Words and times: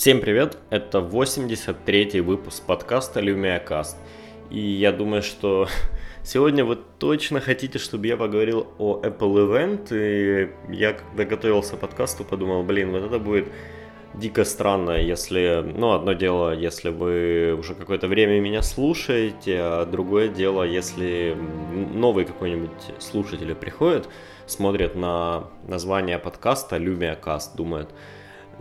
Всем 0.00 0.22
привет! 0.22 0.56
Это 0.70 1.00
83-й 1.00 2.20
выпуск 2.20 2.62
подкаста 2.66 3.20
LumiaCast. 3.20 3.96
И 4.48 4.58
я 4.58 4.92
думаю, 4.92 5.20
что 5.20 5.68
сегодня 6.24 6.64
вы 6.64 6.78
точно 6.98 7.40
хотите, 7.40 7.78
чтобы 7.78 8.06
я 8.06 8.16
поговорил 8.16 8.66
о 8.78 8.98
Apple 9.02 9.46
Event. 9.46 9.88
И 9.90 10.48
я, 10.74 10.94
когда 10.94 11.24
готовился 11.24 11.76
к 11.76 11.80
подкасту, 11.80 12.24
подумал, 12.24 12.62
блин, 12.62 12.92
вот 12.92 13.02
это 13.02 13.18
будет 13.18 13.48
дико 14.14 14.46
странно, 14.46 14.92
если... 14.92 15.62
Ну, 15.66 15.92
одно 15.92 16.14
дело, 16.14 16.54
если 16.54 16.88
вы 16.88 17.54
уже 17.54 17.74
какое-то 17.74 18.08
время 18.08 18.40
меня 18.40 18.62
слушаете, 18.62 19.58
а 19.60 19.84
другое 19.84 20.28
дело, 20.28 20.62
если 20.62 21.36
новый 21.94 22.24
какой-нибудь 22.24 22.70
слушатель 23.00 23.54
приходит, 23.54 24.08
смотрит 24.46 24.94
на 24.94 25.44
название 25.68 26.18
подкаста 26.18 26.78
LumiaCast, 26.78 27.54
думает, 27.54 27.90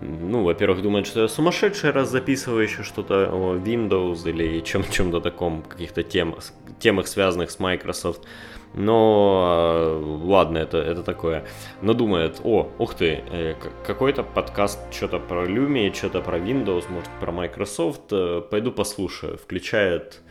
ну, 0.01 0.43
во-первых, 0.43 0.81
думают, 0.81 1.07
что 1.07 1.21
я 1.21 1.27
сумасшедший, 1.27 1.91
раз 1.91 2.09
записываю 2.09 2.63
еще 2.63 2.83
что-то 2.83 3.29
о 3.31 3.55
Windows 3.55 4.29
или 4.29 4.61
чем- 4.61 4.89
чем-то 4.89 5.19
таком, 5.19 5.61
каких-то 5.63 6.03
тем, 6.03 6.35
темах, 6.79 7.07
связанных 7.07 7.51
с 7.51 7.59
Microsoft. 7.59 8.25
Но 8.73 9.99
э, 9.99 10.25
ладно, 10.25 10.59
это, 10.59 10.77
это 10.77 11.01
такое. 11.01 11.45
Но 11.81 11.93
думает, 11.93 12.39
о, 12.43 12.71
ух 12.77 12.93
ты, 12.93 13.23
э, 13.31 13.55
какой-то 13.85 14.23
подкаст 14.23 14.79
что-то 14.91 15.19
про 15.19 15.45
Lumia, 15.47 15.93
что-то 15.93 16.21
про 16.21 16.37
Windows, 16.37 16.85
может 16.89 17.09
про 17.19 17.31
Microsoft, 17.31 18.11
э, 18.11 18.41
пойду 18.49 18.71
послушаю. 18.71 19.37
Включает 19.37 20.21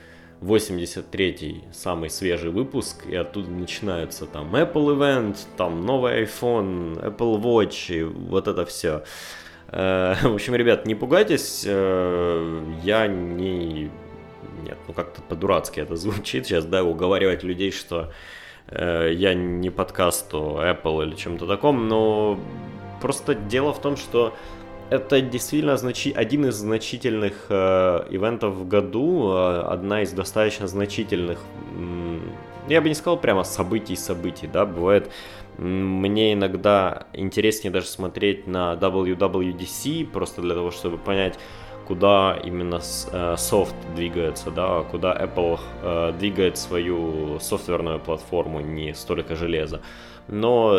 83-й, 0.41 1.65
самый 1.73 2.11
свежий 2.11 2.51
выпуск, 2.51 3.07
и 3.07 3.15
оттуда 3.17 3.51
начинается 3.51 4.27
там 4.27 4.55
Apple 4.55 4.97
Event, 4.97 5.37
там 5.57 5.85
новый 5.85 6.23
iPhone, 6.25 7.03
Apple 7.03 7.41
Watch, 7.43 7.95
и 7.95 8.05
вот 8.05 8.47
это 8.47 8.65
все. 8.65 9.03
Э, 9.69 10.15
в 10.23 10.35
общем, 10.35 10.55
ребят, 10.55 10.87
не 10.87 10.95
пугайтесь, 10.95 11.65
э, 11.67 12.63
я 12.83 13.07
не... 13.07 13.91
Нет, 14.65 14.79
ну 14.87 14.95
как-то 14.95 15.23
по-дурацки 15.23 15.81
это 15.81 15.97
звучит 15.97 16.47
сейчас, 16.47 16.65
да, 16.65 16.85
уговаривать 16.85 17.43
людей, 17.43 17.71
что 17.71 18.13
э, 18.69 19.13
я 19.15 19.35
не 19.35 19.71
подкаст 19.71 20.35
о 20.35 20.63
Apple 20.63 21.07
или 21.07 21.15
чем-то 21.15 21.47
таком, 21.47 21.89
но 21.89 22.39
просто 23.01 23.35
дело 23.35 23.73
в 23.73 23.81
том, 23.81 23.97
что 23.97 24.35
это 24.91 25.21
действительно 25.21 25.77
значи... 25.77 26.13
один 26.13 26.47
из 26.47 26.55
значительных 26.55 27.47
э, 27.51 28.07
ивентов 28.11 28.55
в 28.55 28.67
году, 28.67 29.33
э, 29.33 29.61
одна 29.61 30.03
из 30.03 30.13
достаточно 30.13 30.67
значительных, 30.67 31.39
м- 31.77 32.23
я 32.69 32.81
бы 32.81 32.89
не 32.89 32.95
сказал 32.95 33.19
прямо 33.19 33.45
событий-событий, 33.45 34.47
да, 34.47 34.65
бывает 34.65 35.11
мне 35.59 36.35
иногда 36.35 37.07
интереснее 37.13 37.73
даже 37.73 37.87
смотреть 37.87 38.47
на 38.47 38.75
WWDC, 38.75 40.07
просто 40.07 40.41
для 40.41 40.55
того, 40.55 40.71
чтобы 40.71 40.99
понять, 40.99 41.39
куда 41.87 42.39
именно 42.45 42.81
э, 43.13 43.35
софт 43.37 43.75
двигается, 43.97 44.51
да, 44.51 44.83
куда 44.83 45.13
Apple 45.15 45.59
э, 45.83 46.13
двигает 46.19 46.59
свою 46.59 47.41
софтверную 47.41 47.99
платформу, 47.99 48.61
не 48.61 48.95
столько 48.95 49.35
железа. 49.35 49.81
Но, 50.29 50.75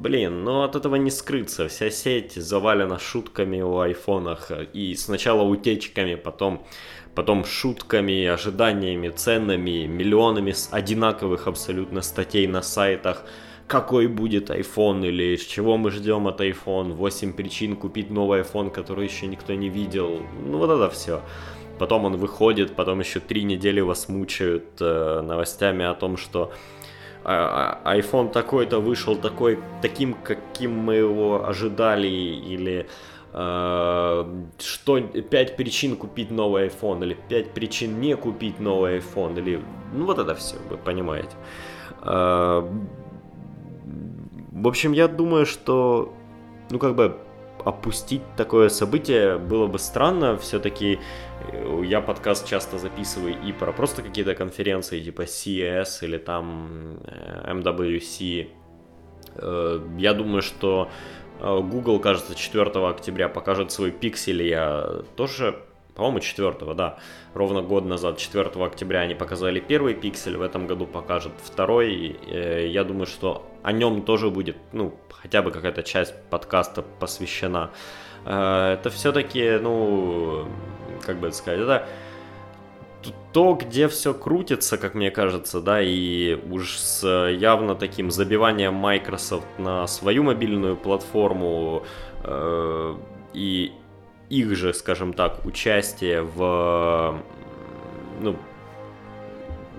блин, 0.00 0.44
ну 0.44 0.62
от 0.62 0.74
этого 0.74 0.96
не 0.96 1.10
скрыться. 1.10 1.68
Вся 1.68 1.90
сеть 1.90 2.32
завалена 2.32 2.98
шутками 2.98 3.60
о 3.60 3.80
айфонах. 3.80 4.50
И 4.72 4.94
сначала 4.94 5.42
утечками, 5.42 6.14
потом, 6.14 6.66
потом 7.14 7.44
шутками, 7.44 8.24
ожиданиями, 8.24 9.10
ценами, 9.10 9.86
миллионами 9.86 10.54
одинаковых 10.70 11.46
абсолютно 11.46 12.00
статей 12.00 12.46
на 12.46 12.62
сайтах 12.62 13.24
какой 13.72 14.06
будет 14.06 14.50
iPhone 14.50 15.08
или 15.08 15.36
чего 15.36 15.78
мы 15.78 15.90
ждем 15.90 16.26
от 16.26 16.42
iPhone, 16.42 16.92
8 16.92 17.32
причин 17.32 17.74
купить 17.74 18.10
новый 18.10 18.42
iPhone, 18.42 18.70
который 18.70 19.06
еще 19.06 19.26
никто 19.26 19.54
не 19.54 19.70
видел, 19.70 20.20
ну 20.46 20.58
вот 20.58 20.70
это 20.70 20.90
все. 20.90 21.22
Потом 21.78 22.04
он 22.04 22.16
выходит, 22.16 22.76
потом 22.76 23.00
еще 23.00 23.18
три 23.20 23.44
недели 23.44 23.80
вас 23.80 24.10
мучают 24.10 24.64
э, 24.80 25.22
новостями 25.22 25.86
о 25.86 25.94
том, 25.94 26.18
что 26.18 26.52
а, 27.24 27.80
а, 27.82 27.96
iPhone 27.96 28.30
такой-то 28.30 28.78
вышел 28.78 29.16
такой, 29.16 29.58
таким, 29.80 30.14
каким 30.22 30.72
мы 30.72 30.96
его 30.96 31.48
ожидали, 31.48 32.08
или 32.08 32.86
э, 33.32 34.44
что 34.58 35.00
5 35.00 35.56
причин 35.56 35.96
купить 35.96 36.30
новый 36.30 36.66
iPhone, 36.66 37.02
или 37.04 37.16
5 37.28 37.54
причин 37.54 38.00
не 38.00 38.16
купить 38.16 38.60
новый 38.60 38.98
iPhone, 38.98 39.38
или 39.38 39.62
ну 39.94 40.04
вот 40.04 40.18
это 40.18 40.34
все, 40.34 40.56
вы 40.68 40.76
понимаете. 40.76 41.34
Э, 42.02 42.68
в 44.52 44.68
общем, 44.68 44.92
я 44.92 45.08
думаю, 45.08 45.46
что, 45.46 46.14
ну, 46.70 46.78
как 46.78 46.94
бы 46.94 47.18
опустить 47.64 48.22
такое 48.36 48.68
событие 48.68 49.38
было 49.38 49.66
бы 49.66 49.78
странно. 49.78 50.36
Все-таки 50.36 50.98
э, 51.52 51.82
я 51.84 52.00
подкаст 52.00 52.46
часто 52.46 52.78
записываю 52.78 53.36
и 53.42 53.52
про 53.52 53.72
просто 53.72 54.02
какие-то 54.02 54.34
конференции 54.34 55.00
типа 55.00 55.22
CES 55.22 56.04
или 56.04 56.18
там 56.18 56.98
э, 57.04 57.52
MWC. 57.52 58.48
Э, 59.36 59.80
я 59.98 60.14
думаю, 60.14 60.42
что 60.42 60.90
Google, 61.40 61.98
кажется, 61.98 62.36
4 62.36 62.70
октября 62.88 63.28
покажет 63.28 63.72
свой 63.72 63.90
пиксель. 63.90 64.42
Я 64.42 65.02
тоже 65.16 65.60
по-моему, 65.94 66.20
4 66.20 66.74
да, 66.74 66.98
ровно 67.34 67.62
год 67.62 67.84
назад, 67.84 68.18
4 68.18 68.50
октября 68.64 69.00
они 69.00 69.14
показали 69.14 69.60
первый 69.60 69.94
пиксель, 69.94 70.36
в 70.36 70.42
этом 70.42 70.66
году 70.66 70.86
покажут 70.86 71.32
второй. 71.42 71.92
И, 71.92 72.68
я 72.68 72.84
думаю, 72.84 73.06
что 73.06 73.46
о 73.62 73.72
нем 73.72 74.02
тоже 74.02 74.30
будет, 74.30 74.56
ну, 74.72 74.94
хотя 75.10 75.42
бы 75.42 75.50
какая-то 75.50 75.82
часть 75.82 76.14
подкаста 76.30 76.82
посвящена. 76.82 77.70
Э, 78.24 78.74
это 78.74 78.90
все-таки, 78.90 79.58
ну, 79.60 80.48
как 81.02 81.18
бы 81.18 81.28
это 81.28 81.36
сказать, 81.36 81.60
это 81.60 81.86
то, 83.32 83.54
где 83.54 83.88
все 83.88 84.14
крутится, 84.14 84.78
как 84.78 84.94
мне 84.94 85.10
кажется, 85.10 85.60
да, 85.60 85.80
и 85.82 86.38
уж 86.50 86.78
с 86.78 87.28
явно 87.28 87.74
таким 87.74 88.10
забиванием 88.10 88.74
Microsoft 88.74 89.46
на 89.58 89.86
свою 89.86 90.22
мобильную 90.22 90.76
платформу 90.76 91.84
э, 92.24 92.96
и 93.32 93.72
их 94.32 94.56
же, 94.56 94.72
скажем 94.72 95.12
так, 95.12 95.44
участие 95.44 96.22
в, 96.22 97.22
ну, 98.20 98.36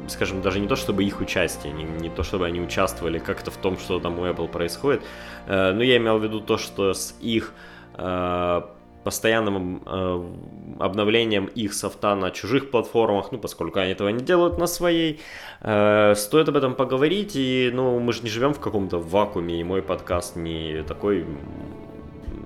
скажем, 0.07 0.41
даже 0.41 0.59
не 0.59 0.67
то, 0.67 0.75
чтобы 0.75 1.03
их 1.03 1.21
участие, 1.21 1.73
не, 1.73 1.83
не 1.83 2.09
то, 2.09 2.21
чтобы 2.21 2.45
они 2.45 2.61
участвовали 2.61 3.17
как-то 3.17 3.49
в 3.49 3.57
том, 3.57 3.77
что 3.79 3.99
там 3.99 4.19
у 4.19 4.25
Apple 4.25 4.47
происходит, 4.47 5.01
э, 5.47 5.71
но 5.71 5.81
я 5.81 5.97
имел 5.97 6.19
в 6.19 6.23
виду 6.23 6.39
то, 6.39 6.57
что 6.57 6.93
с 6.93 7.15
их 7.19 7.53
э, 7.97 8.61
постоянным 9.03 9.81
э, 9.85 10.33
обновлением 10.79 11.45
их 11.45 11.73
софта 11.73 12.15
на 12.15 12.29
чужих 12.29 12.69
платформах, 12.69 13.31
ну, 13.31 13.39
поскольку 13.39 13.79
они 13.79 13.93
этого 13.93 14.09
не 14.09 14.23
делают 14.23 14.59
на 14.59 14.67
своей, 14.67 15.19
э, 15.61 16.13
стоит 16.15 16.47
об 16.49 16.57
этом 16.57 16.75
поговорить, 16.75 17.35
и, 17.35 17.71
ну, 17.73 17.99
мы 17.99 18.13
же 18.13 18.21
не 18.21 18.29
живем 18.29 18.53
в 18.53 18.59
каком-то 18.59 18.99
вакууме, 18.99 19.59
и 19.59 19.63
мой 19.63 19.81
подкаст 19.81 20.35
не 20.35 20.83
такой, 20.83 21.25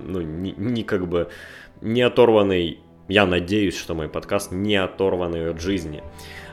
ну, 0.05 0.21
не, 0.21 0.53
не 0.57 0.83
как 0.83 1.05
бы 1.07 1.29
не 1.81 2.01
оторванный, 2.01 2.79
я 3.07 3.25
надеюсь, 3.25 3.77
что 3.77 3.93
мой 3.93 4.09
подкаст 4.09 4.51
не 4.51 4.75
оторванный 4.75 5.51
от 5.51 5.61
жизни. 5.61 6.03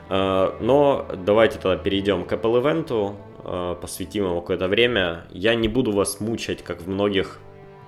Э, 0.09 0.51
но 0.59 1.05
давайте 1.25 1.59
тогда 1.59 1.77
перейдем 1.77 2.25
к 2.25 2.33
Apple 2.33 2.61
Event, 2.61 3.15
э, 3.43 3.75
посвятим 3.81 4.25
ему 4.25 4.41
какое-то 4.41 4.67
время. 4.67 5.25
Я 5.31 5.55
не 5.55 5.67
буду 5.67 5.91
вас 5.91 6.19
мучать, 6.19 6.63
как 6.63 6.81
в 6.81 6.89
многих 6.89 7.39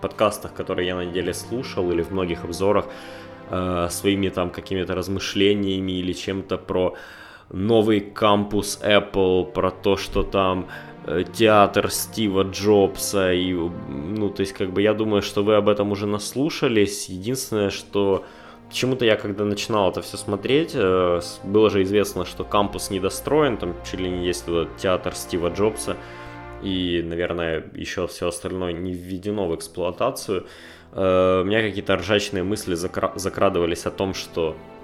подкастах, 0.01 0.53
которые 0.53 0.87
я 0.87 0.95
на 0.95 1.05
неделе 1.05 1.33
слушал, 1.33 1.91
или 1.91 2.01
в 2.01 2.11
многих 2.11 2.43
обзорах, 2.43 2.85
э, 3.49 3.87
своими 3.89 4.29
там 4.29 4.49
какими-то 4.49 4.95
размышлениями 4.95 5.93
или 5.93 6.13
чем-то 6.13 6.57
про 6.57 6.95
новый 7.49 8.01
кампус 8.01 8.79
Apple, 8.83 9.45
про 9.51 9.71
то, 9.71 9.95
что 9.97 10.23
там 10.23 10.67
театр 11.34 11.91
Стива 11.91 12.44
Джобса. 12.44 13.34
И, 13.34 13.53
ну, 13.53 14.29
то 14.29 14.41
есть, 14.41 14.53
как 14.53 14.72
бы 14.72 14.81
я 14.81 14.94
думаю, 14.94 15.22
что 15.22 15.44
вы 15.44 15.56
об 15.56 15.69
этом 15.69 15.91
уже 15.91 16.06
наслушались. 16.06 17.09
Единственное, 17.09 17.70
что 17.70 18.26
почему-то 18.70 19.05
я, 19.05 19.16
когда 19.16 19.46
начинал 19.46 19.91
это 19.91 20.02
все 20.02 20.17
смотреть, 20.17 20.72
э, 20.73 21.22
было 21.43 21.70
же 21.70 21.84
известно, 21.84 22.26
что 22.26 22.43
кампус 22.43 22.90
недостроен, 22.90 23.58
там 23.58 23.76
чуть 23.90 23.99
ли 23.99 24.09
не 24.09 24.26
есть 24.26 24.46
театр 24.78 25.16
Стива 25.16 25.49
Джобса. 25.49 25.97
И, 26.61 27.03
наверное, 27.05 27.64
еще 27.76 28.08
все 28.08 28.28
остальное 28.28 28.73
не 28.73 28.93
введено 28.93 29.47
в 29.47 29.55
эксплуатацию. 29.55 30.46
Э, 30.91 31.41
у 31.41 31.46
меня 31.46 31.61
какие-то 31.61 31.96
ржачные 31.96 32.43
мысли 32.43 32.76
закрадывались 32.76 33.85
о 33.85 33.91
том, 33.91 34.14
что 34.14 34.55
Э, 34.55 34.77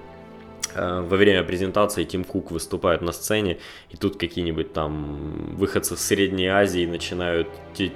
во 0.75 1.17
время 1.17 1.43
презентации 1.43 2.03
Тим 2.03 2.23
Кук 2.23 2.51
выступает 2.51 3.01
на 3.01 3.11
сцене, 3.11 3.57
и 3.89 3.97
тут 3.97 4.17
какие-нибудь 4.17 4.73
там 4.73 5.55
выходцы 5.55 5.95
с 5.95 6.01
Средней 6.01 6.47
Азии 6.47 6.85
начинают 6.85 7.47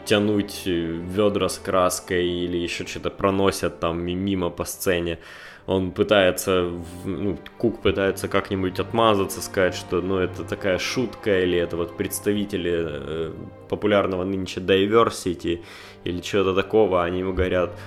тянуть 0.06 0.64
э, 0.66 0.70
ведра 0.70 1.50
с 1.50 1.58
краской 1.58 2.28
или 2.28 2.58
еще 2.58 2.86
что-то 2.86 3.10
проносят 3.10 3.80
там 3.80 4.02
мимо 4.04 4.50
по 4.50 4.66
сцене. 4.66 5.20
Он 5.68 5.92
пытается, 5.92 6.72
ну, 7.04 7.38
Кук 7.58 7.82
пытается 7.82 8.30
как-нибудь 8.30 8.80
отмазаться, 8.80 9.42
сказать, 9.42 9.76
что 9.76 10.02
ну, 10.02 10.18
это 10.18 10.46
такая 10.46 10.78
шутка, 10.78 11.44
или 11.44 11.58
это 11.58 11.76
вот 11.76 11.98
представители 11.98 12.72
э, 12.74 13.32
популярного 13.68 14.24
нынче 14.24 14.62
diversity, 14.62 15.60
или 16.06 16.22
чего-то 16.22 16.56
такого. 16.56 17.04
Они 17.04 17.20
ему 17.20 17.34
говорят, 17.34 17.78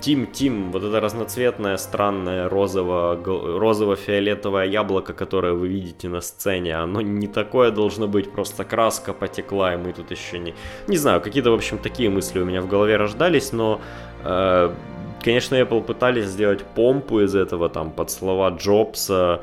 Тим, 0.00 0.26
Тим, 0.26 0.72
вот 0.72 0.82
это 0.82 1.00
разноцветное, 1.00 1.76
странное 1.76 2.48
розово, 2.48 3.18
розово-фиолетовое 3.24 4.66
яблоко, 4.66 5.12
которое 5.12 5.52
вы 5.52 5.68
видите 5.68 6.08
на 6.08 6.20
сцене, 6.20 6.76
оно 6.76 7.00
не 7.02 7.26
такое 7.26 7.70
должно 7.70 8.08
быть, 8.08 8.32
просто 8.32 8.64
краска 8.64 9.12
потекла, 9.12 9.74
и 9.74 9.76
мы 9.76 9.92
тут 9.92 10.10
еще 10.10 10.38
не... 10.38 10.54
Не 10.88 10.96
знаю, 10.96 11.20
какие-то, 11.20 11.50
в 11.50 11.54
общем, 11.54 11.78
такие 11.78 12.08
мысли 12.08 12.40
у 12.40 12.44
меня 12.44 12.62
в 12.62 12.68
голове 12.68 12.96
рождались, 12.96 13.52
но... 13.52 13.80
Э, 14.24 14.74
конечно, 15.22 15.56
Apple 15.56 15.82
пытались 15.82 16.26
сделать 16.26 16.64
помпу 16.74 17.20
из 17.20 17.34
этого, 17.34 17.68
там, 17.68 17.90
под 17.90 18.10
слова 18.10 18.50
Джобса, 18.50 19.42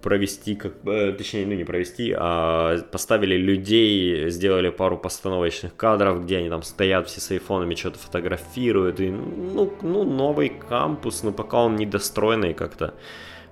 провести, 0.00 0.54
как, 0.54 0.72
э, 0.86 1.12
точнее, 1.12 1.46
ну 1.46 1.54
не 1.54 1.64
провести, 1.64 2.14
а 2.16 2.78
поставили 2.90 3.36
людей, 3.36 4.30
сделали 4.30 4.70
пару 4.70 4.96
постановочных 4.96 5.76
кадров, 5.76 6.24
где 6.24 6.38
они 6.38 6.48
там 6.48 6.62
стоят 6.62 7.08
все 7.08 7.20
с 7.20 7.30
айфонами, 7.30 7.74
что-то 7.74 7.98
фотографируют, 7.98 9.00
и, 9.00 9.10
ну, 9.10 9.72
ну, 9.82 10.04
новый 10.04 10.48
кампус, 10.48 11.22
но 11.22 11.32
пока 11.32 11.64
он 11.64 11.76
недостроенный 11.76 12.54
как-то, 12.54 12.94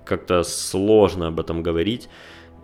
как-то 0.05 0.43
сложно 0.43 1.27
об 1.27 1.39
этом 1.39 1.63
говорить, 1.63 2.09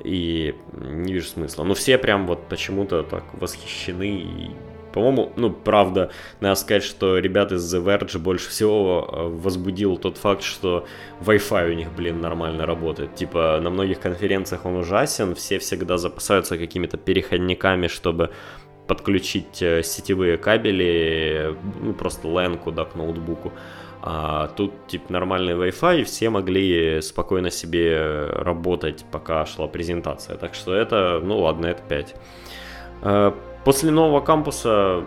и 0.04 0.56
не 0.74 1.14
вижу 1.14 1.28
смысла. 1.28 1.64
Но 1.64 1.74
все 1.74 1.98
прям 1.98 2.28
вот 2.28 2.48
почему-то 2.50 3.04
так 3.04 3.24
восхищены 3.34 4.22
и 4.22 4.52
по-моему, 4.98 5.32
ну, 5.36 5.52
правда, 5.52 6.10
надо 6.40 6.56
сказать, 6.56 6.84
что 6.84 7.20
ребят 7.20 7.52
из 7.52 7.76
The 7.76 7.84
Verge 7.84 8.18
больше 8.18 8.50
всего 8.50 9.08
э, 9.08 9.28
возбудил 9.28 9.98
тот 9.98 10.18
факт, 10.18 10.42
что 10.42 10.88
Wi-Fi 11.22 11.70
у 11.70 11.74
них, 11.74 11.92
блин, 11.96 12.20
нормально 12.20 12.66
работает. 12.66 13.14
Типа, 13.14 13.60
на 13.62 13.70
многих 13.70 14.00
конференциях 14.00 14.66
он 14.66 14.78
ужасен, 14.78 15.36
все 15.36 15.60
всегда 15.60 16.00
запасаются 16.00 16.58
какими-то 16.58 16.98
переходниками, 16.98 17.86
чтобы 17.86 18.32
подключить 18.88 19.62
э, 19.62 19.84
сетевые 19.84 20.38
кабели, 20.38 21.56
ну, 21.80 21.94
просто 21.94 22.28
LAN 22.28 22.58
куда 22.58 22.84
к 22.86 22.96
ноутбуку. 22.96 23.54
А 24.02 24.48
тут, 24.48 24.88
типа, 24.88 25.14
нормальный 25.14 25.54
Wi-Fi, 25.54 26.02
и 26.02 26.04
все 26.06 26.32
могли 26.32 27.04
спокойно 27.04 27.52
себе 27.52 28.26
работать, 28.32 29.06
пока 29.12 29.46
шла 29.46 29.68
презентация. 29.68 30.38
Так 30.38 30.56
что 30.56 30.74
это, 30.74 31.22
ну 31.24 31.38
ладно, 31.38 31.68
это 31.68 31.84
5. 31.88 32.16
После 33.68 33.92
нового 33.92 34.22
кампуса, 34.22 35.04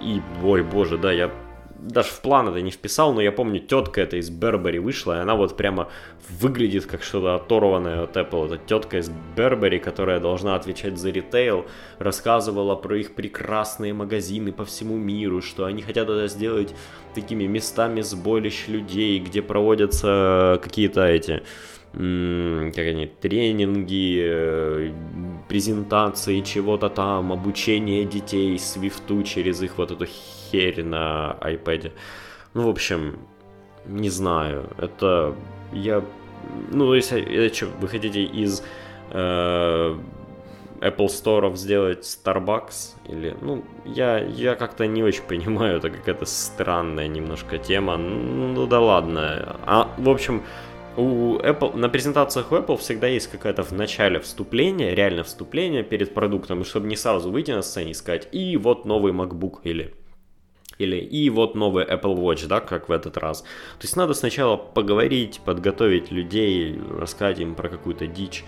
и, 0.00 0.22
ой 0.44 0.62
боже, 0.62 0.98
да, 0.98 1.10
я 1.10 1.32
даже 1.80 2.10
в 2.10 2.20
план 2.20 2.48
это 2.48 2.60
не 2.60 2.70
вписал, 2.70 3.12
но 3.12 3.20
я 3.20 3.32
помню, 3.32 3.58
тетка 3.58 4.02
эта 4.02 4.18
из 4.18 4.30
Бербери 4.30 4.78
вышла, 4.78 5.18
и 5.18 5.20
она 5.20 5.34
вот 5.34 5.56
прямо 5.56 5.88
выглядит 6.28 6.86
как 6.86 7.02
что-то 7.02 7.34
оторванное 7.34 8.04
от 8.04 8.16
Apple. 8.16 8.46
Это 8.46 8.58
тетка 8.58 8.98
из 8.98 9.10
Бербери, 9.36 9.80
которая 9.80 10.20
должна 10.20 10.54
отвечать 10.54 10.96
за 10.96 11.10
ритейл, 11.10 11.66
рассказывала 11.98 12.76
про 12.76 12.98
их 12.98 13.16
прекрасные 13.16 13.92
магазины 13.92 14.52
по 14.52 14.64
всему 14.64 14.96
миру, 14.96 15.42
что 15.42 15.64
они 15.64 15.82
хотят 15.82 16.08
это 16.08 16.28
сделать 16.28 16.72
такими 17.16 17.46
местами 17.46 18.00
сборищ 18.00 18.68
людей, 18.68 19.18
где 19.18 19.42
проводятся 19.42 20.60
какие-то 20.62 21.04
эти 21.04 21.42
как 21.94 22.86
они, 22.86 23.06
тренинги, 23.06 24.20
э, 24.20 24.92
презентации 25.48 26.40
чего-то 26.40 26.88
там, 26.88 27.32
обучение 27.32 28.04
детей 28.04 28.58
свифту 28.58 29.22
через 29.22 29.62
их 29.62 29.78
вот 29.78 29.92
эту 29.92 30.06
херь 30.06 30.82
на 30.82 31.36
iPad. 31.40 31.92
Ну, 32.54 32.62
в 32.62 32.68
общем, 32.68 33.18
не 33.86 34.10
знаю, 34.10 34.70
это 34.78 35.36
я... 35.72 36.02
Ну, 36.72 36.92
если 36.94 37.22
это 37.22 37.54
что, 37.54 37.66
вы 37.80 37.88
хотите 37.88 38.24
из 38.24 38.62
э, 39.10 39.96
Apple 40.80 41.06
Store 41.06 41.54
сделать 41.56 42.00
Starbucks 42.00 42.96
или, 43.08 43.36
ну, 43.40 43.64
я, 43.84 44.18
я 44.18 44.54
как-то 44.56 44.86
не 44.86 45.02
очень 45.02 45.22
понимаю, 45.28 45.78
это 45.78 45.90
какая-то 45.90 46.26
странная 46.26 47.08
немножко 47.08 47.58
тема, 47.58 47.96
ну 47.96 48.66
да 48.66 48.80
ладно. 48.80 49.56
А, 49.64 49.94
в 49.96 50.08
общем, 50.08 50.42
у 50.96 51.38
Apple, 51.38 51.76
на 51.76 51.88
презентациях 51.88 52.52
у 52.52 52.56
Apple 52.56 52.76
всегда 52.76 53.06
есть 53.06 53.28
какое-то 53.28 53.62
в 53.62 53.72
начале 53.72 54.20
вступление, 54.20 54.94
реально 54.94 55.22
вступление 55.24 55.82
перед 55.82 56.14
продуктом, 56.14 56.60
и 56.60 56.64
чтобы 56.64 56.86
не 56.86 56.96
сразу 56.96 57.30
выйти 57.30 57.50
на 57.50 57.62
сцене 57.62 57.92
и 57.92 57.94
сказать, 57.94 58.28
и 58.32 58.56
вот 58.56 58.84
новый 58.84 59.12
MacBook 59.12 59.60
или 59.64 59.94
или 60.78 60.96
и 60.96 61.30
вот 61.30 61.54
новый 61.54 61.84
Apple 61.84 62.16
Watch, 62.16 62.46
да, 62.48 62.60
как 62.60 62.88
в 62.88 62.92
этот 62.92 63.16
раз. 63.16 63.42
То 63.42 63.82
есть 63.82 63.96
надо 63.96 64.14
сначала 64.14 64.56
поговорить, 64.56 65.40
подготовить 65.44 66.10
людей, 66.10 66.80
рассказать 66.98 67.38
им 67.38 67.54
про 67.54 67.68
какую-то 67.68 68.06
дичь, 68.06 68.44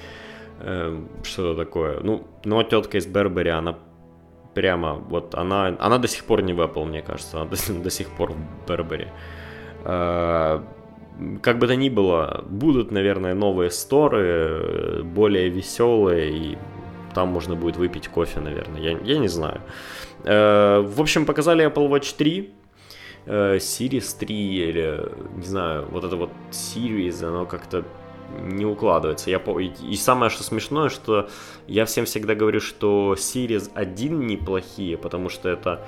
э, 0.60 1.04
что-то 1.22 1.64
такое. 1.64 2.00
Ну, 2.00 2.26
но 2.44 2.62
тетка 2.64 2.98
из 2.98 3.06
Бербери, 3.06 3.50
она 3.50 3.78
прямо, 4.54 4.94
вот 4.94 5.34
она, 5.34 5.76
она 5.78 5.98
до 5.98 6.08
сих 6.08 6.24
пор 6.24 6.42
не 6.42 6.52
в 6.52 6.60
Apple, 6.60 6.84
мне 6.84 7.02
кажется, 7.02 7.40
она 7.40 7.50
до, 7.50 7.72
до 7.82 7.90
сих 7.90 8.10
пор 8.10 8.32
в 8.32 8.68
Бербери. 8.68 9.08
Как 11.42 11.58
бы 11.58 11.66
то 11.66 11.76
ни 11.76 11.88
было, 11.88 12.44
будут, 12.48 12.90
наверное, 12.90 13.34
новые 13.34 13.70
сторы, 13.70 15.02
более 15.04 15.48
веселые, 15.48 16.30
и 16.30 16.58
там 17.14 17.28
можно 17.28 17.54
будет 17.54 17.76
выпить 17.76 18.08
кофе, 18.08 18.40
наверное, 18.40 18.80
я, 18.80 18.98
я 18.98 19.18
не 19.18 19.28
знаю. 19.28 19.60
Э, 20.24 20.80
в 20.80 21.00
общем, 21.00 21.24
показали 21.24 21.66
Apple 21.66 21.88
Watch 21.88 22.14
3, 22.16 22.50
э, 23.26 23.56
Series 23.56 24.18
3, 24.18 24.34
или, 24.34 25.10
не 25.36 25.46
знаю, 25.46 25.86
вот 25.90 26.04
это 26.04 26.16
вот 26.16 26.30
Series, 26.50 27.24
оно 27.24 27.46
как-то 27.46 27.84
не 28.42 28.66
укладывается. 28.66 29.30
Я, 29.30 29.38
и 29.38 29.96
самое, 29.96 30.30
что 30.30 30.42
смешное, 30.42 30.88
что 30.88 31.28
я 31.66 31.84
всем 31.84 32.04
всегда 32.04 32.34
говорю, 32.34 32.60
что 32.60 33.14
Series 33.16 33.70
1 33.74 34.26
неплохие, 34.26 34.98
потому 34.98 35.28
что 35.28 35.48
это 35.48 35.80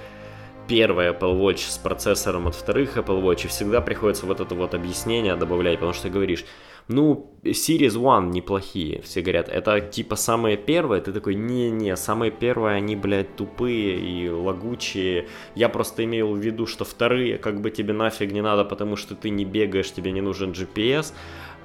первый 0.68 1.08
Apple 1.08 1.40
Watch 1.40 1.70
с 1.70 1.78
процессором 1.78 2.46
от 2.46 2.54
вторых 2.54 2.96
Apple 2.96 3.22
Watch, 3.22 3.46
и 3.46 3.48
всегда 3.48 3.80
приходится 3.80 4.26
вот 4.26 4.40
это 4.40 4.54
вот 4.54 4.74
объяснение 4.74 5.34
добавлять, 5.34 5.76
потому 5.76 5.94
что 5.94 6.10
говоришь, 6.10 6.44
ну, 6.88 7.30
Series 7.42 7.96
One 7.96 8.30
неплохие, 8.30 9.02
все 9.02 9.20
говорят, 9.22 9.48
это 9.48 9.80
типа 9.80 10.16
самые 10.16 10.56
первые, 10.56 11.02
ты 11.02 11.12
такой, 11.12 11.34
не-не, 11.34 11.96
самые 11.96 12.30
первые, 12.30 12.76
они, 12.76 12.96
блядь, 12.96 13.36
тупые 13.36 13.98
и 13.98 14.28
лагучие, 14.28 15.28
я 15.54 15.68
просто 15.68 16.04
имел 16.04 16.34
в 16.34 16.38
виду, 16.38 16.66
что 16.66 16.84
вторые 16.84 17.38
как 17.38 17.60
бы 17.60 17.70
тебе 17.70 17.92
нафиг 17.92 18.32
не 18.32 18.42
надо, 18.42 18.64
потому 18.64 18.96
что 18.96 19.14
ты 19.14 19.30
не 19.30 19.44
бегаешь, 19.44 19.90
тебе 19.90 20.12
не 20.12 20.20
нужен 20.20 20.52
GPS, 20.52 21.12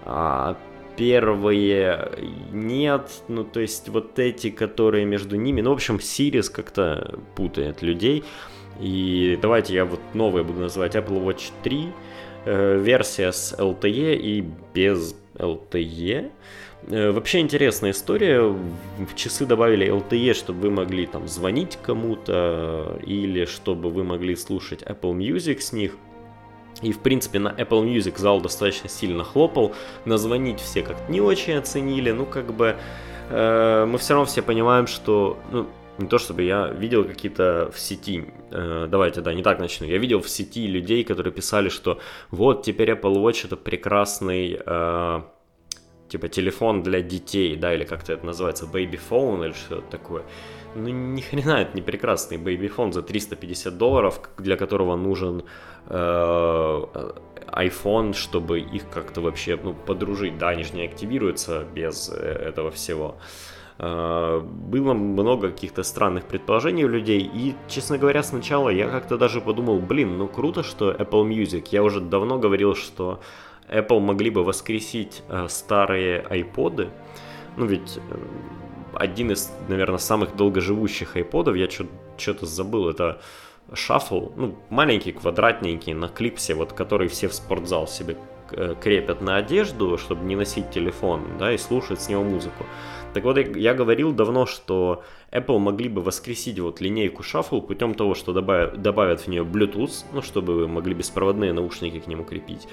а 0.05 0.57
первые 0.95 2.11
нет, 2.51 3.09
ну 3.27 3.43
то 3.43 3.59
есть 3.59 3.89
вот 3.89 4.19
эти, 4.19 4.49
которые 4.49 5.05
между 5.05 5.35
ними, 5.35 5.61
ну 5.61 5.71
в 5.71 5.73
общем 5.73 5.95
Series 5.95 6.51
как-то 6.51 7.19
путает 7.35 7.81
людей, 7.81 8.23
и 8.79 9.37
давайте 9.41 9.73
я 9.73 9.85
вот 9.85 9.99
новые 10.13 10.43
буду 10.43 10.59
называть 10.59 10.95
Apple 10.95 11.23
Watch 11.23 11.51
3, 11.63 11.87
э, 12.45 12.79
версия 12.79 13.31
с 13.31 13.53
LTE 13.57 14.15
и 14.15 14.45
без 14.73 15.15
LTE. 15.35 16.31
Э, 16.87 17.11
вообще 17.11 17.39
интересная 17.39 17.91
история. 17.91 18.41
В 18.41 19.15
часы 19.15 19.45
добавили 19.45 19.87
LTE, 19.87 20.33
чтобы 20.33 20.61
вы 20.61 20.71
могли 20.71 21.05
там 21.05 21.27
звонить 21.27 21.77
кому-то 21.81 22.99
или 23.05 23.45
чтобы 23.45 23.89
вы 23.89 24.03
могли 24.03 24.35
слушать 24.35 24.81
Apple 24.83 25.13
Music 25.13 25.59
с 25.59 25.73
них. 25.73 25.95
И, 26.81 26.91
в 26.91 26.99
принципе, 26.99 27.39
на 27.39 27.49
Apple 27.49 27.85
Music 27.85 28.17
зал 28.17 28.41
достаточно 28.41 28.89
сильно 28.89 29.23
хлопал. 29.23 29.73
Назвонить 30.05 30.59
все 30.59 30.81
как-то 30.81 31.11
не 31.11 31.21
очень 31.21 31.53
оценили. 31.53 32.11
Ну, 32.11 32.25
как 32.25 32.53
бы, 32.53 32.75
э, 33.29 33.85
мы 33.85 33.97
все 33.97 34.13
равно 34.13 34.25
все 34.25 34.41
понимаем, 34.41 34.87
что 34.87 35.37
ну, 35.51 35.67
не 35.97 36.07
то 36.07 36.17
чтобы 36.17 36.43
я 36.43 36.67
видел 36.67 37.03
какие-то 37.03 37.69
в 37.73 37.79
сети, 37.79 38.25
э, 38.51 38.87
давайте, 38.89 39.21
да, 39.21 39.33
не 39.33 39.43
так 39.43 39.59
начну, 39.59 39.87
я 39.87 39.97
видел 39.97 40.21
в 40.21 40.29
сети 40.29 40.67
людей, 40.67 41.03
которые 41.03 41.31
писали, 41.31 41.69
что 41.69 41.99
вот 42.31 42.63
теперь 42.63 42.91
Apple 42.91 43.15
Watch 43.15 43.45
это 43.45 43.57
прекрасный, 43.57 44.59
э, 44.65 45.21
типа, 46.09 46.27
телефон 46.29 46.83
для 46.83 47.01
детей, 47.01 47.55
да, 47.55 47.73
или 47.73 47.83
как-то 47.83 48.13
это 48.13 48.25
называется, 48.25 48.65
baby 48.65 48.99
phone 49.09 49.45
или 49.45 49.53
что-то 49.53 49.89
такое. 49.89 50.23
Ну, 50.75 50.89
ни 50.89 51.21
хрена 51.21 51.61
это 51.61 51.75
не 51.75 51.83
прекрасный 51.83 52.37
baby 52.37 52.73
phone 52.75 52.91
за 52.91 53.03
350 53.03 53.77
долларов, 53.77 54.19
для 54.39 54.57
которого 54.57 54.95
нужен 54.95 55.43
э, 55.89 56.81
iPhone, 57.51 58.13
чтобы 58.13 58.59
их 58.59 58.89
как-то 58.89 59.21
вообще, 59.21 59.59
ну, 59.63 59.75
подружить, 59.75 60.39
да, 60.39 60.49
они 60.49 60.63
же 60.63 60.73
не 60.73 60.85
активируются 60.85 61.63
без 61.75 62.09
э, 62.09 62.15
этого 62.15 62.71
всего. 62.71 63.17
Э, 63.19 63.52
было 63.77 64.93
много 64.93 65.49
каких-то 65.49 65.83
странных 65.83 66.25
предположений 66.25 66.83
у 66.83 66.87
людей, 66.87 67.21
и, 67.21 67.55
честно 67.67 67.97
говоря, 67.97 68.21
сначала 68.21 68.69
я 68.69 68.87
как-то 68.87 69.17
даже 69.17 69.41
подумал, 69.41 69.79
блин, 69.79 70.17
ну 70.17 70.27
круто, 70.27 70.63
что 70.63 70.91
Apple 70.91 71.27
Music. 71.27 71.69
Я 71.71 71.83
уже 71.83 71.99
давно 71.99 72.37
говорил, 72.37 72.75
что 72.75 73.19
Apple 73.69 73.99
могли 73.99 74.29
бы 74.29 74.43
воскресить 74.43 75.23
э, 75.29 75.47
старые 75.49 76.23
iPod. 76.29 76.89
Ну 77.57 77.65
ведь 77.65 77.97
э, 77.97 78.17
один 78.93 79.31
из, 79.31 79.51
наверное, 79.67 79.97
самых 79.97 80.35
долгоживущих 80.35 81.17
iPod, 81.17 81.57
я 81.57 81.67
что-то 82.17 82.45
забыл, 82.45 82.89
это 82.89 83.21
Shuffle, 83.71 84.33
ну, 84.35 84.55
маленький, 84.69 85.13
квадратненький, 85.13 85.93
на 85.93 86.09
клипсе, 86.09 86.53
вот, 86.53 86.73
который 86.73 87.07
все 87.07 87.27
в 87.27 87.33
спортзал 87.33 87.87
себе 87.87 88.17
э, 88.51 88.75
крепят 88.81 89.21
на 89.21 89.37
одежду, 89.37 89.97
чтобы 89.97 90.25
не 90.25 90.35
носить 90.35 90.69
телефон, 90.69 91.23
да, 91.39 91.53
и 91.53 91.57
слушать 91.57 92.01
с 92.01 92.09
него 92.09 92.23
музыку. 92.23 92.65
Так 93.13 93.23
вот, 93.23 93.37
я 93.37 93.73
говорил 93.73 94.11
давно, 94.11 94.45
что 94.45 95.03
Apple 95.31 95.59
могли 95.59 95.89
бы 95.89 96.01
воскресить 96.01 96.59
вот 96.59 96.81
линейку 96.81 97.21
Shuffle 97.21 97.61
путем 97.61 97.93
того, 97.93 98.15
что 98.15 98.33
добавят, 98.33 98.81
добавят 98.81 99.21
в 99.21 99.27
нее 99.27 99.43
Bluetooth, 99.43 100.05
ну, 100.13 100.21
чтобы 100.21 100.55
вы 100.55 100.67
могли 100.67 100.93
беспроводные 100.93 101.53
наушники 101.53 101.99
к 101.99 102.07
нему 102.07 102.23
крепить. 102.23 102.67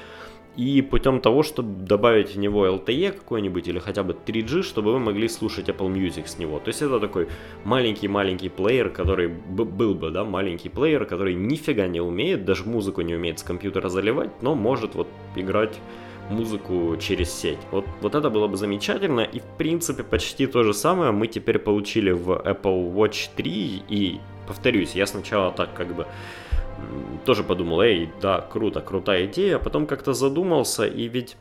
И 0.57 0.83
путем 0.83 1.21
того, 1.21 1.43
чтобы 1.43 1.87
добавить 1.87 2.35
в 2.35 2.39
него 2.39 2.67
LTE 2.67 3.13
какой-нибудь 3.13 3.69
или 3.69 3.79
хотя 3.79 4.03
бы 4.03 4.17
3G, 4.27 4.63
чтобы 4.63 4.93
вы 4.93 4.99
могли 4.99 5.29
слушать 5.29 5.69
Apple 5.69 5.93
Music 5.93 6.27
с 6.27 6.39
него. 6.39 6.59
То 6.59 6.69
есть 6.69 6.83
это 6.83 6.99
такой 6.99 7.29
маленький-маленький 7.65 8.49
плеер, 8.49 8.91
который 8.91 9.29
был 9.29 9.95
бы, 9.95 10.11
да, 10.11 10.25
маленький 10.25 10.69
плеер, 10.69 11.05
который 11.05 11.35
нифига 11.35 11.87
не 11.87 12.01
умеет, 12.01 12.45
даже 12.45 12.65
музыку 12.65 13.03
не 13.03 13.15
умеет 13.15 13.39
с 13.39 13.43
компьютера 13.43 13.89
заливать, 13.89 14.43
но 14.43 14.55
может 14.57 14.97
вот 14.97 15.07
играть 15.37 15.79
музыку 16.31 16.97
через 16.99 17.33
сеть. 17.33 17.59
Вот, 17.71 17.85
вот 18.01 18.15
это 18.15 18.31
было 18.31 18.47
бы 18.47 18.57
замечательно, 18.57 19.21
и 19.21 19.41
в 19.41 19.45
принципе 19.59 20.03
почти 20.03 20.47
то 20.47 20.63
же 20.63 20.73
самое 20.73 21.13
мы 21.13 21.27
теперь 21.27 21.59
получили 21.59 22.13
в 22.13 22.31
Apple 22.31 22.95
Watch 22.95 23.31
3, 23.37 23.83
и 23.89 24.21
повторюсь, 24.47 24.95
я 24.95 25.07
сначала 25.07 25.53
так 25.53 25.75
как 25.75 25.95
бы 25.95 26.07
тоже 27.25 27.45
подумал, 27.45 27.81
эй, 27.83 28.11
да, 28.23 28.41
круто, 28.41 28.81
крутая 28.81 29.27
идея, 29.27 29.57
а 29.57 29.59
потом 29.59 29.87
как-то 29.87 30.15
задумался, 30.15 30.87
и 30.87 31.09
ведь 31.09 31.37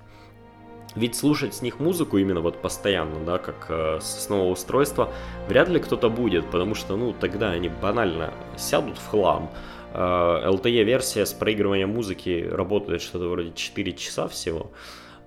ведь 0.96 1.16
слушать 1.16 1.54
с 1.54 1.62
них 1.62 1.80
музыку 1.80 2.18
именно 2.18 2.42
вот 2.42 2.62
постоянно, 2.62 3.24
да, 3.24 3.38
как 3.38 3.68
э, 3.70 4.00
с 4.02 4.18
основного 4.18 4.52
устройства, 4.52 5.14
вряд 5.48 5.70
ли 5.70 5.80
кто-то 5.80 6.10
будет, 6.10 6.46
потому 6.48 6.74
что, 6.74 6.98
ну, 6.98 7.14
тогда 7.14 7.52
они 7.52 7.70
банально 7.70 8.34
сядут 8.58 8.98
в 8.98 9.08
хлам. 9.08 9.52
Э, 9.94 10.44
LTE-версия 10.46 11.26
с 11.26 11.34
проигрыванием 11.34 11.90
музыки 11.90 12.48
работает 12.50 13.02
что-то 13.02 13.30
вроде 13.30 13.52
4 13.54 13.94
часа 13.94 14.28
всего. 14.28 14.72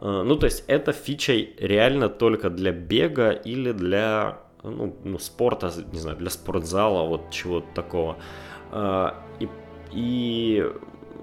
Э, 0.00 0.23
ну, 0.25 0.37
то 0.37 0.47
есть 0.47 0.64
это 0.66 0.92
фича 0.92 1.35
реально 1.59 2.09
только 2.09 2.50
для 2.50 2.73
бега 2.73 3.31
или 3.31 3.73
для, 3.73 4.38
ну, 4.62 4.97
ну 5.04 5.19
спорта, 5.19 5.73
не 5.92 5.99
знаю, 5.99 6.16
для 6.16 6.31
спортзала, 6.31 7.07
вот 7.07 7.31
чего-то 7.31 7.66
такого. 7.75 8.16
Э, 8.71 9.11
и 9.40 9.49
и 9.95 10.64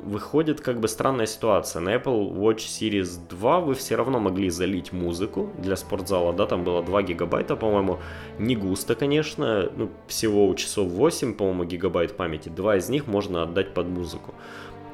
выходит 0.03 0.61
как 0.61 0.79
бы 0.79 0.87
странная 0.87 1.25
ситуация. 1.25 1.81
На 1.81 1.95
Apple 1.95 2.33
Watch 2.33 2.67
Series 2.67 3.19
2 3.29 3.59
вы 3.59 3.73
все 3.73 3.95
равно 3.95 4.19
могли 4.19 4.49
залить 4.49 4.91
музыку 4.91 5.49
для 5.57 5.75
спортзала, 5.75 6.33
да, 6.33 6.45
там 6.45 6.63
было 6.63 6.83
2 6.83 7.03
гигабайта, 7.03 7.55
по-моему, 7.55 7.99
не 8.37 8.55
густо, 8.55 8.95
конечно, 8.95 9.69
ну, 9.75 9.89
всего 10.07 10.53
часов 10.55 10.89
8, 10.89 11.33
по-моему, 11.33 11.63
гигабайт 11.65 12.17
памяти, 12.17 12.49
два 12.49 12.77
из 12.77 12.89
них 12.89 13.07
можно 13.07 13.43
отдать 13.43 13.73
под 13.73 13.87
музыку. 13.87 14.33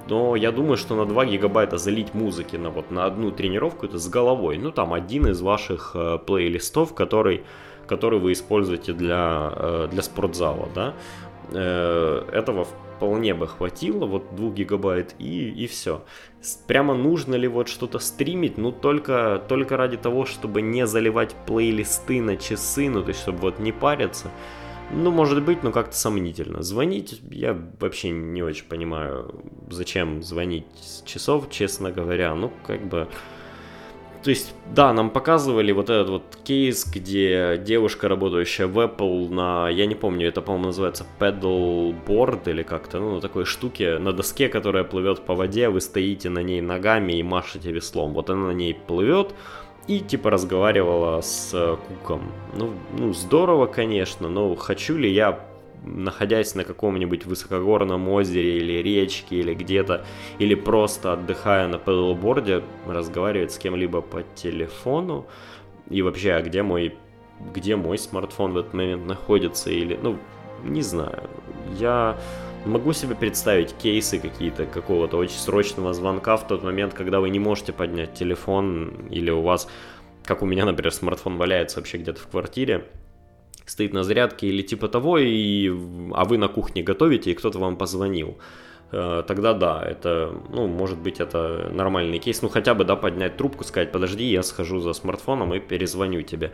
Но 0.07 0.35
я 0.35 0.51
думаю, 0.51 0.77
что 0.77 0.95
на 0.95 1.05
2 1.05 1.25
гигабайта 1.25 1.77
залить 1.77 2.13
музыки 2.13 2.55
на, 2.57 2.69
вот, 2.69 2.91
на 2.91 3.05
одну 3.05 3.31
тренировку 3.31 3.87
это 3.87 3.97
с 3.97 4.07
головой. 4.07 4.57
Ну, 4.57 4.71
там 4.71 4.93
один 4.93 5.27
из 5.27 5.41
ваших 5.41 5.91
э, 5.95 6.19
плейлистов, 6.25 6.93
который, 6.93 7.43
который 7.87 8.19
вы 8.19 8.33
используете 8.33 8.93
для, 8.93 9.51
э, 9.55 9.87
для 9.91 10.03
спортзала, 10.03 10.69
да. 10.75 10.93
Э, 11.51 12.27
этого 12.31 12.65
вполне 12.97 13.33
бы 13.33 13.47
хватило, 13.47 14.05
вот 14.05 14.35
2 14.35 14.51
гигабайт 14.51 15.15
и, 15.19 15.49
и 15.49 15.67
все. 15.67 16.03
Прямо 16.67 16.93
нужно 16.93 17.35
ли 17.35 17.47
вот 17.47 17.67
что-то 17.67 17.99
стримить, 17.99 18.57
ну 18.57 18.71
только, 18.71 19.41
только 19.47 19.77
ради 19.77 19.97
того, 19.97 20.25
чтобы 20.25 20.61
не 20.61 20.87
заливать 20.87 21.35
плейлисты 21.45 22.21
на 22.21 22.37
часы, 22.37 22.89
ну 22.89 23.01
то 23.01 23.09
есть 23.09 23.21
чтобы 23.21 23.39
вот 23.39 23.59
не 23.59 23.71
париться. 23.71 24.31
Ну, 24.91 25.11
может 25.11 25.43
быть, 25.43 25.63
но 25.63 25.71
как-то 25.71 25.95
сомнительно. 25.95 26.61
Звонить, 26.61 27.19
я 27.31 27.59
вообще 27.79 28.11
не 28.11 28.43
очень 28.43 28.65
понимаю, 28.65 29.43
зачем 29.69 30.21
звонить 30.21 30.67
с 30.79 31.01
часов, 31.01 31.49
честно 31.49 31.91
говоря. 31.91 32.35
Ну, 32.35 32.51
как 32.67 32.85
бы, 32.87 33.07
то 34.25 34.31
есть, 34.31 34.55
да, 34.73 34.91
нам 34.91 35.11
показывали 35.11 35.71
вот 35.71 35.91
этот 35.91 36.09
вот 36.09 36.23
кейс, 36.43 36.83
где 36.91 37.61
девушка, 37.63 38.07
работающая 38.07 38.65
в 38.65 38.79
Apple 38.79 39.29
на, 39.29 39.69
я 39.69 39.85
не 39.85 39.93
помню, 39.93 40.27
это, 40.27 40.41
по-моему, 40.41 40.65
называется 40.65 41.05
pedalboard 41.19 42.49
или 42.49 42.63
как-то, 42.63 42.97
ну, 42.97 43.13
на 43.13 43.21
такой 43.21 43.45
штуке, 43.45 43.99
на 43.99 44.13
доске, 44.13 44.49
которая 44.49 44.83
плывет 44.83 45.21
по 45.21 45.35
воде, 45.35 45.69
вы 45.69 45.79
стоите 45.79 46.29
на 46.29 46.39
ней 46.39 46.59
ногами 46.59 47.13
и 47.13 47.21
машете 47.21 47.71
веслом. 47.71 48.13
Вот 48.13 48.31
она 48.31 48.47
на 48.47 48.51
ней 48.53 48.73
плывет, 48.73 49.35
и 49.85 49.99
типа 49.99 50.31
разговаривала 50.31 51.21
с 51.21 51.77
Куком. 51.87 52.31
Ну, 52.55 52.73
ну 52.97 53.13
здорово, 53.13 53.67
конечно, 53.67 54.27
но 54.27 54.55
хочу 54.55 54.97
ли 54.97 55.13
я 55.13 55.39
находясь 55.85 56.55
на 56.55 56.63
каком-нибудь 56.63 57.25
высокогорном 57.25 58.09
озере 58.09 58.57
или 58.57 58.81
речке 58.81 59.37
или 59.37 59.53
где-то, 59.53 60.05
или 60.39 60.55
просто 60.55 61.13
отдыхая 61.13 61.67
на 61.67 61.77
пэдлборде, 61.77 62.63
разговаривать 62.87 63.51
с 63.51 63.57
кем-либо 63.57 64.01
по 64.01 64.23
телефону, 64.35 65.27
и 65.89 66.01
вообще, 66.01 66.33
а 66.33 66.41
где 66.41 66.63
мой, 66.63 66.95
где 67.53 67.75
мой 67.75 67.97
смартфон 67.97 68.53
в 68.53 68.57
этот 68.57 68.73
момент 68.73 69.05
находится, 69.05 69.69
или, 69.69 69.97
ну, 70.01 70.17
не 70.63 70.81
знаю, 70.81 71.29
я 71.77 72.17
могу 72.65 72.93
себе 72.93 73.15
представить 73.15 73.73
кейсы 73.73 74.19
какие-то 74.19 74.65
какого-то 74.65 75.17
очень 75.17 75.37
срочного 75.37 75.93
звонка 75.93 76.37
в 76.37 76.47
тот 76.47 76.63
момент, 76.63 76.93
когда 76.93 77.19
вы 77.19 77.29
не 77.29 77.39
можете 77.39 77.71
поднять 77.73 78.13
телефон, 78.15 79.07
или 79.09 79.29
у 79.29 79.41
вас, 79.41 79.67
как 80.23 80.41
у 80.41 80.45
меня, 80.45 80.65
например, 80.65 80.91
смартфон 80.91 81.37
валяется 81.37 81.79
вообще 81.79 81.97
где-то 81.97 82.19
в 82.19 82.27
квартире, 82.27 82.85
стоит 83.65 83.93
на 83.93 84.03
зарядке 84.03 84.47
или 84.47 84.61
типа 84.61 84.87
того, 84.87 85.17
и, 85.17 85.69
а 86.13 86.25
вы 86.25 86.37
на 86.37 86.47
кухне 86.47 86.83
готовите, 86.83 87.31
и 87.31 87.33
кто-то 87.33 87.59
вам 87.59 87.77
позвонил. 87.77 88.37
Э, 88.91 89.23
тогда 89.27 89.53
да, 89.53 89.83
это, 89.83 90.33
ну, 90.49 90.67
может 90.67 90.97
быть, 90.97 91.19
это 91.19 91.69
нормальный 91.71 92.19
кейс. 92.19 92.41
Ну, 92.41 92.49
хотя 92.49 92.73
бы, 92.73 92.85
да, 92.85 92.95
поднять 92.95 93.37
трубку, 93.37 93.63
сказать, 93.63 93.91
подожди, 93.91 94.25
я 94.25 94.43
схожу 94.43 94.79
за 94.79 94.93
смартфоном 94.93 95.53
и 95.53 95.59
перезвоню 95.59 96.21
тебе. 96.21 96.51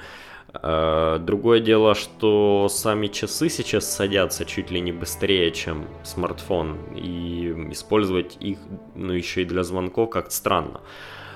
Э, 0.53 1.19
другое 1.19 1.59
дело, 1.59 1.93
что 1.95 2.67
сами 2.69 3.07
часы 3.07 3.49
сейчас 3.49 3.93
садятся 3.93 4.45
чуть 4.45 4.71
ли 4.71 4.79
не 4.81 4.91
быстрее, 4.91 5.51
чем 5.51 5.87
смартфон, 6.03 6.77
и 6.95 7.53
использовать 7.71 8.37
их, 8.39 8.57
ну, 8.95 9.13
еще 9.13 9.41
и 9.41 9.45
для 9.45 9.63
звонков 9.63 10.09
как-то 10.09 10.33
странно. 10.33 10.81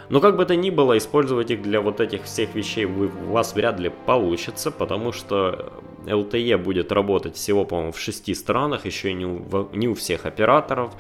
Но 0.10 0.20
как 0.20 0.38
бы 0.38 0.46
то 0.46 0.56
ни 0.56 0.70
было, 0.70 0.98
использовать 0.98 1.52
их 1.52 1.62
для 1.62 1.82
вот 1.82 2.00
этих 2.00 2.24
всех 2.24 2.56
вещей 2.56 2.86
вы, 2.86 3.08
у 3.08 3.32
вас 3.32 3.56
вряд 3.56 3.80
ли 3.80 3.92
получится, 4.06 4.72
потому 4.72 5.12
что 5.12 5.74
LTE 6.06 6.58
будет 6.58 6.92
работать 6.92 7.36
всего, 7.36 7.66
по-моему, 7.66 7.92
в 7.92 8.00
шести 8.00 8.34
странах, 8.34 8.86
еще 8.86 9.14
не 9.14 9.26
у, 9.26 9.70
не 9.74 9.88
у 9.88 9.94
всех 9.94 10.26
операторов. 10.26 10.94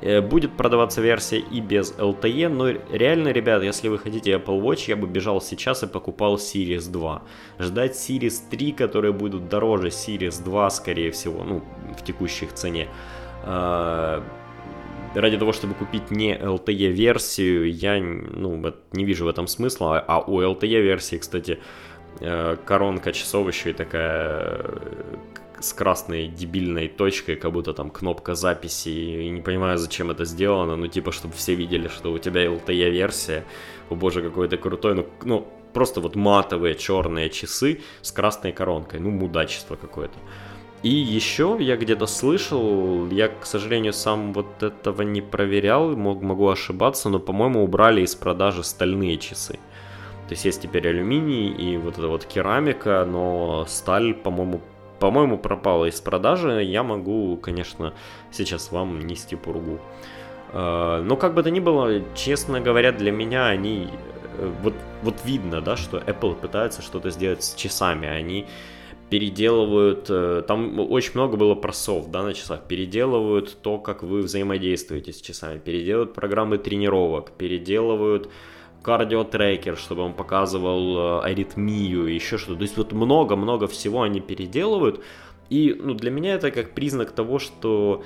Э, 0.00 0.20
будет 0.20 0.56
продаваться 0.56 1.00
версия 1.00 1.38
и 1.38 1.60
без 1.60 1.92
LTE, 1.92 2.48
но 2.48 2.68
реально, 2.92 3.28
ребят, 3.28 3.62
если 3.62 3.88
вы 3.88 3.98
хотите 3.98 4.32
Apple 4.32 4.60
Watch, 4.60 4.84
я 4.88 4.96
бы 4.96 5.06
бежал 5.06 5.40
сейчас 5.40 5.82
и 5.82 5.86
покупал 5.86 6.36
Series 6.36 6.90
2. 6.90 7.22
Ждать 7.58 7.92
Series 7.92 8.42
3, 8.50 8.72
которые 8.72 9.12
будут 9.12 9.48
дороже 9.48 9.88
Series 9.88 10.42
2, 10.44 10.70
скорее 10.70 11.10
всего, 11.10 11.44
ну, 11.44 11.62
в 11.98 12.04
текущих 12.04 12.52
цене, 12.52 12.88
э, 13.44 14.20
ради 15.14 15.38
того, 15.38 15.52
чтобы 15.52 15.74
купить 15.74 16.10
не 16.10 16.36
LTE-версию, 16.36 17.72
я 17.72 17.98
ну, 18.00 18.74
не 18.92 19.04
вижу 19.04 19.24
в 19.24 19.28
этом 19.28 19.46
смысла. 19.46 20.04
А 20.06 20.20
у 20.20 20.40
LTE-версии, 20.40 21.16
кстати, 21.16 21.58
э, 22.20 22.56
коронка 22.64 23.12
часов 23.12 23.48
еще 23.48 23.70
и 23.70 23.72
такая 23.72 24.60
э, 24.64 25.16
с 25.60 25.72
красной 25.72 26.28
дебильной 26.28 26.88
точкой, 26.88 27.36
как 27.36 27.52
будто 27.52 27.72
там 27.72 27.90
кнопка 27.90 28.34
записи, 28.34 28.88
и 28.88 29.30
не 29.30 29.40
понимаю, 29.40 29.78
зачем 29.78 30.10
это 30.10 30.24
сделано, 30.24 30.76
ну, 30.76 30.86
типа, 30.86 31.12
чтобы 31.12 31.34
все 31.34 31.54
видели, 31.54 31.88
что 31.88 32.12
у 32.12 32.18
тебя 32.18 32.44
LTE-версия, 32.44 33.44
о 33.90 33.94
боже, 33.94 34.22
какой 34.22 34.48
то 34.48 34.56
крутой, 34.56 34.94
ну, 34.94 35.06
ну, 35.22 35.48
просто 35.72 36.00
вот 36.00 36.16
матовые 36.16 36.74
черные 36.74 37.30
часы 37.30 37.80
с 38.02 38.12
красной 38.12 38.52
коронкой, 38.52 39.00
ну, 39.00 39.10
мудачество 39.10 39.76
какое-то. 39.76 40.18
И 40.84 40.90
еще 40.90 41.56
я 41.60 41.78
где-то 41.78 42.04
слышал, 42.06 43.08
я, 43.08 43.28
к 43.28 43.46
сожалению, 43.46 43.94
сам 43.94 44.34
вот 44.34 44.62
этого 44.62 45.00
не 45.00 45.22
проверял, 45.22 45.96
мог, 45.96 46.20
могу 46.20 46.46
ошибаться, 46.46 47.08
но, 47.08 47.18
по-моему, 47.18 47.64
убрали 47.64 48.02
из 48.02 48.14
продажи 48.14 48.62
стальные 48.62 49.16
часы. 49.16 49.54
То 50.28 50.32
есть 50.32 50.44
есть 50.44 50.60
теперь 50.60 50.86
алюминий 50.86 51.48
и 51.48 51.78
вот 51.78 51.96
эта 51.96 52.06
вот 52.08 52.26
керамика, 52.26 53.06
но 53.10 53.64
сталь, 53.66 54.12
по-моему, 54.12 54.60
по-моему, 55.00 55.38
пропала 55.38 55.86
из 55.86 56.02
продажи. 56.02 56.62
Я 56.62 56.82
могу, 56.82 57.38
конечно, 57.38 57.94
сейчас 58.30 58.70
вам 58.70 59.00
нести 59.06 59.36
пургу. 59.36 59.78
А, 60.52 61.02
но 61.02 61.16
как 61.16 61.32
бы 61.32 61.42
то 61.42 61.50
ни 61.50 61.60
было, 61.60 62.02
честно 62.14 62.60
говоря, 62.60 62.92
для 62.92 63.10
меня 63.10 63.46
они... 63.46 63.88
Э, 64.36 64.52
вот, 64.60 64.74
вот 65.02 65.14
видно, 65.24 65.62
да, 65.62 65.78
что 65.78 65.96
Apple 65.96 66.34
пытается 66.34 66.82
что-то 66.82 67.08
сделать 67.08 67.42
с 67.42 67.54
часами. 67.54 68.06
Они 68.06 68.46
переделывают, 69.14 70.06
э, 70.10 70.42
там 70.44 70.80
очень 70.90 71.12
много 71.14 71.36
было 71.36 71.54
про 71.54 71.72
софт, 71.72 72.10
да, 72.10 72.24
на 72.24 72.34
часах, 72.34 72.62
переделывают 72.66 73.56
то, 73.62 73.78
как 73.78 74.02
вы 74.02 74.22
взаимодействуете 74.22 75.12
с 75.12 75.20
часами, 75.20 75.60
переделывают 75.60 76.14
программы 76.14 76.58
тренировок, 76.58 77.30
переделывают 77.38 78.28
кардиотрекер, 78.82 79.76
чтобы 79.76 80.02
он 80.02 80.14
показывал 80.14 81.20
э, 81.20 81.26
аритмию, 81.26 82.12
еще 82.12 82.38
что-то. 82.38 82.56
То 82.56 82.62
есть 82.62 82.76
вот 82.76 82.92
много-много 82.92 83.68
всего 83.68 84.02
они 84.02 84.18
переделывают. 84.18 85.00
И 85.48 85.76
ну, 85.80 85.94
для 85.94 86.10
меня 86.10 86.34
это 86.34 86.50
как 86.50 86.74
признак 86.74 87.12
того, 87.12 87.38
что 87.38 88.02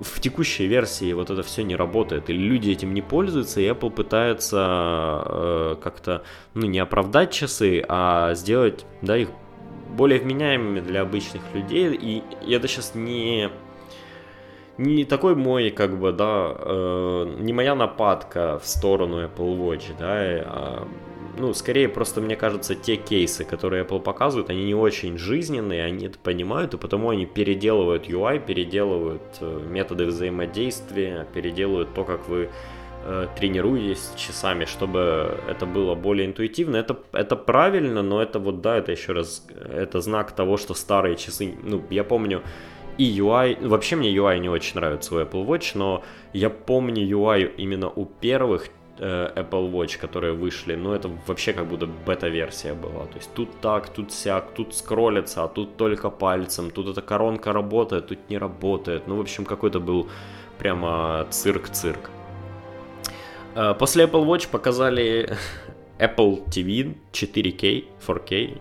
в 0.00 0.20
текущей 0.20 0.66
версии 0.66 1.12
вот 1.12 1.30
это 1.30 1.44
все 1.44 1.62
не 1.62 1.76
работает, 1.76 2.30
или 2.30 2.38
люди 2.38 2.70
этим 2.70 2.94
не 2.94 3.02
пользуются, 3.02 3.60
и 3.60 3.68
Apple 3.68 3.90
пытается 3.90 5.22
э, 5.24 5.76
как-то, 5.80 6.24
ну, 6.54 6.66
не 6.66 6.80
оправдать 6.80 7.30
часы, 7.30 7.84
а 7.88 8.34
сделать, 8.34 8.84
да, 9.02 9.16
их 9.16 9.28
более 9.98 10.20
вменяемыми 10.20 10.80
для 10.80 11.02
обычных 11.02 11.42
людей, 11.52 11.92
и 11.92 12.22
это 12.54 12.68
сейчас 12.68 12.94
не 12.94 13.50
не 14.78 15.04
такой 15.04 15.34
мой, 15.34 15.70
как 15.70 15.98
бы, 15.98 16.12
да, 16.12 16.54
э, 16.56 17.34
не 17.40 17.52
моя 17.52 17.74
нападка 17.74 18.60
в 18.62 18.66
сторону 18.66 19.24
Apple 19.24 19.58
Watch, 19.58 19.86
да, 19.98 20.06
а, 20.06 20.88
ну, 21.36 21.52
скорее 21.52 21.88
просто, 21.88 22.20
мне 22.20 22.36
кажется, 22.36 22.76
те 22.76 22.94
кейсы, 22.94 23.44
которые 23.44 23.84
Apple 23.84 24.00
показывают, 24.00 24.50
они 24.50 24.64
не 24.64 24.74
очень 24.76 25.18
жизненные, 25.18 25.84
они 25.84 26.06
это 26.06 26.18
понимают, 26.20 26.74
и 26.74 26.78
потому 26.78 27.10
они 27.10 27.26
переделывают 27.26 28.08
UI, 28.08 28.38
переделывают 28.38 29.22
э, 29.40 29.60
методы 29.68 30.06
взаимодействия, 30.06 31.26
переделывают 31.34 31.92
то, 31.94 32.04
как 32.04 32.28
вы 32.28 32.48
э, 33.04 33.26
тренируетесь 33.36 34.12
часами, 34.16 34.64
чтобы 34.64 35.38
это 35.48 35.66
было 35.66 35.94
более 35.94 36.26
интуитивно. 36.26 36.76
Это, 36.76 36.96
это 37.12 37.36
правильно, 37.36 38.02
но 38.02 38.22
это 38.22 38.38
вот, 38.38 38.60
да, 38.60 38.76
это 38.76 38.92
еще 38.92 39.12
раз, 39.12 39.46
это 39.72 40.00
знак 40.00 40.32
того, 40.32 40.56
что 40.56 40.74
старые 40.74 41.16
часы, 41.16 41.54
ну, 41.62 41.82
я 41.90 42.04
помню, 42.04 42.42
и 42.98 43.04
UI, 43.04 43.66
вообще 43.66 43.96
мне 43.96 44.12
UI 44.14 44.38
не 44.40 44.48
очень 44.48 44.74
нравится 44.80 45.14
у 45.14 45.18
Apple 45.20 45.46
Watch, 45.46 45.72
но 45.74 46.02
я 46.32 46.50
помню 46.50 47.06
UI 47.06 47.54
именно 47.56 47.88
у 47.88 48.04
первых 48.04 48.68
э, 48.98 49.30
Apple 49.36 49.70
Watch, 49.70 49.98
которые 50.00 50.32
вышли, 50.32 50.74
ну 50.74 50.92
это 50.92 51.08
вообще 51.26 51.52
как 51.52 51.66
будто 51.66 51.86
бета-версия 51.86 52.74
была. 52.74 53.06
То 53.06 53.16
есть 53.18 53.32
тут 53.34 53.60
так, 53.60 53.88
тут 53.88 54.12
сяк, 54.12 54.50
тут 54.54 54.74
скроллится, 54.74 55.44
а 55.44 55.48
тут 55.48 55.76
только 55.76 56.10
пальцем, 56.10 56.70
тут 56.70 56.88
эта 56.88 57.00
коронка 57.00 57.52
работает, 57.52 58.08
тут 58.08 58.18
не 58.30 58.38
работает. 58.38 59.06
Ну, 59.06 59.16
в 59.16 59.20
общем, 59.20 59.44
какой-то 59.44 59.78
был 59.78 60.08
прямо 60.58 61.26
цирк-цирк. 61.30 62.10
Э, 63.58 63.74
после 63.74 64.04
Apple 64.04 64.24
Watch 64.24 64.48
показали 64.48 65.36
Apple 65.98 66.46
TV 66.48 66.94
4K, 67.12 67.84
4K. 68.06 68.60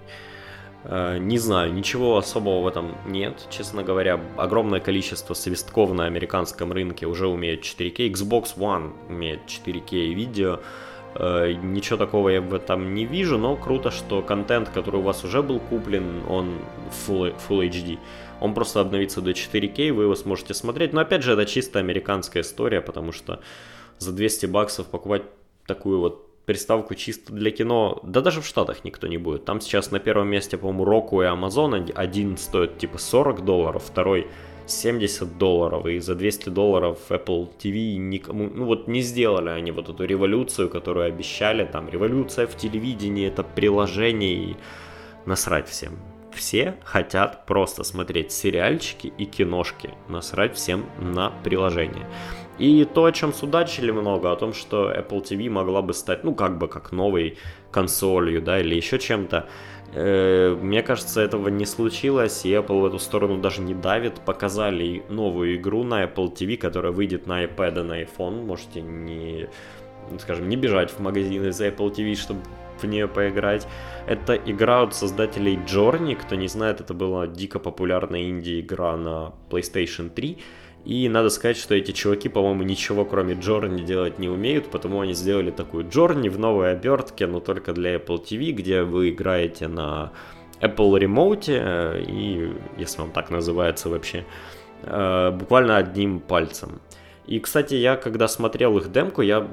Э, 0.86 1.18
не 1.20 1.38
знаю, 1.38 1.72
ничего 1.72 2.18
особого 2.18 2.62
в 2.62 2.68
этом 2.68 2.96
нет, 3.06 3.48
честно 3.52 3.84
говоря. 3.84 4.20
Огромное 4.38 4.80
количество 4.80 5.36
свистков 5.36 5.94
на 5.94 6.06
американском 6.06 6.72
рынке 6.72 7.06
уже 7.06 7.28
умеют 7.28 7.62
4K. 7.62 8.12
Xbox 8.12 8.58
One 8.58 8.94
умеет 9.08 9.42
4K 9.46 10.14
видео. 10.16 10.62
Э, 11.14 11.54
ничего 11.54 11.98
такого 11.98 12.30
я 12.30 12.42
в 12.42 12.52
этом 12.56 12.96
не 12.96 13.06
вижу, 13.06 13.38
но 13.38 13.56
круто, 13.56 13.92
что 13.92 14.24
контент, 14.24 14.70
который 14.70 15.00
у 15.00 15.04
вас 15.04 15.24
уже 15.24 15.44
был 15.44 15.60
куплен, 15.60 16.24
он 16.28 16.58
Full, 16.90 17.36
Full 17.48 17.70
HD. 17.70 18.00
Он 18.40 18.56
просто 18.56 18.82
обновится 18.82 19.22
до 19.22 19.30
4К, 19.30 19.92
вы 19.92 20.04
его 20.04 20.16
сможете 20.16 20.56
смотреть. 20.56 20.92
Но 20.92 21.02
опять 21.02 21.22
же, 21.22 21.34
это 21.34 21.46
чисто 21.46 21.78
американская 21.78 22.42
история, 22.42 22.82
потому 22.82 23.12
что 23.12 23.42
за 24.00 24.12
200 24.12 24.46
баксов 24.48 24.88
покупать 24.88 25.24
такую 25.66 26.00
вот 26.00 26.46
приставку 26.46 26.96
чисто 26.96 27.34
для 27.34 27.52
кино, 27.52 28.00
да 28.04 28.22
даже 28.22 28.42
в 28.42 28.46
Штатах 28.46 28.86
никто 28.86 29.08
не 29.08 29.18
будет. 29.18 29.44
Там 29.44 29.60
сейчас 29.60 29.92
на 29.92 30.00
первом 30.00 30.30
месте, 30.30 30.58
по-моему, 30.58 30.86
Roku 30.86 31.24
и 31.24 31.28
Amazon. 31.28 31.92
Один 31.94 32.38
стоит 32.38 32.78
типа 32.78 32.98
40 32.98 33.44
долларов, 33.44 33.84
второй 33.86 34.28
70 34.66 35.38
долларов, 35.38 35.86
и 35.86 36.00
за 36.00 36.16
200 36.16 36.50
долларов 36.50 37.00
Apple 37.10 37.50
TV 37.58 37.98
никому, 37.98 38.50
ну 38.54 38.66
вот 38.66 38.88
не 38.88 39.02
сделали 39.02 39.50
они 39.50 39.72
вот 39.72 39.90
эту 39.90 40.04
революцию, 40.06 40.70
которую 40.70 41.08
обещали, 41.08 41.66
там 41.66 41.90
революция 41.90 42.48
в 42.48 42.56
телевидении, 42.56 43.28
это 43.28 43.44
приложение, 43.44 44.52
и 44.52 44.58
насрать 45.26 45.68
всем. 45.68 45.98
Все 46.34 46.76
хотят 46.84 47.46
просто 47.46 47.84
смотреть 47.84 48.32
сериальчики 48.32 49.12
и 49.18 49.26
киношки, 49.26 49.92
насрать 50.08 50.56
всем 50.56 50.86
на 51.00 51.32
приложение. 51.44 52.06
И 52.60 52.86
то, 52.86 53.06
о 53.06 53.12
чем 53.12 53.34
судачили 53.34 53.92
много, 53.92 54.32
о 54.32 54.36
том, 54.36 54.54
что 54.54 54.92
Apple 54.92 55.24
TV 55.24 55.50
могла 55.50 55.82
бы 55.82 55.94
стать, 55.94 56.24
ну, 56.24 56.34
как 56.34 56.58
бы, 56.58 56.68
как 56.68 56.92
новой 56.92 57.38
консолью, 57.72 58.42
да, 58.42 58.60
или 58.60 58.76
еще 58.76 58.98
чем-то. 58.98 59.48
Э, 59.94 60.56
мне 60.60 60.82
кажется, 60.82 61.22
этого 61.22 61.50
не 61.50 61.66
случилось, 61.66 62.46
и 62.46 62.50
Apple 62.50 62.82
в 62.82 62.86
эту 62.86 63.00
сторону 63.00 63.38
даже 63.38 63.62
не 63.62 63.74
давит. 63.74 64.20
Показали 64.22 65.04
новую 65.10 65.56
игру 65.56 65.84
на 65.84 66.04
Apple 66.04 66.34
TV, 66.34 66.58
которая 66.58 66.92
выйдет 66.92 67.28
на 67.28 67.44
iPad 67.44 67.80
и 67.80 67.84
на 67.84 68.02
iPhone. 68.02 68.44
Можете 68.44 68.82
не, 68.82 69.48
скажем, 70.20 70.50
не 70.50 70.56
бежать 70.56 70.92
в 70.92 71.00
магазин 71.00 71.46
из 71.48 71.62
Apple 71.62 71.94
TV, 71.94 72.16
чтобы 72.16 72.42
в 72.82 72.84
нее 72.86 73.08
поиграть. 73.08 73.68
Это 74.08 74.36
игра 74.36 74.84
от 74.84 74.94
создателей 74.94 75.58
Journey. 75.58 76.16
Кто 76.16 76.36
не 76.36 76.48
знает, 76.48 76.82
это 76.82 76.94
была 76.94 77.28
дико 77.28 77.60
популярная 77.60 78.30
инди-игра 78.30 78.98
на 78.98 79.34
PlayStation 79.50 80.10
3. 80.10 80.38
И 80.88 81.10
надо 81.10 81.30
сказать, 81.30 81.58
что 81.58 81.76
эти 81.76 81.92
чуваки, 81.92 82.30
по-моему, 82.30 82.64
ничего 82.64 83.04
кроме 83.04 83.34
Джорни 83.34 83.84
делать 83.84 84.20
не 84.20 84.30
умеют, 84.30 84.72
потому 84.72 85.02
они 85.02 85.14
сделали 85.14 85.52
такую 85.52 85.86
Джорни 85.90 86.30
в 86.30 86.40
новой 86.40 86.72
обертке, 86.72 87.28
но 87.28 87.42
только 87.42 87.74
для 87.74 87.96
Apple 87.96 88.24
TV, 88.24 88.52
где 88.52 88.84
вы 88.84 89.10
играете 89.10 89.68
на 89.68 90.14
Apple 90.62 90.98
Remote, 90.98 91.44
э, 91.50 92.04
и, 92.08 92.54
если 92.78 93.02
вам 93.02 93.12
так 93.12 93.32
называется 93.32 93.90
вообще, 93.90 94.24
э, 94.84 95.32
буквально 95.32 95.76
одним 95.76 96.22
пальцем. 96.22 96.80
И, 97.26 97.42
кстати, 97.42 97.76
я 97.76 97.98
когда 97.98 98.30
смотрел 98.30 98.78
их 98.78 98.90
демку, 98.90 99.22
я 99.22 99.46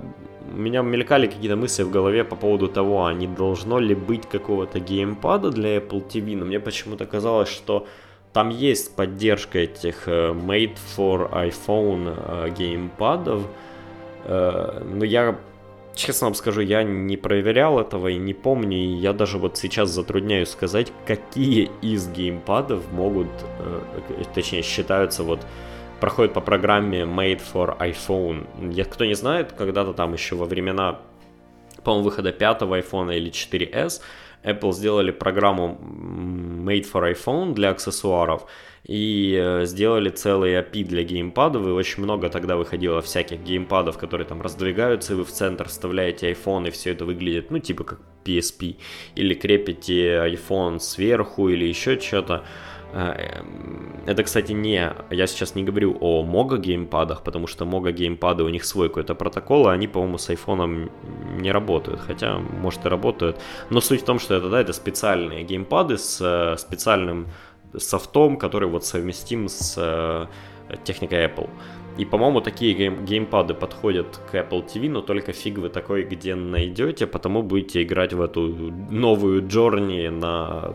у 0.53 0.57
меня 0.57 0.83
мелькали 0.83 1.27
какие-то 1.27 1.57
мысли 1.57 1.83
в 1.83 1.91
голове 1.91 2.23
по 2.23 2.37
поводу 2.37 2.69
того, 2.69 3.07
а 3.07 3.13
не 3.13 3.27
должно 3.27 3.81
ли 3.81 3.97
быть 3.97 4.29
какого-то 4.29 4.79
геймпада 4.79 5.51
для 5.51 5.79
Apple 5.79 6.07
TV, 6.07 6.37
но 6.37 6.45
мне 6.45 6.61
почему-то 6.61 7.07
казалось, 7.07 7.49
что 7.49 7.89
там 8.35 8.49
есть 8.49 8.97
поддержка 8.97 9.61
этих 9.61 10.09
э, 10.09 10.33
made 10.33 10.77
for 10.97 11.31
iPhone 11.33 12.15
э, 12.17 12.51
геймпадов, 12.51 13.47
э, 14.25 14.83
но 14.85 15.05
я, 15.05 15.39
честно 15.95 16.27
вам 16.27 16.35
скажу, 16.35 16.61
я 16.61 16.83
не 16.83 17.17
проверял 17.17 17.79
этого 17.79 18.09
и 18.09 18.17
не 18.17 18.35
помню, 18.35 18.77
и 18.77 18.97
я 18.97 19.13
даже 19.13 19.39
вот 19.39 19.57
сейчас 19.57 19.91
затрудняюсь 19.91 20.49
сказать, 20.49 20.93
какие 21.07 21.71
из 21.81 22.09
геймпадов 22.09 22.91
могут, 22.91 23.29
точнее, 24.35 24.63
считаются 24.63 25.23
вот 25.23 25.41
проходят 26.01 26.35
по 26.35 26.41
программе 26.41 27.03
Made 27.03 27.41
for 27.55 27.79
iPhone. 27.79 28.73
Я, 28.73 28.85
кто 28.85 29.05
не 29.05 29.15
знает, 29.15 29.53
когда-то 29.53 29.93
там 29.93 30.13
еще 30.13 30.35
во 30.35 30.47
времена, 30.47 30.99
по-моему, 31.85 32.07
выхода 32.07 32.33
пятого 32.33 32.81
iPhone 32.81 33.17
или 33.17 33.31
4S, 33.31 34.01
Apple 34.45 34.73
сделали 34.73 35.11
программу 35.11 35.79
Made 36.65 36.87
for 36.93 37.13
iPhone 37.13 37.55
для 37.55 37.71
аксессуаров 37.71 38.47
и 38.85 39.39
э, 39.41 39.65
сделали 39.65 40.11
целый 40.11 40.55
API 40.61 40.85
для 40.85 41.03
геймпадов, 41.03 41.67
и 41.67 41.71
очень 41.71 42.03
много 42.03 42.29
тогда 42.29 42.57
выходило 42.57 43.01
всяких 43.01 43.41
геймпадов, 43.41 43.97
которые 43.97 44.27
там 44.27 44.43
раздвигаются, 44.43 45.15
и 45.15 45.17
вы 45.17 45.25
в 45.25 45.31
центр 45.31 45.69
вставляете 45.69 46.31
iPhone, 46.33 46.69
и 46.69 46.71
все 46.71 46.93
это 46.93 47.07
выглядит, 47.07 47.51
ну, 47.51 47.59
типа 47.59 47.85
как 47.85 48.01
PSP, 48.25 48.77
или 49.15 49.35
крепите 49.35 50.17
iPhone 50.17 50.81
сверху, 50.81 51.49
или 51.49 51.65
еще 51.65 51.99
что-то. 51.99 52.45
Э, 52.95 53.43
это, 54.07 54.23
кстати, 54.23 54.53
не... 54.53 54.93
Я 55.11 55.27
сейчас 55.27 55.55
не 55.55 55.65
говорю 55.65 55.97
о 56.01 56.23
MOGA 56.23 56.59
геймпадах, 56.59 57.23
потому 57.23 57.47
что 57.47 57.65
MOGA 57.65 57.91
геймпады, 57.91 58.45
у 58.45 58.49
них 58.49 58.65
свой 58.65 58.89
какой-то 58.89 59.15
протокол, 59.15 59.69
и 59.69 59.73
они, 59.73 59.89
по-моему, 59.89 60.19
с 60.19 60.31
айфоном 60.31 60.91
не 61.41 61.53
работают. 61.53 62.01
Хотя, 62.01 62.39
может, 62.39 62.87
и 62.87 62.89
работают. 62.89 63.41
Но 63.71 63.81
суть 63.81 64.03
в 64.03 64.05
том, 64.05 64.19
что 64.19 64.35
это, 64.35 64.49
да, 64.49 64.61
это 64.61 64.73
специальные 64.73 65.45
геймпады 65.45 65.99
с 65.99 66.21
э, 66.21 66.57
специальным 66.59 67.27
софтом, 67.77 68.37
который 68.37 68.69
вот 68.69 68.85
совместим 68.85 69.49
с 69.49 69.75
э, 69.77 70.27
техникой 70.85 71.27
Apple. 71.27 71.51
И, 71.97 72.05
по-моему, 72.05 72.41
такие 72.41 72.75
гейм 72.75 73.05
геймпады 73.05 73.55
подходят 73.55 74.21
к 74.31 74.35
Apple 74.35 74.67
TV, 74.67 74.91
но 74.91 75.01
только 75.01 75.33
фиг 75.33 75.59
вы 75.59 75.69
такой 75.69 76.03
где 76.03 76.35
найдете, 76.35 77.07
потому 77.07 77.43
будете 77.43 77.83
играть 77.83 78.13
в 78.13 78.21
эту 78.21 78.49
новую 78.91 79.43
Journey 79.43 80.11
на 80.11 80.75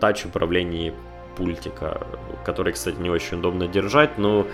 тач 0.00 0.24
управлении 0.24 0.92
пультика, 1.36 2.06
который, 2.44 2.72
кстати, 2.72 2.96
не 3.00 3.10
очень 3.10 3.38
удобно 3.38 3.66
держать, 3.66 4.18
но 4.18 4.46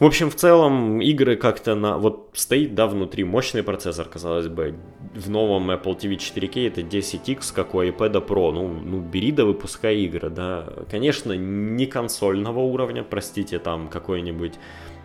в 0.00 0.06
общем, 0.06 0.30
в 0.30 0.34
целом, 0.34 1.02
игры 1.02 1.36
как-то 1.36 1.74
на... 1.74 1.98
Вот 1.98 2.30
стоит, 2.32 2.74
да, 2.74 2.86
внутри 2.86 3.22
мощный 3.22 3.62
процессор, 3.62 4.08
казалось 4.08 4.48
бы. 4.48 4.74
В 5.14 5.28
новом 5.28 5.70
Apple 5.70 5.94
TV 5.94 6.16
4K 6.16 6.68
это 6.68 6.80
10X, 6.80 7.52
как 7.54 7.74
у 7.74 7.82
iPad 7.82 8.26
Pro. 8.26 8.50
Ну, 8.50 8.68
ну, 8.68 9.00
бери 9.00 9.30
да 9.30 9.44
выпускай 9.44 9.98
игры, 9.98 10.30
да. 10.30 10.66
Конечно, 10.90 11.34
не 11.34 11.84
консольного 11.84 12.60
уровня, 12.60 13.04
простите, 13.04 13.58
там 13.58 13.88
какой-нибудь... 13.88 14.54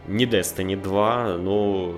Не 0.08 0.26
Destiny 0.26 0.82
2, 0.82 1.40
но... 1.40 1.94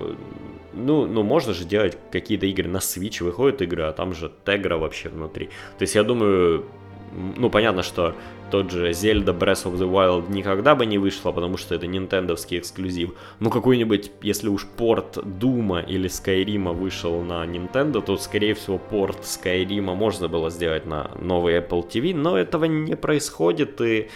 Ну, 0.72 1.06
ну, 1.06 1.22
можно 1.22 1.54
же 1.54 1.64
делать 1.64 1.96
какие-то 2.10 2.46
игры 2.46 2.68
на 2.68 2.78
Switch, 2.78 3.22
выходят 3.22 3.62
игры, 3.62 3.84
а 3.84 3.92
там 3.92 4.12
же 4.12 4.32
Тегра 4.44 4.76
вообще 4.76 5.08
внутри. 5.08 5.46
То 5.78 5.82
есть, 5.82 5.94
я 5.94 6.02
думаю, 6.02 6.64
ну, 7.36 7.50
понятно, 7.50 7.82
что 7.82 8.14
тот 8.50 8.70
же 8.70 8.90
Zelda 8.90 9.36
Breath 9.38 9.64
of 9.64 9.76
the 9.76 9.90
Wild 9.90 10.30
никогда 10.30 10.74
бы 10.74 10.86
не 10.86 10.98
вышло, 10.98 11.32
потому 11.32 11.56
что 11.56 11.74
это 11.74 11.86
нинтендовский 11.86 12.58
эксклюзив. 12.58 13.14
Но 13.40 13.50
какой-нибудь, 13.50 14.10
если 14.22 14.48
уж 14.48 14.66
порт 14.66 15.18
Дума 15.38 15.80
или 15.80 16.08
Скайрима 16.08 16.72
вышел 16.72 17.22
на 17.22 17.44
Nintendo, 17.44 18.02
то, 18.02 18.16
скорее 18.16 18.54
всего, 18.54 18.78
порт 18.78 19.24
Скайрима 19.24 19.94
можно 19.94 20.28
было 20.28 20.50
сделать 20.50 20.86
на 20.86 21.10
новый 21.20 21.58
Apple 21.58 21.88
TV, 21.88 22.14
но 22.14 22.38
этого 22.38 22.64
не 22.64 22.96
происходит, 22.96 23.80
и 23.80 24.08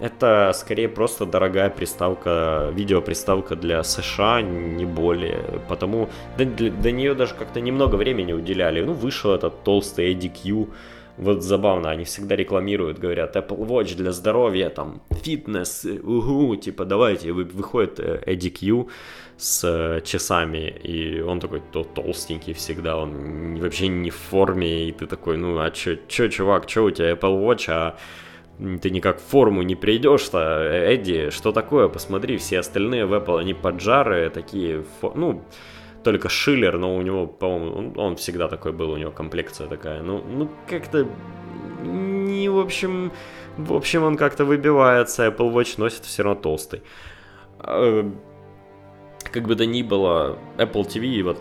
это 0.00 0.52
скорее 0.54 0.88
просто 0.88 1.26
дорогая 1.26 1.70
приставка, 1.70 2.70
видеоприставка 2.74 3.54
для 3.54 3.84
США, 3.84 4.42
не 4.42 4.84
более. 4.84 5.60
Потому 5.68 6.08
до, 6.36 6.44
до 6.44 6.90
нее 6.90 7.14
даже 7.14 7.34
как-то 7.34 7.60
немного 7.60 7.94
времени 7.94 8.32
уделяли. 8.32 8.82
Ну, 8.82 8.94
вышел 8.94 9.32
этот 9.32 9.62
толстый 9.62 10.12
ADQ, 10.12 10.68
вот 11.22 11.42
забавно, 11.42 11.90
они 11.90 12.04
всегда 12.04 12.36
рекламируют, 12.36 12.98
говорят, 12.98 13.36
Apple 13.36 13.66
Watch 13.66 13.96
для 13.96 14.12
здоровья, 14.12 14.70
там, 14.70 15.02
фитнес, 15.10 15.84
угу, 15.84 16.56
типа, 16.56 16.84
давайте, 16.84 17.32
выходит 17.32 18.00
Эдди 18.00 18.50
Q 18.50 18.88
с 19.36 19.64
э, 19.64 20.00
часами, 20.04 20.68
и 20.82 21.20
он 21.20 21.40
такой 21.40 21.62
то 21.72 21.84
толстенький 21.84 22.52
всегда, 22.52 22.96
он 22.96 23.56
вообще 23.56 23.88
не 23.88 24.10
в 24.10 24.16
форме, 24.16 24.88
и 24.88 24.92
ты 24.92 25.06
такой, 25.06 25.36
ну, 25.36 25.58
а 25.58 25.70
чё, 25.70 25.96
чё 26.08 26.28
чувак, 26.28 26.66
чё 26.66 26.84
у 26.84 26.90
тебя 26.90 27.12
Apple 27.12 27.40
Watch, 27.44 27.66
а 27.68 27.96
ты 28.80 28.90
никак 28.90 29.18
в 29.18 29.22
форму 29.22 29.62
не 29.62 29.74
придешь-то, 29.74 30.38
Эдди, 30.38 31.30
что 31.30 31.52
такое, 31.52 31.88
посмотри, 31.88 32.36
все 32.36 32.58
остальные 32.58 33.06
в 33.06 33.14
Apple, 33.14 33.40
они 33.40 33.54
поджары, 33.54 34.30
такие, 34.30 34.84
ну, 35.14 35.42
только 36.02 36.28
Шиллер, 36.28 36.78
но 36.78 36.96
у 36.96 37.02
него, 37.02 37.26
по-моему, 37.26 37.76
он, 37.76 37.92
он 37.98 38.16
всегда 38.16 38.48
такой 38.48 38.72
был, 38.72 38.90
у 38.90 38.96
него 38.96 39.10
комплекция 39.10 39.68
такая. 39.68 40.02
Ну, 40.02 40.22
ну 40.28 40.48
как-то 40.68 41.06
не, 41.82 42.48
в 42.48 42.58
общем, 42.58 43.12
в 43.56 43.72
общем, 43.72 44.02
он 44.04 44.16
как-то 44.16 44.44
выбивается, 44.44 45.26
Apple 45.26 45.52
Watch 45.52 45.74
носит 45.78 46.04
все 46.04 46.22
равно 46.22 46.40
толстый. 46.40 46.82
А, 47.58 48.10
как 49.32 49.46
бы 49.46 49.56
то 49.56 49.66
ни 49.66 49.82
было, 49.82 50.38
Apple 50.58 50.86
TV 50.86 51.22
вот 51.22 51.38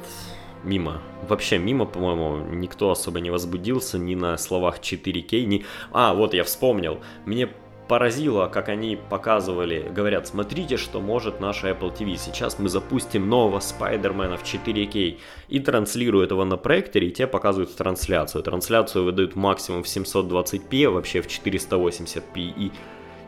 мимо. 0.63 1.01
Вообще 1.27 1.57
мимо, 1.57 1.85
по-моему, 1.85 2.45
никто 2.53 2.91
особо 2.91 3.19
не 3.19 3.29
возбудился 3.29 3.97
ни 3.97 4.15
на 4.15 4.37
словах 4.37 4.79
4К, 4.79 5.45
ни... 5.45 5.65
А, 5.91 6.13
вот 6.13 6.33
я 6.33 6.43
вспомнил. 6.43 6.99
Мне 7.25 7.49
поразило, 7.91 8.47
как 8.47 8.69
они 8.69 8.97
показывали, 9.09 9.91
говорят, 9.93 10.25
смотрите, 10.25 10.77
что 10.77 11.01
может 11.01 11.41
наша 11.41 11.71
Apple 11.71 11.93
TV. 11.93 12.15
Сейчас 12.15 12.57
мы 12.57 12.69
запустим 12.69 13.27
нового 13.27 13.59
Спайдермена 13.59 14.37
в 14.37 14.43
4К 14.43 15.17
и 15.49 15.59
транслируют 15.59 16.31
его 16.31 16.45
на 16.45 16.55
проекторе, 16.55 17.09
и 17.09 17.11
те 17.11 17.27
показывают 17.27 17.75
трансляцию. 17.75 18.43
Трансляцию 18.43 19.03
выдают 19.03 19.35
максимум 19.35 19.83
в 19.83 19.87
720p, 19.87 20.87
вообще 20.87 21.21
в 21.21 21.27
480p. 21.27 22.23
И, 22.37 22.71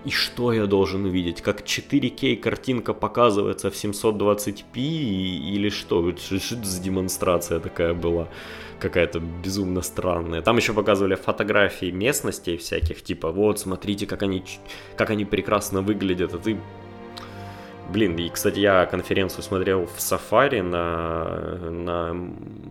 и 0.05 0.11
что 0.11 0.53
я 0.53 0.65
должен 0.65 1.05
увидеть? 1.05 1.41
Как 1.41 1.61
4К 1.61 2.35
картинка 2.37 2.93
показывается 2.93 3.69
в 3.69 3.73
720p 3.73 4.75
или 4.75 5.69
что? 5.69 6.15
Что, 6.17 6.39
за 6.39 6.81
демонстрация 6.81 7.59
такая 7.59 7.93
была? 7.93 8.27
какая-то 8.83 9.19
безумно 9.19 9.81
странная. 9.81 10.41
Там 10.41 10.57
еще 10.57 10.73
показывали 10.73 11.15
фотографии 11.15 11.91
местностей 11.91 12.57
всяких, 12.57 13.01
типа, 13.01 13.31
вот, 13.31 13.59
смотрите, 13.59 14.05
как 14.05 14.23
они, 14.23 14.43
как 14.97 15.09
они 15.09 15.25
прекрасно 15.25 15.81
выглядят, 15.81 16.33
а 16.33 16.37
ты... 16.37 16.57
Блин, 17.93 18.17
и, 18.17 18.29
кстати, 18.29 18.59
я 18.59 18.85
конференцию 18.85 19.43
смотрел 19.43 19.85
в 19.85 19.97
Safari 19.99 20.61
на, 20.61 21.69
на 21.69 22.13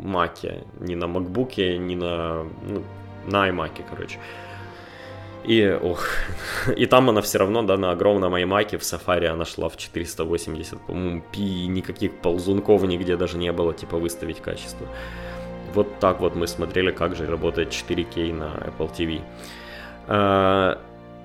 Маке, 0.02 0.64
не 0.80 0.96
на 0.96 1.06
Макбуке, 1.06 1.78
не 1.78 1.96
на... 1.96 2.44
Ну, 2.68 2.82
на 3.26 3.48
iMac, 3.48 3.82
короче. 3.90 4.18
И, 5.44 5.78
ох, 5.82 6.06
и 6.76 6.86
там 6.86 7.10
она 7.10 7.20
все 7.20 7.38
равно, 7.38 7.62
да, 7.62 7.76
на 7.76 7.90
огромном 7.90 8.34
iMac 8.34 8.78
в 8.78 8.82
Safari 8.82 9.26
она 9.26 9.44
шла 9.44 9.68
в 9.68 9.76
480, 9.76 10.80
по-моему, 10.80 11.22
пи, 11.32 11.66
никаких 11.66 12.12
ползунков 12.18 12.82
нигде 12.84 13.16
даже 13.16 13.38
не 13.38 13.52
было, 13.52 13.74
типа, 13.74 13.96
выставить 13.98 14.40
качество. 14.40 14.86
Вот 15.74 15.98
так 15.98 16.20
вот 16.20 16.36
мы 16.36 16.46
смотрели, 16.46 16.90
как 16.90 17.16
же 17.16 17.26
работает 17.26 17.70
4К 17.70 18.32
на 18.32 18.54
Apple 18.68 18.90
TV. 18.94 19.22
А, 20.06 20.78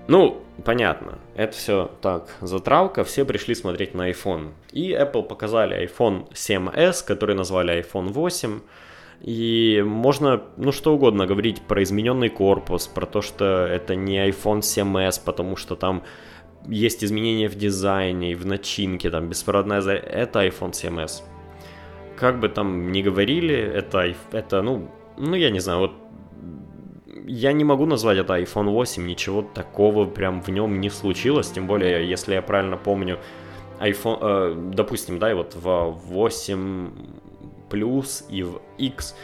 ну, 0.08 0.41
понятно, 0.63 1.19
это 1.36 1.53
все 1.53 1.91
так, 2.01 2.36
затравка, 2.41 3.03
все 3.03 3.25
пришли 3.25 3.56
смотреть 3.56 3.93
на 3.93 4.10
iPhone. 4.10 4.51
И 4.71 4.93
Apple 4.93 5.23
показали 5.23 5.86
iPhone 5.86 6.32
7s, 6.32 7.06
который 7.06 7.36
назвали 7.36 7.84
iPhone 7.84 8.13
8. 8.13 8.62
И 9.21 9.84
можно, 9.86 10.43
ну, 10.58 10.71
что 10.71 10.93
угодно 10.93 11.25
говорить 11.25 11.62
про 11.62 11.82
измененный 11.84 12.30
корпус, 12.30 12.88
про 12.88 13.06
то, 13.06 13.21
что 13.21 13.45
это 13.65 13.95
не 13.95 14.17
iPhone 14.30 14.60
7s, 14.60 15.21
потому 15.23 15.56
что 15.56 15.75
там 15.75 16.03
есть 16.67 17.03
изменения 17.03 17.49
в 17.49 17.56
дизайне 17.56 18.36
в 18.36 18.45
начинке, 18.45 19.10
там 19.10 19.30
беспроводная 19.30 19.82
зарядка. 19.82 20.10
Это 20.10 20.45
iPhone 20.45 20.71
7s 20.71 21.23
как 22.17 22.39
бы 22.39 22.49
там 22.49 22.91
ни 22.91 23.01
говорили, 23.01 23.56
это, 23.56 24.13
это 24.32 24.62
ну, 24.62 24.89
ну, 25.17 25.36
я 25.36 25.49
не 25.49 25.60
знаю, 25.60 25.80
вот 25.80 25.91
я 27.25 27.53
не 27.53 27.63
могу 27.63 27.86
назвать 27.86 28.17
это 28.17 28.38
iPhone 28.38 28.69
8, 28.69 29.06
ничего 29.06 29.41
такого 29.41 30.06
прям 30.06 30.41
в 30.41 30.49
нем 30.49 30.82
не 30.82 30.89
случилось, 30.89 31.51
тем 31.51 31.67
более, 31.67 32.10
если 32.10 32.34
я 32.34 32.41
правильно 32.41 32.77
помню, 32.77 33.19
iPhone, 33.80 34.17
э, 34.21 34.71
допустим, 34.73 35.19
да, 35.19 35.32
и 35.32 35.34
вот 35.36 35.56
в 35.56 35.91
8 36.06 36.89
Plus 37.69 38.23
и 38.30 38.43
в 38.43 38.62
X, 38.77 39.15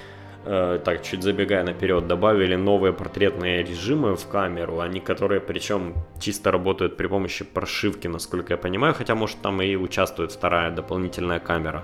э, 0.45 0.79
так, 0.83 1.03
чуть 1.03 1.23
забегая 1.23 1.63
наперед, 1.63 2.07
добавили 2.07 2.55
новые 2.55 2.93
портретные 2.93 3.63
режимы 3.63 4.15
в 4.15 4.27
камеру, 4.27 4.79
они 4.79 4.99
которые, 4.99 5.41
причем, 5.41 5.93
чисто 6.19 6.51
работают 6.51 6.97
при 6.97 7.07
помощи 7.07 7.45
прошивки, 7.45 8.07
насколько 8.07 8.53
я 8.53 8.57
понимаю, 8.57 8.93
хотя, 8.93 9.15
может, 9.15 9.41
там 9.41 9.61
и 9.61 9.75
участвует 9.75 10.31
вторая 10.31 10.71
дополнительная 10.71 11.39
камера. 11.39 11.83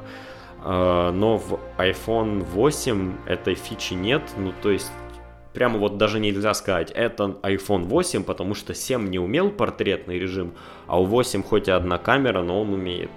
А, 0.63 1.11
но 1.11 1.37
в 1.37 1.59
iPhone 1.77 2.43
8 2.43 3.13
этой 3.25 3.55
фичи 3.55 3.93
нет, 3.93 4.21
ну 4.37 4.53
то 4.61 4.71
есть 4.71 4.91
прямо 5.53 5.77
вот 5.77 5.97
даже 5.97 6.19
нельзя 6.19 6.53
сказать, 6.53 6.91
это 6.91 7.37
iPhone 7.43 7.83
8, 7.83 8.23
потому 8.23 8.55
что 8.55 8.73
7 8.73 9.09
не 9.09 9.19
умел 9.19 9.51
портретный 9.51 10.19
режим, 10.19 10.53
а 10.87 10.99
у 10.99 11.05
8 11.05 11.43
хоть 11.43 11.67
и 11.67 11.71
одна 11.71 11.97
камера, 11.97 12.41
но 12.41 12.61
он 12.61 12.73
умеет. 12.73 13.11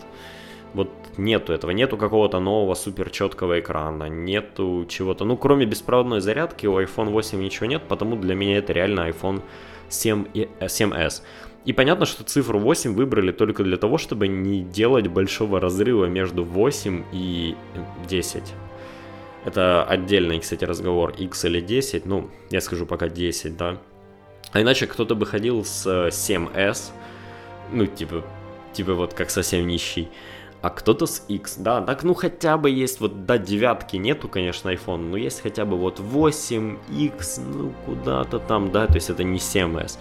Вот 0.72 0.90
нету 1.18 1.53
этого, 1.53 1.70
нету 1.70 1.96
какого-то 1.96 2.40
нового 2.40 2.75
супер 2.75 3.11
четкого 3.11 3.61
экрана, 3.61 4.09
нету 4.09 4.87
чего-то. 4.88 5.25
Ну, 5.25 5.37
кроме 5.37 5.66
беспроводной 5.66 6.20
зарядки 6.20 6.66
у 6.66 6.81
iPhone 6.81 7.11
8 7.11 7.42
ничего 7.42 7.66
нет, 7.66 7.83
потому 7.88 8.16
для 8.16 8.35
меня 8.35 8.59
это 8.59 8.72
реально 8.72 9.09
iPhone 9.09 9.42
7, 9.88 10.27
7s. 10.61 11.22
И 11.64 11.72
понятно, 11.72 12.07
что 12.07 12.25
цифру 12.25 12.59
8 12.59 12.94
выбрали 12.94 13.31
только 13.31 13.62
для 13.62 13.77
того, 13.77 13.96
чтобы 13.96 14.27
не 14.27 14.62
делать 14.62 15.07
большого 15.07 15.61
разрыва 15.61 16.07
между 16.07 16.44
8 16.44 17.05
и 17.12 17.55
10. 18.09 18.42
Это 19.44 19.85
отдельный, 19.85 20.40
кстати, 20.40 20.64
разговор, 20.64 21.11
x 21.11 21.44
или 21.44 21.61
10, 21.61 22.07
ну, 22.07 22.31
я 22.51 22.61
скажу 22.61 22.87
пока 22.87 23.09
10, 23.09 23.57
да. 23.57 23.79
А 24.53 24.61
иначе 24.61 24.87
кто-то 24.87 25.14
бы 25.14 25.27
ходил 25.27 25.64
с 25.64 25.87
7s, 25.87 26.90
ну, 27.72 27.87
типа, 27.87 28.25
типа 28.72 28.94
вот 28.94 29.14
как 29.14 29.31
совсем 29.31 29.66
нищий, 29.66 30.09
а 30.62 30.70
кто-то 30.70 31.07
с 31.07 31.25
X, 31.29 31.57
да, 31.59 31.81
так 31.81 32.05
ну 32.05 32.14
хотя 32.14 32.57
бы 32.57 32.70
есть 32.70 33.01
вот, 33.01 33.27
да, 33.27 33.37
девятки 33.37 33.96
нету, 33.96 34.29
конечно, 34.29 34.68
iPhone, 34.68 35.11
но 35.11 35.16
есть 35.16 35.42
хотя 35.42 35.64
бы 35.64 35.77
вот 35.77 35.98
8, 35.98 36.79
X, 36.88 37.40
ну 37.44 37.72
куда-то 37.85 38.38
там, 38.38 38.70
да, 38.70 38.87
то 38.87 38.94
есть 38.94 39.11
это 39.11 39.25
не 39.25 39.38
7s. 39.38 39.98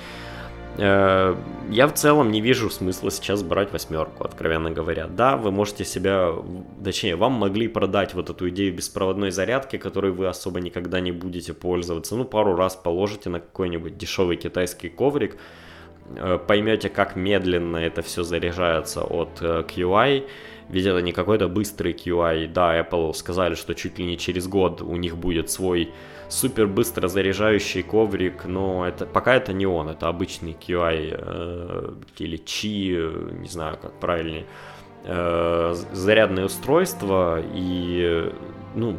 Э, 0.78 1.36
я 1.70 1.88
в 1.88 1.94
целом 1.94 2.32
не 2.32 2.42
вижу 2.42 2.70
смысла 2.70 3.12
сейчас 3.12 3.44
брать 3.44 3.74
восьмерку, 3.74 4.24
откровенно 4.24 4.72
говоря. 4.72 5.08
Да, 5.08 5.36
вы 5.36 5.52
можете 5.52 5.84
себя, 5.84 6.34
точнее, 6.84 7.16
вам 7.16 7.34
могли 7.34 7.68
продать 7.68 8.14
вот 8.14 8.30
эту 8.30 8.50
идею 8.50 8.74
беспроводной 8.74 9.32
зарядки, 9.32 9.78
которой 9.78 10.12
вы 10.12 10.28
особо 10.28 10.62
никогда 10.62 11.00
не 11.00 11.12
будете 11.12 11.54
пользоваться. 11.54 12.16
Ну, 12.16 12.26
пару 12.26 12.56
раз 12.56 12.76
положите 12.76 13.30
на 13.30 13.40
какой-нибудь 13.40 13.98
дешевый 13.98 14.38
китайский 14.38 14.90
коврик, 14.90 15.38
э, 16.16 16.40
поймете, 16.48 16.90
как 16.90 17.16
медленно 17.16 17.78
это 17.78 18.02
все 18.02 18.24
заряжается 18.24 19.02
от 19.04 19.42
э, 19.42 19.64
QI, 19.68 20.28
ведь 20.72 20.86
это 20.86 21.02
не 21.02 21.12
какой-то 21.12 21.48
быстрый 21.48 21.94
QI. 21.94 22.48
Да, 22.48 22.80
Apple 22.80 23.14
сказали, 23.14 23.56
что 23.56 23.76
чуть 23.76 24.00
ли 24.00 24.06
не 24.06 24.18
через 24.18 24.48
год 24.48 24.82
у 24.82 24.96
них 24.96 25.18
будет 25.18 25.50
свой 25.52 25.92
супер 26.30 26.68
быстро 26.68 27.08
заряжающий 27.10 27.84
коврик, 27.84 28.46
но 28.46 28.88
это 28.88 29.06
пока 29.06 29.36
это 29.36 29.52
не 29.52 29.66
он, 29.66 29.90
это 29.90 30.08
обычный 30.08 30.54
QI 30.54 31.16
э, 31.18 31.94
или 32.20 32.38
Qi, 32.38 33.40
не 33.42 33.50
знаю 33.50 33.78
как 33.82 34.00
правильнее, 34.00 34.46
э, 35.04 35.76
зарядное 35.92 36.46
устройство 36.46 37.42
и 37.54 38.32
ну 38.76 38.98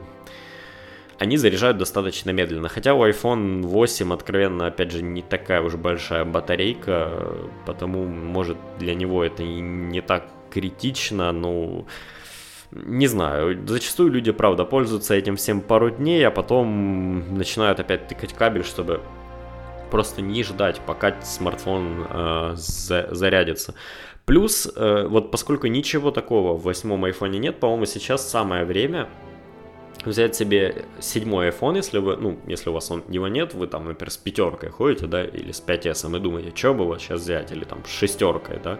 они 1.18 1.36
заряжают 1.36 1.78
достаточно 1.78 2.30
медленно. 2.32 2.68
Хотя 2.68 2.94
у 2.94 3.06
iPhone 3.06 3.62
8, 3.62 4.12
откровенно, 4.12 4.66
опять 4.66 4.90
же, 4.90 5.02
не 5.02 5.22
такая 5.22 5.62
уж 5.62 5.76
большая 5.76 6.24
батарейка, 6.24 7.28
потому, 7.64 8.04
может, 8.04 8.56
для 8.80 8.96
него 8.96 9.22
это 9.22 9.44
не 9.44 10.00
так 10.00 10.26
критично, 10.52 11.32
но 11.32 11.86
не 12.72 13.06
знаю, 13.06 13.66
зачастую 13.66 14.10
люди, 14.10 14.32
правда, 14.32 14.64
пользуются 14.64 15.14
этим 15.14 15.36
всем 15.36 15.60
пару 15.60 15.90
дней, 15.90 16.26
а 16.26 16.30
потом 16.30 17.36
начинают 17.36 17.80
опять 17.80 18.08
тыкать 18.08 18.32
кабель, 18.32 18.64
чтобы 18.64 19.00
просто 19.90 20.22
не 20.22 20.42
ждать, 20.42 20.80
пока 20.86 21.20
смартфон 21.22 22.06
э, 22.08 22.52
за 22.56 23.08
зарядится. 23.10 23.74
Плюс, 24.24 24.70
э, 24.74 25.06
вот 25.06 25.30
поскольку 25.30 25.66
ничего 25.66 26.10
такого 26.10 26.56
в 26.56 26.62
восьмом 26.62 27.04
айфоне 27.04 27.38
нет, 27.38 27.60
по-моему, 27.60 27.84
сейчас 27.84 28.28
самое 28.28 28.64
время 28.64 29.08
взять 30.04 30.34
себе 30.34 30.84
седьмой 31.00 31.48
iPhone, 31.48 31.76
если 31.76 31.98
вы, 31.98 32.16
ну, 32.16 32.38
если 32.46 32.70
у 32.70 32.72
вас 32.72 32.90
он, 32.90 33.04
его 33.08 33.28
нет, 33.28 33.54
вы 33.54 33.66
там, 33.66 33.86
например, 33.86 34.10
с 34.10 34.16
пятеркой 34.16 34.70
ходите, 34.70 35.06
да, 35.06 35.24
или 35.24 35.52
с 35.52 35.62
5S, 35.62 36.16
и 36.16 36.20
думаете, 36.20 36.52
что 36.54 36.74
бы 36.74 36.84
вот 36.84 37.00
сейчас 37.00 37.20
взять, 37.20 37.52
или 37.52 37.64
там 37.64 37.84
с 37.84 37.90
шестеркой, 37.90 38.60
да, 38.62 38.78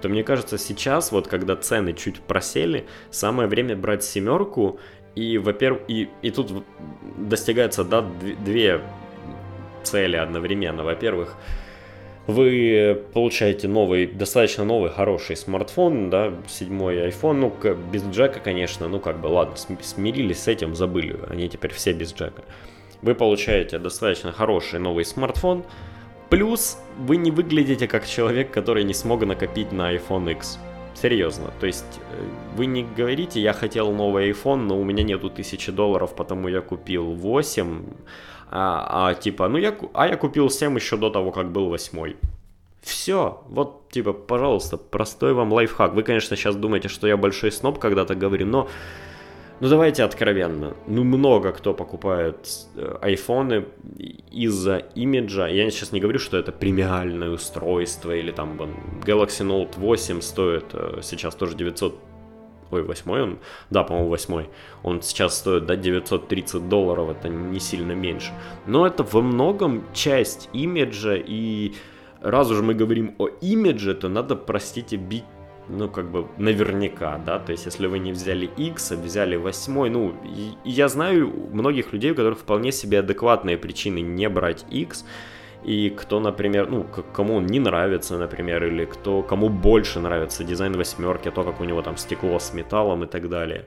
то 0.00 0.08
мне 0.08 0.24
кажется, 0.24 0.58
сейчас, 0.58 1.12
вот 1.12 1.28
когда 1.28 1.56
цены 1.56 1.92
чуть 1.92 2.20
просели, 2.20 2.86
самое 3.10 3.48
время 3.48 3.76
брать 3.76 4.04
семерку, 4.04 4.78
и, 5.14 5.38
во-первых, 5.38 5.82
и, 5.88 6.08
и 6.22 6.30
тут 6.30 6.64
достигается, 7.18 7.84
да, 7.84 8.00
две 8.00 8.80
цели 9.82 10.16
одновременно. 10.16 10.84
Во-первых, 10.84 11.36
вы 12.26 13.02
получаете 13.12 13.68
новый, 13.68 14.06
достаточно 14.06 14.64
новый, 14.64 14.90
хороший 14.90 15.36
смартфон, 15.36 16.10
да, 16.10 16.32
седьмой 16.48 17.08
iPhone, 17.08 17.32
ну, 17.34 17.52
без 17.92 18.04
джека, 18.04 18.40
конечно, 18.40 18.88
ну, 18.88 19.00
как 19.00 19.20
бы, 19.20 19.26
ладно, 19.26 19.56
смирились 19.80 20.42
с 20.42 20.48
этим, 20.48 20.74
забыли, 20.74 21.18
они 21.28 21.48
теперь 21.48 21.72
все 21.72 21.92
без 21.92 22.14
джека. 22.14 22.42
Вы 23.02 23.16
получаете 23.16 23.78
достаточно 23.78 24.30
хороший 24.30 24.78
новый 24.78 25.04
смартфон, 25.04 25.64
плюс 26.30 26.78
вы 26.96 27.16
не 27.16 27.32
выглядите 27.32 27.88
как 27.88 28.06
человек, 28.06 28.52
который 28.52 28.84
не 28.84 28.94
смог 28.94 29.24
накопить 29.26 29.72
на 29.72 29.92
iPhone 29.92 30.30
X. 30.32 30.58
Серьезно, 30.94 31.50
то 31.58 31.66
есть 31.66 32.00
э, 32.12 32.22
вы 32.54 32.66
не 32.66 32.84
говорите, 32.84 33.40
я 33.40 33.54
хотел 33.54 33.92
новый 33.92 34.30
iPhone, 34.30 34.66
но 34.66 34.78
у 34.78 34.84
меня 34.84 35.02
нету 35.02 35.30
тысячи 35.30 35.72
долларов, 35.72 36.14
потому 36.14 36.48
я 36.48 36.60
купил 36.60 37.14
8, 37.14 37.86
а, 38.54 39.08
а 39.08 39.14
типа, 39.14 39.48
ну 39.48 39.56
я, 39.56 39.74
а 39.94 40.06
я 40.06 40.16
купил 40.16 40.50
7 40.50 40.74
еще 40.74 40.98
до 40.98 41.08
того, 41.08 41.32
как 41.32 41.50
был 41.50 41.68
8. 41.68 42.14
Все, 42.82 43.42
вот, 43.48 43.88
типа, 43.90 44.12
пожалуйста, 44.12 44.76
простой 44.76 45.32
вам 45.32 45.52
лайфхак. 45.52 45.94
Вы, 45.94 46.02
конечно, 46.02 46.36
сейчас 46.36 46.56
думаете, 46.56 46.88
что 46.88 47.06
я 47.06 47.16
большой 47.16 47.50
сноб 47.50 47.78
когда-то 47.78 48.14
говорю, 48.14 48.46
но, 48.46 48.68
ну 49.60 49.68
давайте 49.68 50.02
откровенно, 50.02 50.74
ну 50.86 51.02
много 51.04 51.52
кто 51.52 51.72
покупает 51.72 52.46
э, 52.76 52.98
айфоны 53.00 53.64
из-за 54.30 54.78
имиджа. 54.96 55.46
Я 55.48 55.70
сейчас 55.70 55.92
не 55.92 56.00
говорю, 56.00 56.18
что 56.18 56.36
это 56.36 56.52
премиальное 56.52 57.30
устройство 57.30 58.14
или 58.14 58.32
там 58.32 58.60
Galaxy 59.06 59.46
Note 59.46 59.78
8 59.78 60.20
стоит 60.20 60.66
э, 60.74 60.98
сейчас 61.02 61.34
тоже 61.36 61.56
900 61.56 62.11
ой, 62.72 62.82
восьмой 62.82 63.22
он, 63.22 63.38
да, 63.70 63.82
по-моему, 63.82 64.08
восьмой, 64.08 64.48
он 64.82 65.02
сейчас 65.02 65.38
стоит, 65.38 65.66
да, 65.66 65.76
930 65.76 66.68
долларов, 66.68 67.10
это 67.10 67.28
не 67.28 67.60
сильно 67.60 67.92
меньше. 67.92 68.32
Но 68.66 68.86
это 68.86 69.02
во 69.02 69.22
многом 69.22 69.84
часть 69.92 70.48
имиджа, 70.52 71.14
и 71.14 71.74
раз 72.20 72.50
уже 72.50 72.62
мы 72.62 72.74
говорим 72.74 73.14
о 73.18 73.28
имидже, 73.28 73.94
то 73.94 74.08
надо, 74.08 74.36
простите, 74.36 74.96
бить 74.96 75.24
ну, 75.68 75.88
как 75.88 76.10
бы, 76.10 76.26
наверняка, 76.38 77.18
да, 77.24 77.38
то 77.38 77.52
есть, 77.52 77.66
если 77.66 77.86
вы 77.86 77.98
не 77.98 78.12
взяли 78.12 78.46
X, 78.56 78.92
а 78.92 78.96
взяли 78.96 79.36
8, 79.36 79.88
ну, 79.88 80.14
я 80.64 80.88
знаю 80.88 81.32
многих 81.52 81.92
людей, 81.92 82.10
у 82.10 82.14
которых 82.14 82.40
вполне 82.40 82.72
себе 82.72 82.98
адекватные 82.98 83.56
причины 83.56 84.00
не 84.00 84.28
брать 84.28 84.64
X, 84.70 85.04
и 85.64 85.90
кто, 85.90 86.20
например, 86.20 86.68
ну, 86.70 86.86
кому 87.12 87.36
он 87.36 87.46
не 87.46 87.60
нравится, 87.60 88.18
например, 88.18 88.64
или 88.64 88.84
кто, 88.84 89.22
кому 89.22 89.48
больше 89.48 90.00
нравится 90.00 90.44
дизайн 90.44 90.76
восьмерки, 90.76 91.30
то, 91.30 91.44
как 91.44 91.60
у 91.60 91.64
него 91.64 91.82
там 91.82 91.96
стекло 91.96 92.38
с 92.38 92.52
металлом 92.52 93.04
и 93.04 93.06
так 93.06 93.28
далее. 93.28 93.66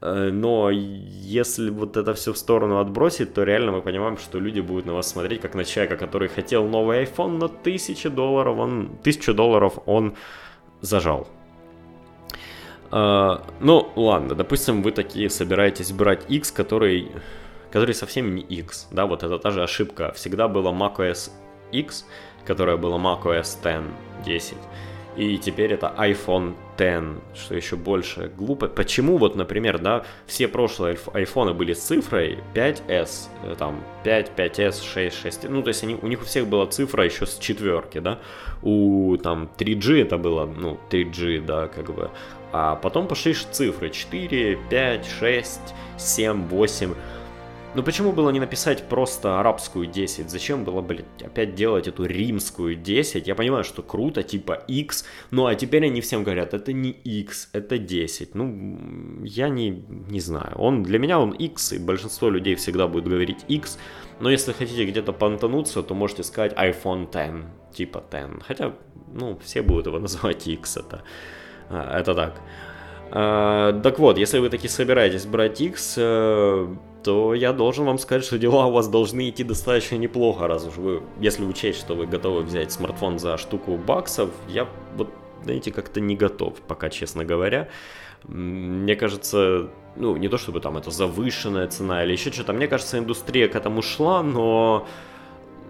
Э, 0.00 0.30
но 0.32 0.70
если 0.70 1.70
вот 1.70 1.96
это 1.96 2.14
все 2.14 2.32
в 2.32 2.38
сторону 2.38 2.78
отбросить, 2.78 3.34
то 3.34 3.44
реально 3.44 3.72
мы 3.72 3.82
понимаем, 3.82 4.16
что 4.16 4.38
люди 4.38 4.60
будут 4.60 4.86
на 4.86 4.94
вас 4.94 5.08
смотреть 5.08 5.40
как 5.40 5.54
на 5.54 5.64
человека, 5.64 5.96
который 5.96 6.28
хотел 6.28 6.66
новый 6.66 7.04
iPhone, 7.04 7.38
но 7.38 7.48
тысячу 7.48 8.10
долларов 8.10 8.58
он, 8.58 8.98
тысячу 9.02 9.34
долларов 9.34 9.78
он 9.86 10.14
зажал. 10.80 11.28
Uh, 12.92 13.42
ну, 13.58 13.88
ладно, 13.96 14.36
допустим, 14.36 14.80
вы 14.80 14.92
такие 14.92 15.28
собираетесь 15.28 15.90
брать 15.90 16.30
X, 16.30 16.52
который 16.52 17.10
который 17.70 17.94
совсем 17.94 18.34
не 18.34 18.42
X, 18.42 18.88
да, 18.90 19.06
вот 19.06 19.22
это 19.22 19.38
та 19.38 19.50
же 19.50 19.62
ошибка. 19.62 20.12
Всегда 20.12 20.48
было 20.48 20.72
macOS 20.72 21.30
X, 21.72 22.06
которая 22.44 22.76
была 22.76 22.98
macOS 22.98 23.58
10, 23.62 23.84
10. 24.24 24.56
И 25.16 25.38
теперь 25.38 25.72
это 25.72 25.94
iPhone 25.96 26.54
10, 26.76 27.22
что 27.34 27.54
еще 27.54 27.76
больше 27.76 28.30
глупо. 28.36 28.68
Почему 28.68 29.16
вот, 29.16 29.34
например, 29.34 29.78
да, 29.78 30.04
все 30.26 30.46
прошлые 30.46 30.98
айфоны 31.14 31.54
были 31.54 31.72
с 31.72 31.80
цифрой 31.80 32.38
5S, 32.54 33.28
э, 33.44 33.54
там 33.58 33.82
5, 34.04 34.32
5S, 34.36 34.84
6, 34.84 35.22
6, 35.22 35.48
ну 35.48 35.62
то 35.62 35.68
есть 35.68 35.82
они, 35.82 35.94
у 35.94 36.06
них 36.06 36.20
у 36.20 36.24
всех 36.26 36.46
была 36.46 36.66
цифра 36.66 37.04
еще 37.04 37.24
с 37.24 37.38
четверки, 37.38 37.98
да, 37.98 38.18
у 38.62 39.16
там 39.16 39.48
3G 39.56 40.02
это 40.02 40.18
было, 40.18 40.44
ну 40.44 40.78
3G, 40.90 41.46
да, 41.46 41.68
как 41.68 41.94
бы, 41.94 42.10
а 42.52 42.76
потом 42.76 43.08
пошли 43.08 43.32
цифры 43.32 43.88
4, 43.88 44.58
5, 44.68 45.06
6, 45.18 45.60
7, 45.96 46.48
8, 46.48 46.94
ну 47.76 47.82
почему 47.82 48.12
было 48.12 48.30
не 48.30 48.40
написать 48.40 48.88
просто 48.88 49.38
арабскую 49.38 49.86
10? 49.86 50.30
Зачем 50.30 50.64
было, 50.64 50.80
блядь, 50.80 51.04
опять 51.22 51.54
делать 51.54 51.86
эту 51.86 52.04
римскую 52.06 52.74
10? 52.74 53.28
Я 53.28 53.34
понимаю, 53.34 53.64
что 53.64 53.82
круто, 53.82 54.22
типа 54.22 54.54
X, 54.66 55.04
ну 55.30 55.44
а 55.44 55.54
теперь 55.54 55.84
они 55.84 56.00
всем 56.00 56.24
говорят, 56.24 56.54
это 56.54 56.72
не 56.72 56.90
X, 56.90 57.50
это 57.52 57.76
10. 57.76 58.34
Ну, 58.34 58.78
я 59.24 59.50
не, 59.50 59.84
не 60.08 60.20
знаю. 60.20 60.56
Он, 60.56 60.82
для 60.82 60.98
меня 60.98 61.20
он 61.20 61.32
X, 61.32 61.74
и 61.74 61.78
большинство 61.78 62.30
людей 62.30 62.54
всегда 62.54 62.88
будет 62.88 63.04
говорить 63.04 63.44
X. 63.48 63.78
Но 64.20 64.30
если 64.30 64.52
хотите 64.52 64.86
где-то 64.86 65.12
понтануться, 65.12 65.82
то 65.82 65.94
можете 65.94 66.22
сказать 66.22 66.54
iPhone 66.54 67.10
10, 67.12 67.76
типа 67.76 68.02
10. 68.10 68.42
Хотя, 68.42 68.72
ну, 69.12 69.38
все 69.44 69.60
будут 69.60 69.86
его 69.86 69.98
называть 70.06 70.48
X, 70.48 70.78
это, 70.78 71.02
а, 71.68 72.00
это 72.00 72.14
так. 72.14 72.40
А, 73.10 73.78
так 73.82 73.98
вот, 73.98 74.16
если 74.16 74.38
вы 74.38 74.48
таки 74.48 74.66
собираетесь 74.68 75.26
брать 75.26 75.60
X, 75.60 75.98
то 77.06 77.34
я 77.34 77.52
должен 77.52 77.84
вам 77.84 77.98
сказать, 77.98 78.24
что 78.24 78.36
дела 78.36 78.66
у 78.66 78.72
вас 78.72 78.88
должны 78.88 79.30
идти 79.30 79.44
достаточно 79.44 79.94
неплохо, 79.94 80.48
раз 80.48 80.66
уж 80.66 80.74
вы, 80.74 81.02
если 81.20 81.44
учесть, 81.44 81.78
что 81.78 81.94
вы 81.94 82.06
готовы 82.06 82.42
взять 82.42 82.72
смартфон 82.72 83.20
за 83.20 83.38
штуку 83.38 83.76
баксов, 83.76 84.30
я 84.48 84.66
вот, 84.96 85.08
знаете, 85.44 85.70
как-то 85.70 86.00
не 86.00 86.16
готов, 86.16 86.54
пока, 86.66 86.90
честно 86.90 87.24
говоря. 87.24 87.68
Мне 88.24 88.96
кажется, 88.96 89.70
ну, 89.94 90.16
не 90.16 90.28
то 90.28 90.36
чтобы 90.36 90.58
там 90.58 90.78
это 90.78 90.90
завышенная 90.90 91.68
цена 91.68 92.02
или 92.02 92.10
еще 92.10 92.32
что-то, 92.32 92.52
мне 92.52 92.66
кажется, 92.66 92.98
индустрия 92.98 93.46
к 93.46 93.54
этому 93.54 93.82
шла, 93.82 94.24
но 94.24 94.88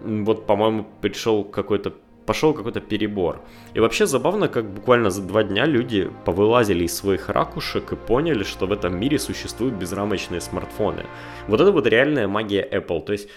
вот, 0.03 0.47
по-моему, 0.47 0.87
пришел 1.01 1.43
какой-то 1.43 1.93
пошел 2.27 2.53
какой-то 2.53 2.81
перебор. 2.81 3.39
И 3.73 3.79
вообще 3.79 4.05
забавно, 4.05 4.49
как 4.49 4.69
буквально 4.69 5.09
за 5.09 5.21
два 5.21 5.43
дня 5.43 5.65
люди 5.65 6.11
повылазили 6.25 6.83
из 6.83 6.95
своих 6.95 7.29
ракушек 7.29 7.93
и 7.93 7.95
поняли, 7.95 8.43
что 8.43 8.67
в 8.67 8.71
этом 8.71 8.99
мире 8.99 9.17
существуют 9.17 9.75
безрамочные 9.75 10.41
смартфоны. 10.41 11.05
Вот 11.47 11.61
это 11.61 11.71
вот 11.71 11.87
реальная 11.87 12.27
магия 12.27 12.67
Apple. 12.71 13.01
То 13.05 13.13
есть 13.13 13.29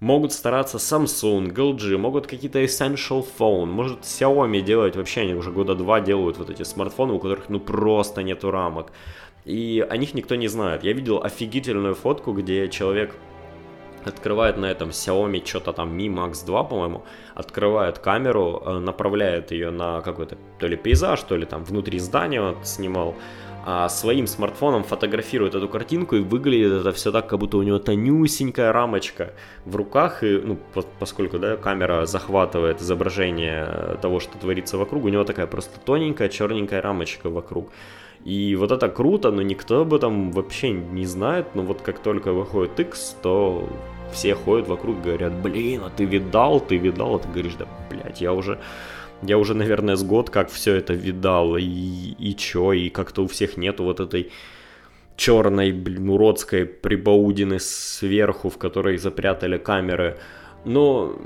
могут 0.00 0.32
стараться 0.32 0.78
Samsung, 0.78 1.52
LG, 1.52 1.96
могут 1.98 2.26
какие-то 2.26 2.60
Essential 2.62 3.26
Phone, 3.38 3.66
может 3.66 4.02
Xiaomi 4.02 4.60
делать, 4.60 4.96
вообще 4.96 5.22
они 5.22 5.34
уже 5.34 5.50
года 5.50 5.74
два 5.74 6.00
делают 6.00 6.38
вот 6.38 6.50
эти 6.50 6.62
смартфоны, 6.62 7.12
у 7.12 7.18
которых 7.18 7.48
ну 7.48 7.60
просто 7.60 8.22
нету 8.22 8.50
рамок. 8.50 8.92
И 9.44 9.84
о 9.90 9.96
них 9.96 10.14
никто 10.14 10.36
не 10.36 10.48
знает. 10.48 10.84
Я 10.84 10.92
видел 10.92 11.22
офигительную 11.24 11.94
фотку, 11.94 12.32
где 12.32 12.68
человек 12.68 13.16
открывает 14.04 14.56
на 14.56 14.66
этом 14.66 14.90
Xiaomi 14.90 15.46
что-то 15.46 15.72
там 15.72 15.96
Mi 15.96 16.08
Max 16.08 16.44
2, 16.44 16.64
по-моему, 16.64 17.04
открывает 17.38 18.00
камеру, 18.00 18.62
э, 18.66 18.78
направляет 18.80 19.52
ее 19.52 19.70
на 19.70 20.00
какой-то 20.00 20.36
то 20.58 20.66
ли 20.66 20.76
пейзаж, 20.76 21.22
то 21.22 21.36
ли 21.36 21.46
там 21.46 21.64
внутри 21.64 22.00
здания 22.00 22.42
он 22.42 22.56
снимал, 22.64 23.14
а 23.64 23.88
своим 23.88 24.26
смартфоном 24.26 24.82
фотографирует 24.82 25.54
эту 25.54 25.68
картинку 25.68 26.16
и 26.16 26.20
выглядит 26.20 26.72
это 26.72 26.92
все 26.92 27.12
так, 27.12 27.28
как 27.28 27.38
будто 27.38 27.58
у 27.58 27.62
него 27.62 27.78
тонюсенькая 27.78 28.72
рамочка 28.72 29.34
в 29.64 29.76
руках, 29.76 30.24
и, 30.24 30.40
ну, 30.44 30.58
поскольку, 30.98 31.38
да, 31.38 31.56
камера 31.56 32.06
захватывает 32.06 32.80
изображение 32.80 33.98
того, 34.02 34.18
что 34.18 34.36
творится 34.36 34.76
вокруг, 34.76 35.04
у 35.04 35.08
него 35.08 35.22
такая 35.22 35.46
просто 35.46 35.78
тоненькая 35.78 36.28
черненькая 36.28 36.82
рамочка 36.82 37.30
вокруг. 37.30 37.70
И 38.24 38.56
вот 38.56 38.72
это 38.72 38.88
круто, 38.88 39.30
но 39.30 39.42
никто 39.42 39.82
об 39.82 39.94
этом 39.94 40.32
вообще 40.32 40.70
не 40.70 41.06
знает, 41.06 41.54
но 41.54 41.62
вот 41.62 41.82
как 41.82 42.00
только 42.00 42.32
выходит 42.32 42.80
X, 42.80 43.16
то 43.22 43.68
все 44.12 44.34
ходят 44.34 44.68
вокруг 44.68 44.98
и 44.98 45.02
говорят, 45.02 45.32
блин, 45.34 45.82
а 45.84 45.90
ты 45.90 46.04
видал, 46.04 46.60
ты 46.60 46.76
видал, 46.76 47.16
а 47.16 47.18
ты 47.18 47.28
говоришь, 47.28 47.54
да, 47.58 47.66
блядь, 47.90 48.20
я 48.20 48.32
уже, 48.32 48.58
я 49.22 49.38
уже, 49.38 49.54
наверное, 49.54 49.96
с 49.96 50.02
год 50.02 50.30
как 50.30 50.50
все 50.50 50.74
это 50.74 50.94
видал, 50.94 51.56
и, 51.56 51.64
и 51.64 52.36
чё, 52.36 52.72
и 52.72 52.88
как-то 52.88 53.22
у 53.22 53.26
всех 53.26 53.56
нету 53.56 53.84
вот 53.84 54.00
этой 54.00 54.30
черной, 55.16 55.72
блин, 55.72 56.08
уродской 56.08 56.64
прибаудины 56.64 57.58
сверху, 57.58 58.48
в 58.48 58.58
которой 58.58 58.96
запрятали 58.98 59.58
камеры. 59.58 60.16
Но, 60.64 61.18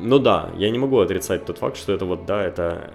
ну 0.00 0.18
да, 0.18 0.50
я 0.56 0.70
не 0.70 0.78
могу 0.78 0.98
отрицать 0.98 1.44
тот 1.44 1.58
факт, 1.58 1.76
что 1.76 1.92
это 1.92 2.04
вот, 2.04 2.26
да, 2.26 2.42
это 2.44 2.94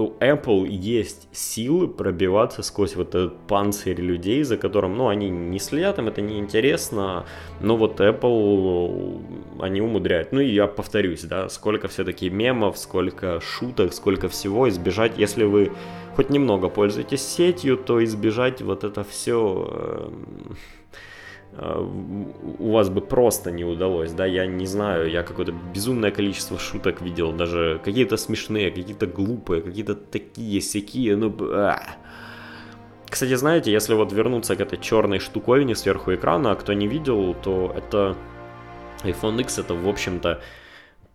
у 0.00 0.16
Apple 0.20 0.66
есть 0.68 1.28
силы 1.32 1.88
пробиваться 1.88 2.62
сквозь 2.62 2.96
вот 2.96 3.08
этот 3.08 3.38
панцирь 3.46 4.00
людей, 4.00 4.42
за 4.42 4.56
которым, 4.56 4.96
ну, 4.96 5.08
они 5.08 5.30
не 5.30 5.58
следят, 5.58 5.98
им 5.98 6.08
это 6.08 6.20
не 6.20 6.38
интересно, 6.38 7.26
но 7.60 7.76
вот 7.76 8.00
Apple, 8.00 9.22
они 9.60 9.80
умудряют. 9.80 10.32
Ну, 10.32 10.40
и 10.40 10.48
я 10.48 10.66
повторюсь, 10.66 11.22
да, 11.22 11.48
сколько 11.48 11.88
все-таки 11.88 12.30
мемов, 12.30 12.78
сколько 12.78 13.40
шуток, 13.40 13.92
сколько 13.92 14.28
всего 14.28 14.68
избежать, 14.68 15.12
если 15.18 15.44
вы 15.44 15.72
хоть 16.16 16.30
немного 16.30 16.68
пользуетесь 16.68 17.22
сетью, 17.22 17.76
то 17.76 18.02
избежать 18.04 18.62
вот 18.62 18.84
это 18.84 19.04
все 19.04 20.10
эм, 20.10 20.56
у 21.58 22.72
вас 22.72 22.88
бы 22.88 23.00
просто 23.00 23.50
не 23.50 23.64
удалось, 23.64 24.12
да, 24.12 24.24
я 24.24 24.46
не 24.46 24.66
знаю, 24.66 25.10
я 25.10 25.22
какое-то 25.22 25.52
безумное 25.74 26.10
количество 26.10 26.58
шуток 26.58 27.02
видел, 27.02 27.32
даже 27.32 27.80
какие-то 27.84 28.16
смешные, 28.16 28.70
какие-то 28.70 29.06
глупые, 29.06 29.60
какие-то 29.60 29.94
такие, 29.94 30.60
сякие, 30.60 31.16
ну, 31.16 31.34
а. 31.52 31.80
Кстати, 33.08 33.34
знаете, 33.34 33.72
если 33.72 33.94
вот 33.94 34.12
вернуться 34.12 34.54
к 34.54 34.60
этой 34.60 34.78
черной 34.78 35.18
штуковине 35.18 35.74
сверху 35.74 36.14
экрана, 36.14 36.52
а 36.52 36.54
кто 36.54 36.72
не 36.72 36.86
видел, 36.86 37.34
то 37.34 37.74
это 37.76 38.16
iPhone 39.02 39.40
X, 39.40 39.58
это, 39.58 39.74
в 39.74 39.88
общем-то, 39.88 40.40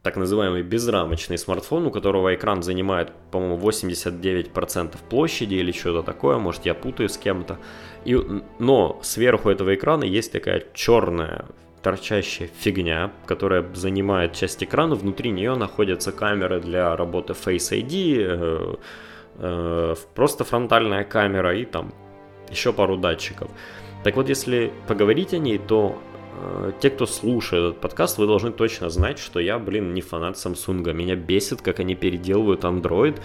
так 0.06 0.18
называемый 0.18 0.62
безрамочный 0.62 1.36
смартфон, 1.36 1.88
у 1.88 1.92
которого 1.92 2.36
экран 2.36 2.62
занимает, 2.62 3.12
по-моему, 3.32 3.58
89% 3.58 4.98
площади 5.10 5.56
или 5.56 5.72
что-то 5.72 6.04
такое, 6.04 6.38
может 6.38 6.68
я 6.68 6.76
путаю 6.76 7.10
с 7.10 7.18
кем-то. 7.18 7.58
И, 8.06 8.16
но 8.60 9.00
сверху 9.02 9.50
этого 9.50 9.74
экрана 9.74 10.04
есть 10.04 10.32
такая 10.32 10.64
черная 10.76 11.46
торчащая 11.82 12.48
фигня, 12.48 13.12
которая 13.26 13.66
занимает 13.74 14.34
часть 14.34 14.64
экрана, 14.64 14.94
внутри 14.94 15.32
нее 15.32 15.56
находятся 15.56 16.12
камеры 16.12 16.60
для 16.60 16.96
работы 16.96 17.34
Face 17.34 17.72
ID, 17.72 18.18
э, 18.20 18.76
э, 19.40 19.96
просто 20.14 20.44
фронтальная 20.44 21.04
камера 21.04 21.58
и 21.58 21.66
там 21.66 21.92
еще 22.52 22.74
пару 22.74 22.96
датчиков. 22.98 23.50
Так 24.04 24.16
вот, 24.18 24.30
если 24.30 24.72
поговорить 24.88 25.34
о 25.34 25.40
ней, 25.40 25.58
то 25.58 25.98
те, 26.80 26.90
кто 26.90 27.06
слушает 27.06 27.64
этот 27.64 27.82
подкаст, 27.82 28.18
вы 28.18 28.28
должны 28.28 28.52
точно 28.52 28.90
знать, 28.90 29.20
что 29.20 29.40
я, 29.40 29.60
блин, 29.60 29.94
не 29.94 30.02
фанат 30.02 30.36
Samsung. 30.36 30.94
Меня 30.94 31.16
бесит, 31.16 31.62
как 31.62 31.80
они 31.80 31.96
переделывают 31.96 32.64
Android. 32.64 33.20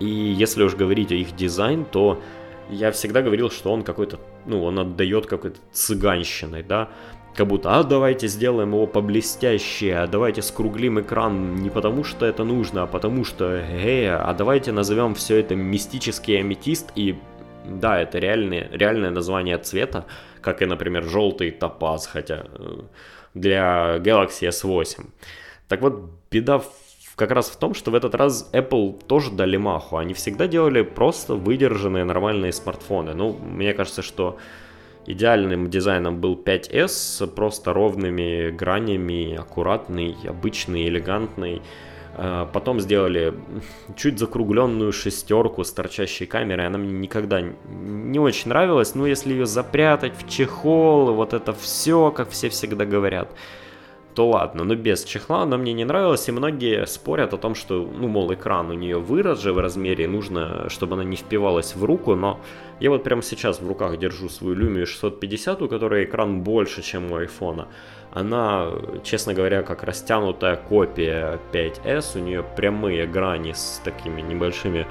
И 0.00 0.06
если 0.06 0.62
уж 0.62 0.74
говорить 0.74 1.12
о 1.12 1.14
их 1.14 1.34
дизайн, 1.36 1.84
то 1.84 2.20
я 2.70 2.92
всегда 2.92 3.22
говорил, 3.22 3.50
что 3.50 3.72
он 3.72 3.82
какой-то, 3.82 4.18
ну, 4.46 4.62
он 4.62 4.78
отдает 4.78 5.26
какой-то 5.26 5.58
цыганщиной, 5.72 6.62
да, 6.62 6.88
как 7.34 7.46
будто, 7.46 7.78
а 7.78 7.84
давайте 7.84 8.26
сделаем 8.26 8.72
его 8.72 8.86
поблестяще, 8.86 9.94
а 9.94 10.06
давайте 10.06 10.42
скруглим 10.42 11.00
экран 11.00 11.56
не 11.56 11.70
потому, 11.70 12.04
что 12.04 12.26
это 12.26 12.44
нужно, 12.44 12.82
а 12.82 12.86
потому 12.86 13.24
что, 13.24 13.44
э, 13.44 14.08
а 14.08 14.34
давайте 14.34 14.72
назовем 14.72 15.14
все 15.14 15.36
это 15.36 15.54
мистический 15.54 16.40
аметист, 16.40 16.90
и 16.96 17.16
да, 17.64 18.00
это 18.00 18.18
реальное, 18.18 18.68
реальное 18.72 19.10
название 19.10 19.58
цвета, 19.58 20.06
как 20.40 20.62
и, 20.62 20.66
например, 20.66 21.04
желтый 21.04 21.50
топаз, 21.50 22.06
хотя 22.06 22.44
э, 22.46 22.80
для 23.34 23.96
Galaxy 23.98 24.48
S8. 24.48 25.06
Так 25.68 25.82
вот, 25.82 26.10
беда 26.30 26.62
как 27.18 27.32
раз 27.32 27.50
в 27.50 27.56
том, 27.56 27.74
что 27.74 27.90
в 27.90 27.94
этот 27.94 28.14
раз 28.14 28.48
Apple 28.52 29.04
тоже 29.06 29.32
дали 29.32 29.56
маху. 29.56 29.96
Они 29.96 30.14
всегда 30.14 30.46
делали 30.46 30.82
просто 30.82 31.34
выдержанные 31.34 32.04
нормальные 32.04 32.52
смартфоны. 32.52 33.12
Ну, 33.14 33.32
мне 33.32 33.74
кажется, 33.74 34.02
что 34.02 34.38
идеальным 35.04 35.68
дизайном 35.68 36.20
был 36.20 36.36
5S, 36.36 37.26
просто 37.26 37.72
ровными 37.72 38.50
гранями, 38.50 39.34
аккуратный, 39.34 40.16
обычный, 40.28 40.86
элегантный. 40.86 41.60
Э, 42.20 42.46
потом 42.52 42.80
сделали 42.80 43.32
чуть 43.96 44.18
закругленную 44.18 44.92
шестерку 44.92 45.62
с 45.62 45.72
торчащей 45.72 46.26
камерой. 46.26 46.66
Она 46.66 46.76
мне 46.76 46.92
никогда 46.92 47.40
не 47.40 48.18
очень 48.18 48.48
нравилась. 48.48 48.96
Но 48.96 49.06
если 49.06 49.32
ее 49.32 49.46
запрятать 49.46 50.14
в 50.18 50.28
чехол, 50.28 51.14
вот 51.14 51.32
это 51.32 51.52
все, 51.52 52.10
как 52.10 52.30
все 52.30 52.48
всегда 52.48 52.84
говорят, 52.84 53.30
то 54.14 54.28
ладно. 54.28 54.64
Но 54.64 54.74
без 54.74 55.04
чехла 55.04 55.42
она 55.42 55.56
мне 55.58 55.72
не 55.72 55.84
нравилась. 55.84 56.28
И 56.28 56.32
многие 56.32 56.86
спорят 56.86 57.34
о 57.34 57.36
том, 57.36 57.54
что, 57.54 57.88
ну, 57.96 58.08
мол, 58.08 58.34
экран 58.34 58.68
у 58.70 58.74
нее 58.74 58.98
вырос 58.98 59.40
же 59.40 59.52
в 59.52 59.60
размере. 59.60 60.08
Нужно, 60.08 60.68
чтобы 60.68 60.94
она 60.94 61.04
не 61.04 61.14
впивалась 61.14 61.76
в 61.76 61.84
руку. 61.84 62.16
Но 62.16 62.40
я 62.80 62.90
вот 62.90 63.04
прямо 63.04 63.22
сейчас 63.22 63.60
в 63.60 63.68
руках 63.68 63.96
держу 63.96 64.28
свою 64.28 64.56
Lumia 64.56 64.86
650, 64.86 65.62
у 65.62 65.68
которой 65.68 66.04
экран 66.04 66.40
больше, 66.40 66.82
чем 66.82 67.12
у 67.12 67.16
айфона 67.16 67.68
она, 68.12 68.70
честно 69.04 69.34
говоря, 69.34 69.62
как 69.62 69.82
растянутая 69.82 70.56
копия 70.56 71.38
5S, 71.52 72.18
у 72.18 72.24
нее 72.24 72.44
прямые 72.56 73.06
грани 73.06 73.52
с 73.52 73.80
такими 73.84 74.20
небольшими 74.20 74.86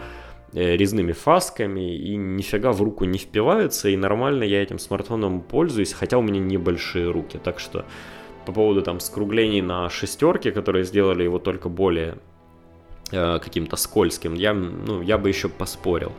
э, 0.54 0.76
резными 0.76 1.14
фасками 1.14 1.96
и 1.96 2.16
нифига 2.16 2.72
в 2.72 2.82
руку 2.82 3.06
не 3.06 3.18
впиваются, 3.18 3.90
и 3.90 3.98
нормально 3.98 4.44
я 4.44 4.62
этим 4.62 4.80
смартфоном 4.80 5.42
пользуюсь, 5.42 5.94
хотя 5.94 6.18
у 6.18 6.22
меня 6.22 6.40
небольшие 6.40 7.10
руки, 7.10 7.40
так 7.44 7.60
что 7.60 7.86
по 8.46 8.52
поводу 8.54 8.82
там 8.82 9.00
скруглений 9.00 9.62
на 9.62 9.90
шестерке, 9.90 10.52
которые 10.52 10.86
сделали 10.86 11.24
его 11.24 11.40
только 11.40 11.70
более 11.70 12.18
э, 13.12 13.40
каким-то 13.40 13.76
скользким, 13.76 14.36
я, 14.36 14.54
ну, 14.54 15.02
я 15.02 15.18
бы 15.18 15.28
еще 15.28 15.50
поспорил. 15.50 16.14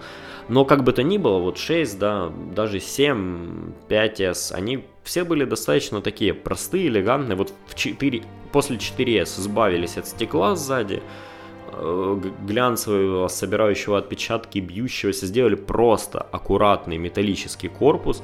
Но 0.49 0.65
как 0.65 0.83
бы 0.83 0.93
то 0.93 1.03
ни 1.03 1.19
было, 1.19 1.39
вот 1.39 1.59
6, 1.59 1.99
да, 1.99 2.33
даже 2.55 2.81
7, 2.81 3.73
5S, 3.89 4.53
они 4.53 4.85
все 5.05 5.25
были 5.25 5.45
достаточно 5.45 6.01
такие 6.01 6.33
простые, 6.33 6.89
элегантные. 6.89 7.37
Вот 7.37 7.53
в 7.67 7.75
4, 7.75 8.23
после 8.51 8.77
4S 8.77 9.41
избавились 9.41 9.99
от 9.99 10.07
стекла 10.07 10.57
сзади, 10.57 11.03
э, 11.73 12.21
глянцевого, 12.47 13.29
собирающего 13.29 13.99
отпечатки, 13.99 14.59
бьющегося, 14.59 15.27
сделали 15.27 15.55
просто 15.55 16.21
аккуратный 16.21 16.97
металлический 16.97 17.69
корпус, 17.69 18.23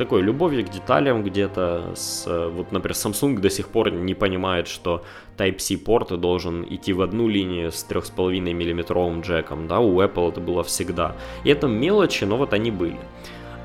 такой 0.00 0.22
любовью 0.22 0.64
к 0.64 0.70
деталям 0.70 1.22
где-то. 1.22 1.92
С, 1.94 2.24
вот, 2.26 2.72
например, 2.72 2.96
Samsung 2.96 3.38
до 3.38 3.50
сих 3.50 3.68
пор 3.68 3.92
не 3.92 4.14
понимает, 4.14 4.66
что 4.66 5.04
Type-C 5.36 5.76
порт 5.76 6.18
должен 6.18 6.64
идти 6.64 6.94
в 6.94 7.02
одну 7.02 7.28
линию 7.28 7.70
с 7.70 7.86
3,5 7.88 8.40
миллиметровым 8.40 9.20
джеком, 9.20 9.68
да, 9.68 9.80
у 9.80 10.00
Apple 10.00 10.30
это 10.30 10.40
было 10.40 10.62
всегда. 10.62 11.14
И 11.44 11.50
это 11.50 11.66
мелочи, 11.66 12.24
но 12.24 12.38
вот 12.38 12.54
они 12.54 12.70
были. 12.70 12.98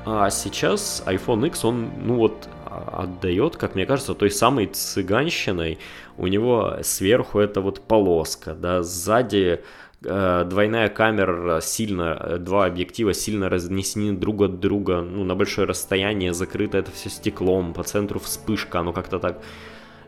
А 0.04 0.28
сейчас 0.30 1.02
iPhone 1.06 1.46
X, 1.46 1.64
он, 1.64 1.90
ну 2.04 2.16
вот, 2.16 2.48
а, 2.66 3.04
отдает, 3.04 3.56
как 3.56 3.74
мне 3.74 3.86
кажется, 3.86 4.14
той 4.14 4.30
самой 4.30 4.66
цыганщиной. 4.66 5.78
У 6.18 6.26
него 6.26 6.76
сверху 6.82 7.38
это 7.38 7.62
вот 7.62 7.80
полоска, 7.80 8.54
да, 8.54 8.82
сзади 8.82 9.46
Э, 9.56 9.60
двойная 10.02 10.88
камера 10.88 11.60
сильно, 11.60 12.18
э, 12.20 12.38
два 12.38 12.66
объектива 12.66 13.14
сильно 13.14 13.48
разнесены 13.48 14.12
друг 14.12 14.42
от 14.42 14.60
друга, 14.60 15.00
ну, 15.00 15.24
на 15.24 15.34
большое 15.34 15.66
расстояние, 15.66 16.34
закрыто 16.34 16.78
это 16.78 16.90
все 16.90 17.08
стеклом, 17.08 17.72
по 17.72 17.82
центру 17.82 18.20
вспышка, 18.20 18.82
ну, 18.82 18.92
как-то 18.92 19.18
так. 19.18 19.42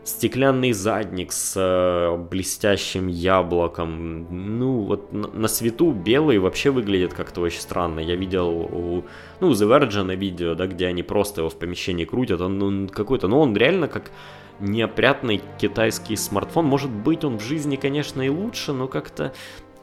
Стеклянный 0.03 0.71
задник 0.71 1.31
с 1.31 1.53
э, 1.57 2.17
блестящим 2.17 3.07
яблоком, 3.07 4.59
ну, 4.59 4.81
вот 4.81 5.11
на, 5.11 5.27
на 5.27 5.47
свету 5.47 5.91
белый 5.91 6.39
вообще 6.39 6.69
выглядит 6.69 7.13
как-то 7.13 7.41
очень 7.41 7.59
странно. 7.59 7.99
Я 7.99 8.15
видел 8.15 8.47
у, 8.49 9.05
ну, 9.39 9.47
у 9.49 9.51
The 9.51 10.03
на 10.03 10.15
видео, 10.15 10.55
да, 10.55 10.67
где 10.67 10.87
они 10.87 11.03
просто 11.03 11.41
его 11.41 11.49
в 11.49 11.59
помещении 11.59 12.05
крутят, 12.05 12.41
он, 12.41 12.61
он 12.61 12.89
какой-то, 12.89 13.27
ну, 13.27 13.39
он 13.39 13.55
реально 13.57 13.87
как 13.87 14.11
неопрятный 14.59 15.41
китайский 15.57 16.15
смартфон. 16.15 16.65
Может 16.65 16.91
быть, 16.91 17.23
он 17.23 17.37
в 17.37 17.41
жизни, 17.43 17.75
конечно, 17.75 18.21
и 18.21 18.29
лучше, 18.29 18.73
но 18.73 18.87
как-то 18.87 19.33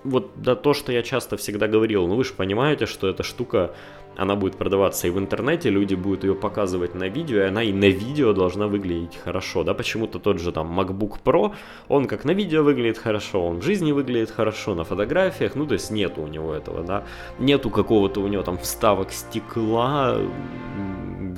вот 0.07 0.31
да, 0.37 0.55
то, 0.55 0.75
что 0.75 0.93
я 0.93 1.03
часто 1.03 1.37
всегда 1.37 1.69
говорил, 1.69 2.07
ну 2.07 2.17
вы 2.17 2.25
же 2.25 2.33
понимаете, 2.33 2.87
что 2.87 3.09
эта 3.09 3.23
штука, 3.23 3.75
она 4.17 4.37
будет 4.37 4.57
продаваться 4.57 5.07
и 5.07 5.11
в 5.11 5.19
интернете, 5.19 5.71
люди 5.71 5.95
будут 5.95 6.25
ее 6.25 6.35
показывать 6.35 6.95
на 6.95 7.09
видео, 7.09 7.39
и 7.39 7.49
она 7.49 7.63
и 7.63 7.73
на 7.73 7.89
видео 7.89 8.33
должна 8.33 8.67
выглядеть 8.67 9.17
хорошо, 9.17 9.65
да, 9.65 9.75
почему-то 9.75 10.19
тот 10.19 10.39
же 10.41 10.53
там 10.53 10.79
MacBook 10.79 11.19
Pro, 11.25 11.55
он 11.89 12.07
как 12.07 12.25
на 12.25 12.33
видео 12.33 12.63
выглядит 12.63 12.99
хорошо, 12.99 13.47
он 13.47 13.61
в 13.61 13.63
жизни 13.63 13.93
выглядит 13.93 14.31
хорошо, 14.31 14.75
на 14.75 14.85
фотографиях, 14.85 15.55
ну 15.55 15.67
то 15.67 15.75
есть 15.75 15.91
нету 15.91 16.23
у 16.23 16.29
него 16.29 16.55
этого, 16.55 16.83
да, 16.83 17.05
нету 17.39 17.71
какого-то 17.71 18.21
у 18.21 18.29
него 18.29 18.43
там 18.43 18.59
вставок 18.59 19.13
стекла, 19.13 20.19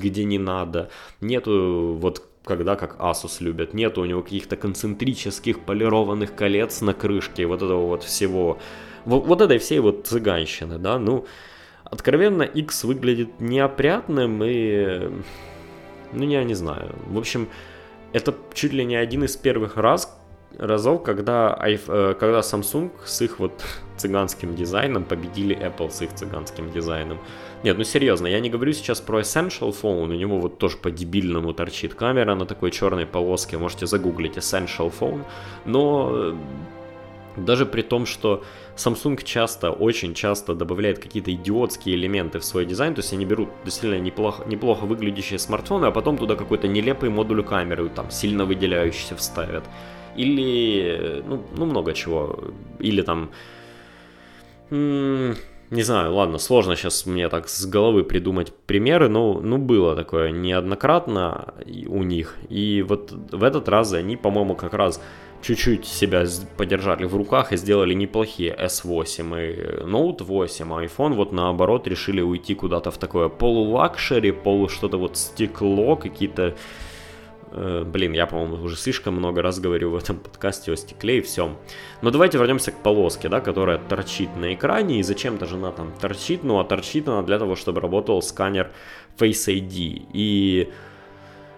где 0.00 0.24
не 0.24 0.38
надо, 0.38 0.90
нету 1.20 1.96
вот 2.00 2.27
когда 2.48 2.74
как 2.76 2.96
Asus 2.98 3.36
любят. 3.40 3.74
Нет 3.74 3.98
у 3.98 4.04
него 4.04 4.22
каких-то 4.22 4.56
концентрических 4.56 5.60
полированных 5.60 6.34
колец 6.34 6.80
на 6.80 6.94
крышке, 6.94 7.46
вот 7.46 7.62
этого 7.62 7.86
вот 7.86 8.02
всего. 8.02 8.58
Вот, 9.04 9.26
вот 9.26 9.40
этой 9.40 9.58
всей 9.58 9.78
вот 9.80 10.06
цыганщины, 10.06 10.78
да, 10.78 10.98
ну, 10.98 11.26
откровенно 11.84 12.42
X 12.42 12.84
выглядит 12.84 13.40
неопрятным 13.40 14.42
и, 14.42 15.10
ну, 16.12 16.24
я 16.24 16.42
не 16.44 16.54
знаю. 16.54 16.94
В 17.06 17.18
общем, 17.18 17.48
это 18.12 18.34
чуть 18.54 18.72
ли 18.72 18.84
не 18.84 18.96
один 18.96 19.24
из 19.24 19.36
первых 19.36 19.76
раз, 19.76 20.18
разов, 20.56 21.02
когда, 21.02 21.58
э, 21.66 22.14
когда 22.18 22.40
Samsung 22.40 22.90
с 23.04 23.22
их 23.22 23.38
вот 23.38 23.52
цыганским 23.96 24.54
дизайном 24.54 25.04
победили 25.04 25.56
Apple 25.56 25.90
с 25.90 26.02
их 26.02 26.14
цыганским 26.14 26.70
дизайном. 26.70 27.18
Нет, 27.64 27.76
ну 27.76 27.84
серьезно, 27.84 28.28
я 28.28 28.40
не 28.40 28.50
говорю 28.50 28.72
сейчас 28.72 29.00
про 29.00 29.20
Essential 29.20 29.74
Phone, 29.82 30.10
у 30.10 30.14
него 30.14 30.38
вот 30.38 30.58
тоже 30.58 30.76
по-дебильному 30.76 31.52
торчит 31.52 31.94
камера 31.94 32.34
на 32.34 32.46
такой 32.46 32.70
черной 32.70 33.06
полоске, 33.06 33.58
можете 33.58 33.86
загуглить 33.86 34.36
Essential 34.36 34.92
Phone, 35.00 35.24
но 35.64 36.10
э, 36.12 36.34
даже 37.36 37.66
при 37.66 37.82
том, 37.82 38.06
что 38.06 38.42
Samsung 38.76 39.22
часто, 39.24 39.70
очень 39.70 40.14
часто 40.14 40.54
добавляет 40.54 40.98
какие-то 40.98 41.32
идиотские 41.32 41.96
элементы 41.96 42.38
в 42.38 42.44
свой 42.44 42.64
дизайн, 42.64 42.94
то 42.94 43.00
есть 43.00 43.12
они 43.12 43.24
берут 43.24 43.48
действительно 43.64 44.00
неплохо, 44.00 44.44
неплохо 44.46 44.84
выглядящие 44.84 45.38
смартфоны, 45.38 45.86
а 45.86 45.90
потом 45.90 46.16
туда 46.16 46.36
какой-то 46.36 46.68
нелепый 46.68 47.10
модуль 47.10 47.42
камеры, 47.42 47.88
там, 47.88 48.10
сильно 48.10 48.44
выделяющийся 48.44 49.16
вставят. 49.16 49.64
Или, 50.16 51.22
ну, 51.26 51.42
ну 51.56 51.66
много 51.66 51.92
чего. 51.92 52.38
Или 52.78 53.02
там 53.02 53.30
не 55.70 55.82
знаю, 55.82 56.14
ладно, 56.14 56.38
сложно 56.38 56.76
сейчас 56.76 57.04
мне 57.06 57.28
так 57.28 57.48
с 57.48 57.66
головы 57.66 58.02
придумать 58.04 58.52
примеры, 58.66 59.08
но 59.08 59.34
ну, 59.34 59.58
было 59.58 59.94
такое 59.94 60.30
неоднократно 60.30 61.54
у 61.86 62.02
них. 62.02 62.36
И 62.48 62.82
вот 62.82 63.12
в 63.12 63.44
этот 63.44 63.68
раз 63.68 63.92
они, 63.92 64.16
по-моему, 64.16 64.54
как 64.54 64.72
раз 64.72 65.00
чуть-чуть 65.42 65.84
себя 65.84 66.24
подержали 66.56 67.04
в 67.04 67.14
руках 67.14 67.52
и 67.52 67.56
сделали 67.56 67.94
неплохие 67.94 68.56
S8 68.58 69.52
и 69.52 69.84
Note 69.84 70.24
8, 70.24 70.72
а 70.72 70.84
iPhone 70.84 71.14
вот 71.14 71.32
наоборот 71.32 71.86
решили 71.86 72.20
уйти 72.20 72.54
куда-то 72.54 72.90
в 72.90 72.98
такое 72.98 73.28
полулакшери, 73.28 74.32
полу 74.32 74.68
что-то 74.68 74.98
вот 74.98 75.16
стекло, 75.16 75.96
какие-то 75.96 76.54
блин, 77.52 78.12
я, 78.12 78.26
по-моему, 78.26 78.62
уже 78.62 78.76
слишком 78.76 79.14
много 79.14 79.42
раз 79.42 79.60
говорю 79.60 79.90
в 79.90 79.96
этом 79.96 80.18
подкасте 80.18 80.72
о 80.72 80.76
стекле 80.76 81.18
и 81.18 81.20
всем. 81.20 81.56
Но 82.02 82.10
давайте 82.10 82.38
вернемся 82.38 82.72
к 82.72 82.82
полоске, 82.82 83.28
да, 83.28 83.40
которая 83.40 83.78
торчит 83.78 84.34
на 84.36 84.54
экране. 84.54 85.00
И 85.00 85.02
зачем-то 85.02 85.46
же 85.46 85.56
она 85.56 85.72
там 85.72 85.92
торчит? 86.00 86.44
Ну, 86.44 86.58
а 86.58 86.64
торчит 86.64 87.08
она 87.08 87.22
для 87.22 87.38
того, 87.38 87.56
чтобы 87.56 87.80
работал 87.80 88.22
сканер 88.22 88.70
Face 89.18 89.48
ID. 89.48 90.08
И 90.12 90.72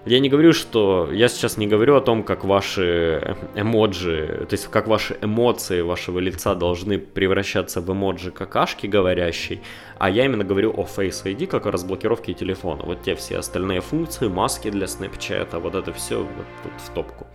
я 0.06 0.18
не 0.18 0.28
говорю, 0.28 0.52
что... 0.52 1.10
Я 1.12 1.28
сейчас 1.28 1.56
не 1.58 1.66
говорю 1.66 1.96
о 1.96 2.00
том, 2.00 2.22
как 2.22 2.44
ваши 2.44 3.36
эмоджи, 3.54 4.46
то 4.48 4.54
есть 4.54 4.68
как 4.68 4.88
ваши 4.88 5.16
эмоции 5.20 5.82
вашего 5.82 6.18
лица 6.18 6.54
должны 6.54 6.98
превращаться 6.98 7.80
в 7.80 7.92
эмоджи 7.92 8.30
какашки 8.30 8.86
говорящей, 8.86 9.60
а 9.98 10.08
я 10.08 10.24
именно 10.24 10.44
говорю 10.44 10.70
о 10.70 10.84
Face 10.84 11.24
ID, 11.24 11.46
как 11.46 11.66
о 11.66 11.70
разблокировке 11.70 12.32
телефона. 12.32 12.82
Вот 12.84 13.02
те 13.02 13.14
все 13.14 13.38
остальные 13.38 13.80
функции, 13.82 14.28
маски 14.28 14.70
для 14.70 14.86
Snapchat, 14.86 15.58
вот 15.58 15.74
это 15.74 15.92
все 15.92 16.18
вот, 16.18 16.46
вот 16.64 16.72
в 16.78 16.94
топку. 16.94 17.26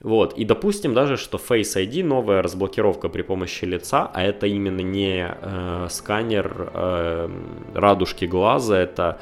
Вот, 0.00 0.34
и 0.34 0.44
допустим 0.44 0.94
даже, 0.94 1.16
что 1.16 1.38
Face 1.38 1.76
ID 1.76 2.04
новая 2.04 2.42
разблокировка 2.42 3.08
при 3.08 3.22
помощи 3.22 3.64
лица, 3.64 4.10
а 4.12 4.22
это 4.22 4.46
именно 4.46 4.80
не 4.82 5.26
э, 5.26 5.86
сканер 5.90 6.70
э, 6.72 7.28
радужки 7.74 8.26
глаза, 8.26 8.78
это 8.78 9.20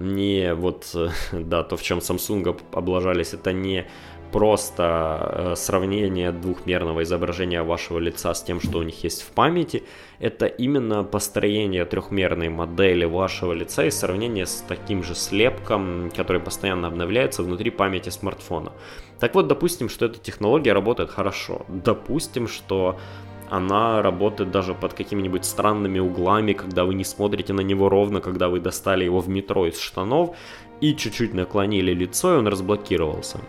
не 0.00 0.54
вот, 0.54 0.96
да, 1.32 1.62
то, 1.62 1.76
в 1.76 1.82
чем 1.82 1.98
Samsung 1.98 2.60
облажались, 2.72 3.34
это 3.34 3.52
не 3.52 3.86
просто 4.32 4.82
э, 5.32 5.54
сравнение 5.56 6.32
двухмерного 6.32 7.02
изображения 7.02 7.62
вашего 7.62 7.98
лица 7.98 8.32
с 8.32 8.42
тем, 8.42 8.60
что 8.60 8.78
у 8.78 8.82
них 8.82 9.04
есть 9.04 9.22
в 9.22 9.30
памяти. 9.32 9.82
Это 10.18 10.46
именно 10.46 11.04
построение 11.04 11.84
трехмерной 11.84 12.48
модели 12.48 13.04
вашего 13.04 13.52
лица 13.52 13.84
и 13.84 13.90
сравнение 13.90 14.46
с 14.46 14.64
таким 14.68 15.02
же 15.02 15.14
слепком, 15.14 16.10
который 16.16 16.40
постоянно 16.40 16.88
обновляется 16.88 17.42
внутри 17.42 17.70
памяти 17.70 18.10
смартфона. 18.10 18.72
Так 19.18 19.34
вот, 19.34 19.48
допустим, 19.48 19.88
что 19.88 20.06
эта 20.06 20.18
технология 20.18 20.72
работает 20.72 21.10
хорошо. 21.10 21.66
Допустим, 21.68 22.48
что 22.48 22.98
она 23.50 24.00
работает 24.00 24.50
даже 24.50 24.74
под 24.74 24.94
какими-нибудь 24.94 25.44
странными 25.44 25.98
углами, 25.98 26.52
когда 26.52 26.84
вы 26.84 26.94
не 26.94 27.04
смотрите 27.04 27.52
на 27.52 27.60
него 27.62 27.88
ровно, 27.88 28.20
когда 28.20 28.48
вы 28.48 28.60
достали 28.60 29.04
его 29.04 29.20
в 29.20 29.28
метро 29.28 29.66
из 29.66 29.78
штанов 29.78 30.36
и 30.80 30.94
чуть-чуть 30.94 31.34
наклонили 31.34 31.92
лицо, 31.92 32.34
и 32.34 32.38
он 32.38 32.46
разблокировался. 32.46 33.40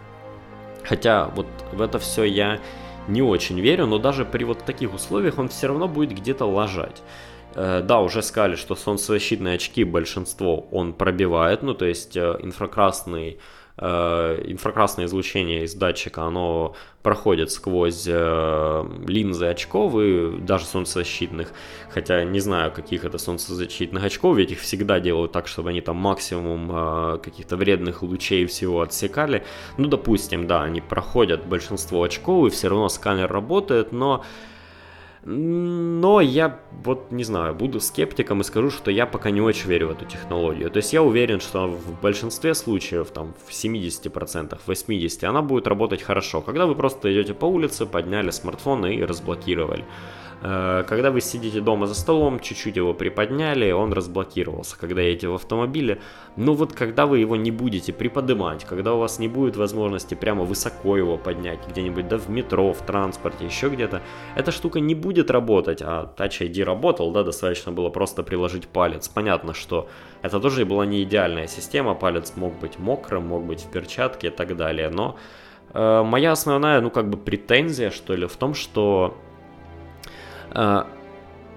Хотя 0.83 1.27
вот 1.35 1.47
в 1.71 1.81
это 1.81 1.99
все 1.99 2.23
я 2.23 2.59
не 3.07 3.21
очень 3.21 3.59
верю, 3.59 3.85
но 3.85 3.99
даже 3.99 4.25
при 4.25 4.43
вот 4.43 4.65
таких 4.65 4.93
условиях 4.93 5.37
он 5.37 5.49
все 5.49 5.67
равно 5.67 5.87
будет 5.87 6.17
где-то 6.17 6.45
ложать. 6.45 7.01
Э, 7.53 7.81
да, 7.83 8.01
уже 8.01 8.21
сказали, 8.21 8.55
что 8.55 8.75
солнцезащитные 8.75 9.55
очки 9.55 9.83
большинство 9.83 10.67
он 10.71 10.93
пробивает, 10.93 11.61
ну 11.61 11.73
то 11.73 11.85
есть 11.85 12.17
э, 12.17 12.37
инфракрасный 12.41 13.39
инфракрасное 13.77 15.05
излучение 15.05 15.63
из 15.63 15.73
датчика, 15.73 16.23
оно 16.23 16.75
проходит 17.01 17.51
сквозь 17.51 18.05
э, 18.07 18.83
линзы 19.07 19.47
очков 19.47 19.95
и 19.97 20.37
даже 20.39 20.65
солнцезащитных. 20.65 21.51
Хотя 21.89 22.23
не 22.23 22.39
знаю, 22.39 22.71
каких 22.71 23.05
это 23.05 23.17
солнцезащитных 23.17 24.03
очков, 24.03 24.37
ведь 24.37 24.51
их 24.51 24.59
всегда 24.59 24.99
делают 24.99 25.31
так, 25.31 25.47
чтобы 25.47 25.69
они 25.69 25.81
там 25.81 25.97
максимум 25.97 26.69
э, 26.71 27.17
каких-то 27.23 27.57
вредных 27.57 28.03
лучей 28.03 28.45
всего 28.45 28.81
отсекали. 28.81 29.43
Ну, 29.77 29.87
допустим, 29.87 30.47
да, 30.47 30.63
они 30.63 30.81
проходят 30.81 31.45
большинство 31.45 32.03
очков, 32.03 32.47
и 32.47 32.49
все 32.51 32.69
равно 32.69 32.89
сканер 32.89 33.31
работает, 33.31 33.91
но 33.91 34.23
но 35.23 36.19
я 36.19 36.59
вот 36.83 37.11
не 37.11 37.23
знаю, 37.23 37.53
буду 37.53 37.79
скептиком 37.79 38.41
и 38.41 38.43
скажу, 38.43 38.71
что 38.71 38.89
я 38.89 39.05
пока 39.05 39.29
не 39.29 39.41
очень 39.41 39.69
верю 39.69 39.89
в 39.89 39.91
эту 39.91 40.05
технологию. 40.05 40.71
То 40.71 40.77
есть 40.77 40.93
я 40.93 41.03
уверен, 41.03 41.39
что 41.39 41.67
в 41.67 42.01
большинстве 42.01 42.55
случаев, 42.55 43.11
там 43.11 43.33
в 43.47 43.51
70%, 43.51 44.59
80% 44.65 45.25
она 45.25 45.41
будет 45.41 45.67
работать 45.67 46.01
хорошо. 46.01 46.41
Когда 46.41 46.65
вы 46.65 46.75
просто 46.75 47.13
идете 47.13 47.33
по 47.33 47.45
улице, 47.45 47.85
подняли 47.85 48.31
смартфон 48.31 48.85
и 48.87 49.03
разблокировали. 49.03 49.85
Э, 50.43 50.83
когда 50.87 51.11
вы 51.11 51.21
сидите 51.21 51.61
дома 51.61 51.85
за 51.85 51.93
столом, 51.93 52.39
чуть-чуть 52.39 52.75
его 52.75 52.93
приподняли, 52.93 53.71
он 53.71 53.93
разблокировался. 53.93 54.77
Когда 54.79 55.01
едете 55.01 55.27
в 55.27 55.35
автомобиле, 55.35 56.01
ну 56.35 56.53
вот 56.53 56.73
когда 56.73 57.05
вы 57.05 57.19
его 57.19 57.35
не 57.35 57.51
будете 57.51 57.93
приподнимать, 57.93 58.65
когда 58.65 58.93
у 58.95 58.99
вас 58.99 59.19
не 59.19 59.27
будет 59.27 59.55
возможности 59.55 60.15
прямо 60.15 60.43
высоко 60.43 60.97
его 60.97 61.17
поднять, 61.17 61.59
где-нибудь 61.69 62.07
да 62.07 62.17
в 62.17 62.29
метро, 62.29 62.73
в 62.73 62.81
транспорте, 62.81 63.45
еще 63.45 63.69
где-то, 63.69 64.01
эта 64.35 64.51
штука 64.51 64.79
не 64.79 64.95
будет 64.95 65.29
работать, 65.29 65.81
а 65.81 66.11
Touch 66.17 66.41
ID 66.41 66.63
работал, 66.63 67.11
да, 67.11 67.23
достаточно 67.23 67.71
было 67.71 67.89
просто 67.89 68.23
приложить 68.23 68.67
палец. 68.67 69.07
Понятно, 69.07 69.53
что 69.53 69.89
это 70.23 70.39
тоже 70.39 70.65
была 70.65 70.85
не 70.85 71.03
идеальная 71.03 71.47
система, 71.47 71.93
палец 71.93 72.33
мог 72.35 72.57
быть 72.59 72.79
мокрым, 72.79 73.27
мог 73.27 73.43
быть 73.43 73.61
в 73.61 73.69
перчатке 73.69 74.27
и 74.27 74.31
так 74.31 74.57
далее, 74.57 74.89
но 74.89 75.17
э, 75.73 76.03
моя 76.03 76.31
основная, 76.31 76.81
ну 76.81 76.89
как 76.89 77.09
бы 77.09 77.17
претензия, 77.17 77.91
что 77.91 78.15
ли, 78.15 78.25
в 78.25 78.35
том, 78.37 78.55
что 78.55 79.15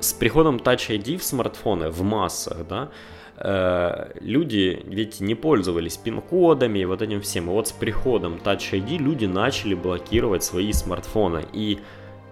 с 0.04 0.12
приходом 0.12 0.56
Touch 0.56 0.90
ID 0.90 1.16
в 1.18 1.24
смартфоны 1.24 1.90
в 1.90 2.02
массах, 2.02 2.66
да, 2.68 2.90
э, 3.36 4.12
люди 4.20 4.82
ведь 4.84 5.20
не 5.20 5.34
пользовались 5.34 5.96
пин-кодами 5.96 6.80
и 6.80 6.84
вот 6.84 7.02
этим 7.02 7.20
всем. 7.20 7.46
И 7.46 7.52
вот 7.52 7.68
с 7.68 7.72
приходом 7.72 8.34
Touch 8.34 8.72
ID 8.72 8.98
люди 8.98 9.26
начали 9.26 9.74
блокировать 9.74 10.44
свои 10.44 10.72
смартфоны. 10.72 11.44
И 11.52 11.78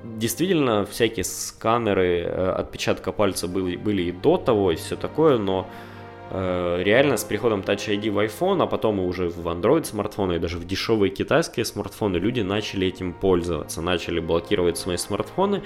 действительно 0.04 0.84
всякие 0.84 1.24
сканеры 1.24 2.20
э, 2.20 2.50
отпечатка 2.52 3.12
пальца 3.12 3.48
были, 3.48 3.76
были 3.76 4.02
и 4.02 4.12
до 4.12 4.36
того, 4.36 4.72
и 4.72 4.76
все 4.76 4.96
такое, 4.96 5.38
но 5.38 5.66
реально 6.34 7.18
с 7.18 7.24
приходом 7.24 7.60
Touch 7.60 7.88
ID 7.88 8.10
в 8.10 8.18
iPhone, 8.18 8.62
а 8.62 8.66
потом 8.66 9.00
уже 9.00 9.28
в 9.28 9.46
Android 9.48 9.84
смартфоны, 9.84 10.36
и 10.36 10.38
даже 10.38 10.56
в 10.56 10.66
дешевые 10.66 11.10
китайские 11.10 11.66
смартфоны 11.66 12.16
люди 12.16 12.40
начали 12.40 12.86
этим 12.86 13.12
пользоваться, 13.12 13.82
начали 13.82 14.18
блокировать 14.18 14.78
свои 14.78 14.96
смартфоны, 14.96 15.62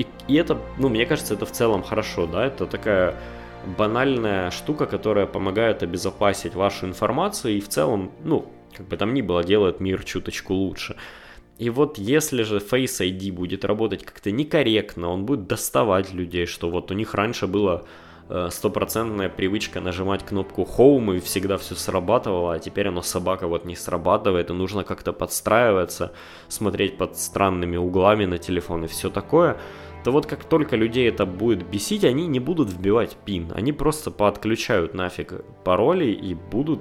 и, 0.00 0.06
и 0.28 0.36
это, 0.36 0.58
ну, 0.78 0.88
мне 0.88 1.04
кажется, 1.04 1.34
это 1.34 1.44
в 1.44 1.52
целом 1.52 1.82
хорошо, 1.82 2.26
да, 2.26 2.46
это 2.46 2.66
такая 2.66 3.14
банальная 3.78 4.50
штука, 4.50 4.86
которая 4.86 5.26
помогает 5.26 5.82
обезопасить 5.82 6.54
вашу 6.54 6.86
информацию 6.86 7.58
и 7.58 7.60
в 7.60 7.68
целом, 7.68 8.10
ну, 8.24 8.46
как 8.74 8.88
бы 8.88 8.96
там 8.96 9.12
ни 9.12 9.20
было, 9.20 9.44
делает 9.44 9.80
мир 9.80 10.02
чуточку 10.04 10.54
лучше. 10.54 10.96
И 11.58 11.68
вот 11.68 11.98
если 11.98 12.42
же 12.44 12.56
Face 12.56 13.00
ID 13.00 13.32
будет 13.32 13.66
работать 13.66 14.04
как-то 14.04 14.30
некорректно, 14.30 15.10
он 15.10 15.26
будет 15.26 15.46
доставать 15.46 16.14
людей, 16.14 16.46
что 16.46 16.70
вот 16.70 16.90
у 16.90 16.94
них 16.94 17.12
раньше 17.12 17.46
было 17.46 17.84
э, 18.30 18.48
стопроцентная 18.50 19.28
привычка 19.28 19.82
нажимать 19.82 20.24
кнопку 20.24 20.66
Home 20.78 21.18
и 21.18 21.20
всегда 21.20 21.58
все 21.58 21.74
срабатывало, 21.74 22.54
а 22.54 22.58
теперь 22.58 22.88
оно 22.88 23.02
собака 23.02 23.46
вот 23.46 23.66
не 23.66 23.76
срабатывает, 23.76 24.48
и 24.48 24.54
нужно 24.54 24.84
как-то 24.84 25.12
подстраиваться, 25.12 26.14
смотреть 26.48 26.96
под 26.96 27.18
странными 27.18 27.76
углами 27.76 28.24
на 28.24 28.38
телефон 28.38 28.84
и 28.84 28.88
все 28.88 29.10
такое– 29.10 29.58
то 30.04 30.12
вот 30.12 30.26
как 30.26 30.44
только 30.44 30.76
людей 30.76 31.08
это 31.08 31.26
будет 31.26 31.66
бесить, 31.68 32.04
они 32.04 32.26
не 32.26 32.40
будут 32.40 32.70
вбивать 32.70 33.16
пин, 33.24 33.52
они 33.54 33.72
просто 33.72 34.10
поотключают 34.10 34.94
нафиг 34.94 35.44
пароли 35.64 36.06
и 36.06 36.34
будут 36.34 36.80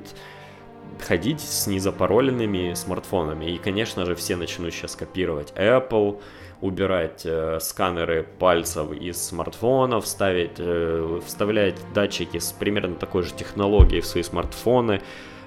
ходить 0.99 1.41
с 1.41 1.67
незапароленными 1.67 2.73
смартфонами. 2.73 3.45
И, 3.51 3.57
конечно 3.57 4.05
же, 4.05 4.15
все 4.15 4.35
начнут 4.35 4.73
сейчас 4.73 4.95
копировать 4.95 5.53
Apple, 5.55 6.21
убирать 6.61 7.21
э, 7.25 7.59
сканеры 7.61 8.27
пальцев 8.37 8.91
из 8.91 9.21
смартфонов, 9.21 10.05
ставить, 10.05 10.57
э, 10.57 11.19
вставлять 11.25 11.75
датчики 11.93 12.37
с 12.37 12.51
примерно 12.51 12.95
такой 12.95 13.23
же 13.23 13.33
технологией 13.33 14.01
в 14.01 14.05
свои 14.05 14.23
смартфоны. 14.23 15.01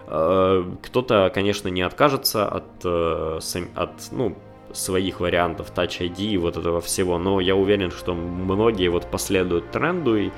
Э, 0.06 0.64
кто-то, 0.82 1.30
конечно, 1.34 1.68
не 1.68 1.82
откажется 1.82 2.48
от, 2.48 2.64
э, 2.84 3.40
от 3.74 3.92
ну, 4.10 4.36
своих 4.72 5.20
вариантов 5.20 5.72
Touch 5.74 6.00
ID 6.00 6.24
и 6.24 6.36
вот 6.36 6.56
этого 6.56 6.80
всего, 6.80 7.18
но 7.18 7.40
я 7.40 7.54
уверен, 7.54 7.90
что 7.90 8.14
многие 8.14 8.88
вот 8.88 9.10
последуют 9.10 9.70
тренду 9.70 10.16
и 10.16 10.30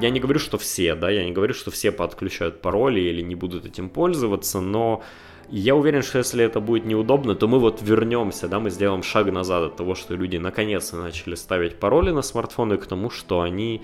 я 0.00 0.10
не 0.10 0.20
говорю, 0.20 0.40
что 0.40 0.56
все, 0.58 0.94
да, 0.94 1.10
я 1.10 1.24
не 1.24 1.32
говорю, 1.32 1.54
что 1.54 1.70
все 1.70 1.92
подключают 1.92 2.60
пароли 2.60 3.00
или 3.00 3.22
не 3.22 3.34
будут 3.34 3.66
этим 3.66 3.90
пользоваться, 3.90 4.60
но 4.60 5.02
я 5.50 5.74
уверен, 5.74 6.02
что 6.02 6.18
если 6.18 6.44
это 6.44 6.60
будет 6.60 6.86
неудобно, 6.86 7.34
то 7.34 7.48
мы 7.48 7.58
вот 7.58 7.82
вернемся, 7.82 8.48
да, 8.48 8.60
мы 8.60 8.70
сделаем 8.70 9.02
шаг 9.02 9.30
назад 9.30 9.62
от 9.62 9.76
того, 9.76 9.94
что 9.94 10.14
люди 10.14 10.38
наконец-то 10.38 10.96
начали 10.96 11.34
ставить 11.34 11.76
пароли 11.78 12.10
на 12.10 12.22
смартфоны 12.22 12.78
к 12.78 12.86
тому, 12.86 13.10
что 13.10 13.42
они 13.42 13.82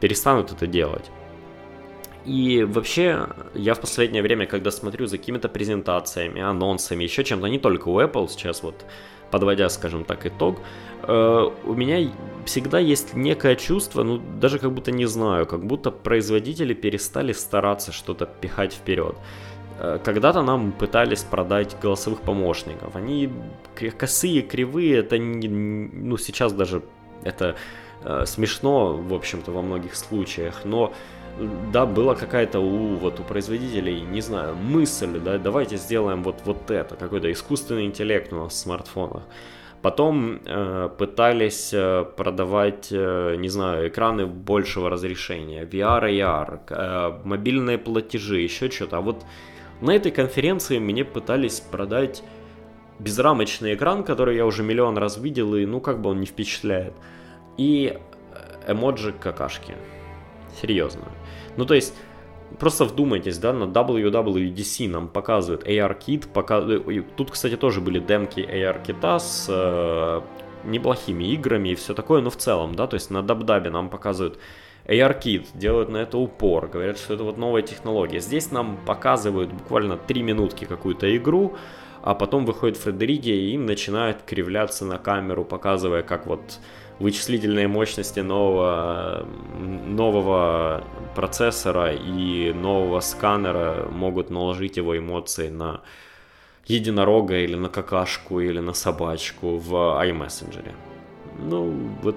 перестанут 0.00 0.52
это 0.52 0.66
делать. 0.66 1.10
И 2.24 2.64
вообще, 2.64 3.28
я 3.54 3.74
в 3.74 3.80
последнее 3.80 4.22
время, 4.22 4.46
когда 4.46 4.70
смотрю 4.70 5.06
за 5.06 5.18
какими-то 5.18 5.48
презентациями, 5.48 6.40
анонсами, 6.40 7.04
еще 7.04 7.22
чем-то, 7.22 7.46
не 7.48 7.58
только 7.58 7.88
у 7.88 8.00
Apple 8.00 8.28
сейчас 8.28 8.62
вот, 8.62 8.84
подводя, 9.30 9.68
скажем 9.68 10.04
так, 10.04 10.24
итог, 10.26 10.58
э, 11.02 11.50
у 11.64 11.74
меня 11.74 12.10
всегда 12.46 12.78
есть 12.78 13.14
некое 13.14 13.56
чувство, 13.56 14.04
ну, 14.04 14.20
даже 14.40 14.58
как 14.58 14.72
будто 14.72 14.90
не 14.90 15.06
знаю, 15.06 15.46
как 15.46 15.64
будто 15.66 15.90
производители 15.90 16.72
перестали 16.72 17.32
стараться 17.32 17.92
что-то 17.92 18.26
пихать 18.26 18.72
вперед. 18.72 19.16
Э, 19.78 19.98
когда-то 20.02 20.42
нам 20.42 20.72
пытались 20.72 21.24
продать 21.24 21.76
голосовых 21.82 22.20
помощников. 22.20 22.96
Они 22.96 23.30
косые, 23.98 24.40
кривые, 24.42 24.98
это 24.98 25.18
не, 25.18 25.48
ну, 25.48 26.16
сейчас 26.16 26.54
даже 26.54 26.82
это 27.22 27.56
э, 28.02 28.24
смешно, 28.26 28.96
в 28.96 29.12
общем-то, 29.12 29.52
во 29.52 29.60
многих 29.60 29.94
случаях, 29.94 30.64
но 30.64 30.92
да, 31.72 31.86
была 31.86 32.14
какая-то 32.14 32.60
у, 32.60 32.96
вот, 32.96 33.20
у 33.20 33.22
производителей, 33.22 34.00
не 34.00 34.20
знаю, 34.20 34.54
мысль, 34.54 35.18
да, 35.18 35.38
давайте 35.38 35.76
сделаем 35.76 36.22
вот, 36.22 36.42
вот 36.44 36.70
это, 36.70 36.96
какой-то 36.96 37.30
искусственный 37.32 37.86
интеллект 37.86 38.32
у 38.32 38.36
нас 38.36 38.52
в 38.52 38.56
смартфонах. 38.56 39.22
Потом 39.82 40.40
э, 40.46 40.88
пытались 40.96 41.70
э, 41.74 42.06
продавать, 42.16 42.88
э, 42.90 43.36
не 43.36 43.50
знаю, 43.50 43.88
экраны 43.88 44.24
большего 44.24 44.88
разрешения, 44.88 45.64
VR, 45.64 46.04
AR, 46.04 46.60
э, 46.70 47.20
мобильные 47.24 47.76
платежи, 47.76 48.40
еще 48.40 48.70
что-то. 48.70 48.96
А 48.96 49.00
вот 49.02 49.26
на 49.82 49.90
этой 49.90 50.10
конференции 50.10 50.78
мне 50.78 51.04
пытались 51.04 51.60
продать 51.60 52.22
безрамочный 52.98 53.74
экран, 53.74 54.04
который 54.04 54.36
я 54.36 54.46
уже 54.46 54.62
миллион 54.62 54.96
раз 54.96 55.18
видел, 55.18 55.54
и 55.54 55.66
ну 55.66 55.80
как 55.80 56.00
бы 56.00 56.10
он 56.10 56.20
не 56.20 56.26
впечатляет. 56.26 56.94
И 57.58 57.98
эмоджи 58.66 59.12
какашки. 59.12 59.74
Серьезно. 60.62 61.04
Ну 61.56 61.64
то 61.66 61.74
есть, 61.74 61.94
просто 62.58 62.84
вдумайтесь, 62.84 63.38
да, 63.38 63.52
на 63.52 63.64
WWDC 63.64 64.88
нам 64.88 65.08
показывают 65.08 65.66
AR-кит, 65.66 66.28
показывают... 66.28 67.16
тут, 67.16 67.30
кстати, 67.30 67.56
тоже 67.56 67.80
были 67.80 67.98
демки 67.98 68.40
AR-кита 68.40 69.18
с 69.18 69.46
э, 69.48 70.20
неплохими 70.64 71.24
играми 71.24 71.70
и 71.70 71.74
все 71.74 71.94
такое, 71.94 72.20
но 72.20 72.30
в 72.30 72.36
целом, 72.36 72.74
да, 72.74 72.86
то 72.86 72.94
есть 72.94 73.10
на 73.10 73.22
Дабдабе 73.22 73.70
нам 73.70 73.90
показывают 73.90 74.38
ARKit, 74.86 75.48
делают 75.54 75.88
на 75.88 75.98
это 75.98 76.18
упор, 76.18 76.68
говорят, 76.68 76.98
что 76.98 77.14
это 77.14 77.24
вот 77.24 77.38
новая 77.38 77.62
технология. 77.62 78.20
Здесь 78.20 78.50
нам 78.50 78.78
показывают 78.84 79.52
буквально 79.52 79.96
3 79.96 80.22
минутки 80.22 80.64
какую-то 80.66 81.16
игру, 81.16 81.56
а 82.02 82.14
потом 82.14 82.44
выходит 82.44 82.76
Фредериги 82.76 83.30
и 83.30 83.56
начинает 83.56 84.22
кривляться 84.22 84.84
на 84.84 84.98
камеру, 84.98 85.44
показывая, 85.44 86.02
как 86.02 86.26
вот 86.26 86.58
вычислительные 86.98 87.68
мощности 87.68 88.20
нового, 88.20 89.26
нового 89.58 90.84
процессора 91.14 91.92
и 91.92 92.52
нового 92.52 93.00
сканера 93.00 93.88
могут 93.90 94.30
наложить 94.30 94.76
его 94.76 94.96
эмоции 94.96 95.48
на 95.48 95.80
единорога 96.66 97.36
или 97.36 97.56
на 97.56 97.68
какашку 97.68 98.40
или 98.40 98.60
на 98.60 98.72
собачку 98.72 99.56
в 99.56 99.74
iMessenger. 99.74 100.72
Ну, 101.38 101.72
вот 102.02 102.16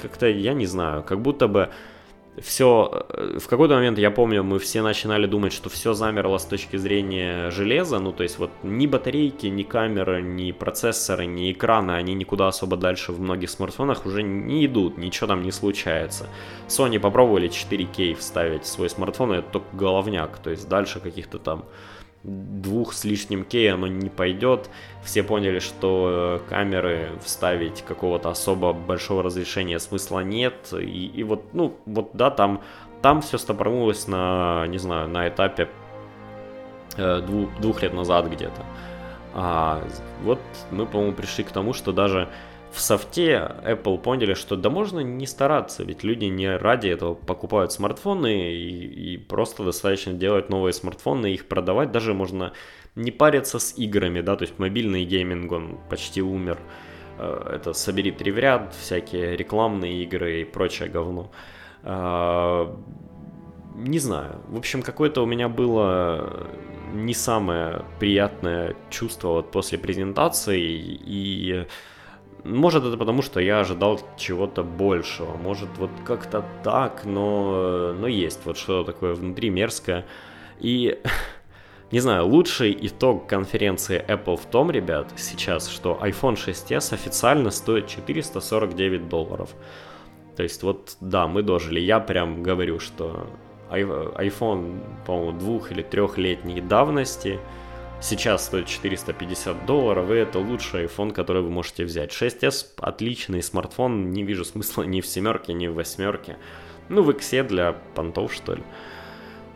как-то, 0.00 0.26
я 0.26 0.54
не 0.54 0.66
знаю, 0.66 1.02
как 1.02 1.20
будто 1.20 1.48
бы 1.48 1.70
все, 2.42 3.06
э, 3.10 3.38
в 3.38 3.46
какой-то 3.46 3.74
момент, 3.74 3.98
я 3.98 4.10
помню, 4.10 4.42
мы 4.42 4.58
все 4.58 4.82
начинали 4.82 5.26
думать, 5.26 5.52
что 5.52 5.68
все 5.68 5.94
замерло 5.94 6.38
с 6.38 6.44
точки 6.44 6.76
зрения 6.76 7.50
железа, 7.50 7.98
ну, 8.00 8.12
то 8.12 8.22
есть 8.22 8.38
вот 8.38 8.50
ни 8.62 8.86
батарейки, 8.86 9.46
ни 9.46 9.62
камеры, 9.62 10.20
ни 10.22 10.50
процессоры, 10.52 11.26
ни 11.26 11.52
экраны, 11.52 11.92
они 11.92 12.14
никуда 12.14 12.48
особо 12.48 12.76
дальше 12.76 13.12
в 13.12 13.20
многих 13.20 13.50
смартфонах 13.50 14.06
уже 14.06 14.22
не 14.22 14.66
идут, 14.66 14.98
ничего 14.98 15.28
там 15.28 15.42
не 15.42 15.52
случается. 15.52 16.28
Sony 16.68 16.98
попробовали 16.98 17.48
4K 17.48 18.14
вставить 18.14 18.64
в 18.64 18.68
свой 18.68 18.90
смартфон, 18.90 19.34
и 19.34 19.36
это 19.38 19.48
только 19.52 19.76
головняк, 19.76 20.38
то 20.38 20.50
есть 20.50 20.68
дальше 20.68 21.00
каких-то 21.00 21.38
там 21.38 21.64
двух 22.24 22.94
с 22.94 23.04
лишним 23.04 23.44
кей 23.44 23.72
оно 23.72 23.86
не 23.86 24.08
пойдет. 24.08 24.70
Все 25.02 25.22
поняли, 25.22 25.58
что 25.58 26.40
э, 26.46 26.48
камеры 26.48 27.10
вставить 27.22 27.82
какого-то 27.82 28.30
особо 28.30 28.72
большого 28.72 29.22
разрешения 29.22 29.78
смысла 29.78 30.20
нет. 30.20 30.72
И, 30.72 31.06
и 31.06 31.22
вот, 31.22 31.52
ну, 31.52 31.76
вот 31.84 32.10
да, 32.14 32.30
там, 32.30 32.62
там 33.02 33.20
все 33.20 33.36
стопорнулось 33.36 34.08
на, 34.08 34.66
не 34.68 34.78
знаю, 34.78 35.08
на 35.08 35.28
этапе 35.28 35.68
э, 36.96 37.20
двух, 37.20 37.54
двух 37.60 37.82
лет 37.82 37.92
назад 37.92 38.26
где-то. 38.26 38.64
А 39.34 39.82
вот 40.22 40.40
мы, 40.70 40.86
по-моему, 40.86 41.12
пришли 41.12 41.44
к 41.44 41.50
тому, 41.50 41.74
что 41.74 41.92
даже 41.92 42.28
в 42.74 42.80
софте 42.80 43.52
Apple 43.64 43.98
поняли, 43.98 44.34
что 44.34 44.56
да 44.56 44.68
можно 44.68 44.98
не 44.98 45.26
стараться, 45.26 45.84
ведь 45.84 46.02
люди 46.02 46.24
не 46.24 46.56
ради 46.56 46.88
этого 46.88 47.14
покупают 47.14 47.72
смартфоны 47.72 48.52
и, 48.52 49.14
и 49.14 49.16
просто 49.16 49.62
достаточно 49.62 50.12
делать 50.12 50.48
новые 50.48 50.72
смартфоны, 50.72 51.32
их 51.32 51.46
продавать, 51.46 51.92
даже 51.92 52.14
можно 52.14 52.52
не 52.96 53.12
париться 53.12 53.60
с 53.60 53.78
играми, 53.78 54.22
да, 54.22 54.34
то 54.34 54.42
есть 54.42 54.58
мобильный 54.58 55.04
гейминг, 55.04 55.52
он 55.52 55.78
почти 55.88 56.20
умер, 56.20 56.58
э, 57.18 57.52
это 57.54 57.74
собери 57.74 58.10
три 58.10 58.32
в 58.32 58.38
ряд, 58.38 58.74
всякие 58.74 59.36
рекламные 59.36 60.02
игры 60.02 60.40
и 60.40 60.44
прочее 60.44 60.88
говно. 60.88 61.30
А, 61.84 62.76
не 63.76 64.00
знаю, 64.00 64.40
в 64.48 64.58
общем, 64.58 64.82
какое-то 64.82 65.22
у 65.22 65.26
меня 65.26 65.48
было 65.48 66.48
не 66.92 67.14
самое 67.14 67.84
приятное 68.00 68.74
чувство 68.90 69.28
вот 69.28 69.52
после 69.52 69.78
презентации 69.78 70.60
и 70.60 71.66
может, 72.44 72.84
это 72.84 72.96
потому, 72.96 73.22
что 73.22 73.40
я 73.40 73.60
ожидал 73.60 74.00
чего-то 74.16 74.62
большего. 74.62 75.36
Может, 75.36 75.68
вот 75.78 75.90
как-то 76.04 76.44
так, 76.62 77.04
но, 77.04 77.94
но 77.98 78.06
есть 78.06 78.40
вот 78.44 78.58
что-то 78.58 78.92
такое 78.92 79.14
внутри 79.14 79.48
мерзкое. 79.50 80.04
И, 80.60 81.00
не 81.90 82.00
знаю, 82.00 82.26
лучший 82.26 82.76
итог 82.82 83.26
конференции 83.26 84.04
Apple 84.06 84.36
в 84.36 84.44
том, 84.44 84.70
ребят, 84.70 85.12
сейчас, 85.16 85.68
что 85.68 85.98
iPhone 86.02 86.34
6s 86.34 86.92
официально 86.92 87.50
стоит 87.50 87.86
449 87.86 89.08
долларов. 89.08 89.50
То 90.36 90.42
есть 90.42 90.62
вот, 90.62 90.96
да, 91.00 91.26
мы 91.26 91.42
дожили. 91.42 91.80
Я 91.80 91.98
прям 91.98 92.42
говорю, 92.42 92.78
что 92.78 93.26
iPhone, 93.70 94.82
по-моему, 95.06 95.38
двух- 95.38 95.72
или 95.72 95.82
трехлетней 95.82 96.60
давности– 96.60 97.40
сейчас 98.00 98.46
стоит 98.46 98.66
450 98.66 99.66
долларов, 99.66 100.10
и 100.10 100.14
это 100.14 100.38
лучший 100.38 100.84
iPhone, 100.84 101.12
который 101.12 101.42
вы 101.42 101.50
можете 101.50 101.84
взять. 101.84 102.10
6s 102.10 102.66
отличный 102.78 103.42
смартфон, 103.42 104.10
не 104.10 104.22
вижу 104.22 104.44
смысла 104.44 104.82
ни 104.82 105.00
в 105.00 105.06
семерке, 105.06 105.52
ни 105.52 105.66
в 105.66 105.74
восьмерке. 105.74 106.36
Ну, 106.88 107.02
в 107.02 107.10
X 107.10 107.30
для 107.48 107.72
понтов, 107.94 108.32
что 108.32 108.54
ли. 108.54 108.62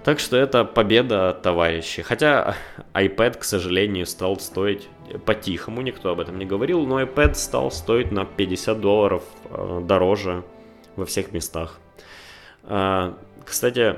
Так 0.05 0.20
что 0.20 0.36
это 0.36 0.64
победа, 0.64 1.39
товарищи. 1.43 2.03
Хотя 2.03 2.57
iPad, 2.95 3.39
к 3.39 3.45
сожалению, 3.45 4.07
стал 4.07 4.39
стоить 4.39 4.89
по-тихому, 5.26 5.82
никто 5.82 6.11
об 6.11 6.20
этом 6.20 6.39
не 6.39 6.47
говорил, 6.47 6.86
но 6.86 7.03
iPad 7.03 7.34
стал 7.34 7.70
стоить 7.70 8.11
на 8.11 8.24
50 8.24 8.80
долларов 8.80 9.22
э, 9.51 9.80
дороже 9.84 10.45
во 10.97 11.05
всех 11.05 11.32
местах. 11.32 11.78
Э, 12.62 13.12
кстати, 13.45 13.97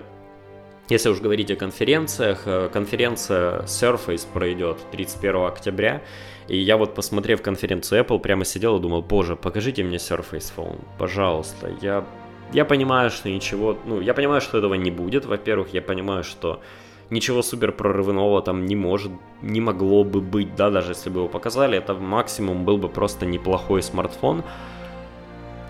если 0.90 1.08
уж 1.08 1.20
говорить 1.20 1.50
о 1.50 1.56
конференциях, 1.56 2.42
э, 2.46 2.68
конференция 2.72 3.62
Surface 3.62 4.26
пройдет 4.32 4.78
31 4.90 5.46
октября, 5.46 6.02
и 6.48 6.58
я 6.58 6.76
вот, 6.76 6.94
посмотрев 6.94 7.42
конференцию 7.42 8.02
Apple, 8.02 8.18
прямо 8.18 8.44
сидел 8.44 8.76
и 8.78 8.80
думал, 8.80 9.02
боже, 9.02 9.36
покажите 9.36 9.84
мне 9.84 9.98
Surface 9.98 10.52
Phone, 10.56 10.80
пожалуйста. 10.98 11.70
Я, 11.80 12.04
я 12.52 12.64
понимаю, 12.64 13.10
что 13.10 13.28
ничего, 13.28 13.78
ну, 13.86 14.00
я 14.00 14.14
понимаю, 14.14 14.40
что 14.40 14.58
этого 14.58 14.74
не 14.74 14.90
будет, 14.90 15.24
во-первых, 15.24 15.72
я 15.72 15.80
понимаю, 15.80 16.24
что 16.24 16.60
ничего 17.08 17.42
супер 17.42 17.72
прорывного 17.72 18.42
там 18.42 18.66
не 18.66 18.76
может, 18.76 19.12
не 19.42 19.60
могло 19.60 20.04
бы 20.04 20.20
быть, 20.20 20.54
да, 20.56 20.70
даже 20.70 20.92
если 20.92 21.10
бы 21.10 21.20
его 21.20 21.28
показали, 21.28 21.78
это 21.78 21.94
максимум 21.94 22.64
был 22.64 22.78
бы 22.78 22.88
просто 22.88 23.26
неплохой 23.26 23.82
смартфон, 23.82 24.42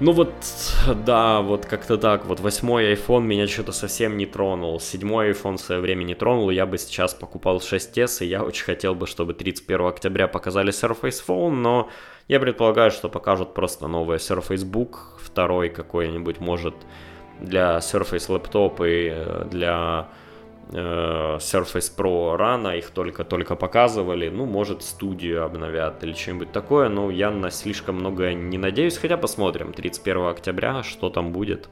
ну 0.00 0.12
вот, 0.12 0.32
да, 1.04 1.42
вот 1.42 1.66
как-то 1.66 1.98
так. 1.98 2.24
Вот 2.24 2.40
восьмой 2.40 2.94
iPhone 2.94 3.22
меня 3.22 3.46
что-то 3.46 3.72
совсем 3.72 4.16
не 4.16 4.26
тронул. 4.26 4.80
Седьмой 4.80 5.30
iPhone 5.32 5.56
в 5.56 5.60
свое 5.60 5.80
время 5.80 6.04
не 6.04 6.14
тронул. 6.14 6.50
Я 6.50 6.64
бы 6.64 6.78
сейчас 6.78 7.12
покупал 7.12 7.58
6s, 7.58 8.24
и 8.24 8.26
я 8.26 8.42
очень 8.42 8.64
хотел 8.64 8.94
бы, 8.94 9.06
чтобы 9.06 9.34
31 9.34 9.86
октября 9.86 10.26
показали 10.26 10.72
Surface 10.72 11.22
Phone, 11.26 11.50
но 11.50 11.90
я 12.28 12.40
предполагаю, 12.40 12.90
что 12.90 13.08
покажут 13.08 13.52
просто 13.52 13.88
новый 13.88 14.16
Surface 14.16 14.64
Book, 14.64 14.96
второй 15.18 15.68
какой-нибудь, 15.68 16.40
может, 16.40 16.74
для 17.40 17.78
Surface 17.78 18.28
Laptop 18.28 18.76
и 18.88 19.10
э, 19.12 19.48
для 19.50 20.08
Surface 20.72 21.90
Pro 21.96 22.36
рано, 22.36 22.68
их 22.68 22.90
только-только 22.90 23.56
показывали, 23.56 24.28
ну, 24.28 24.46
может, 24.46 24.82
студию 24.82 25.44
обновят 25.44 26.04
или 26.04 26.12
что-нибудь 26.12 26.52
такое, 26.52 26.88
но 26.88 27.10
я 27.10 27.30
на 27.30 27.50
слишком 27.50 27.96
много 27.96 28.32
не 28.32 28.56
надеюсь, 28.56 28.96
хотя 28.96 29.16
посмотрим, 29.16 29.72
31 29.72 30.26
октября, 30.26 30.82
что 30.82 31.10
там 31.10 31.32
будет. 31.32 31.68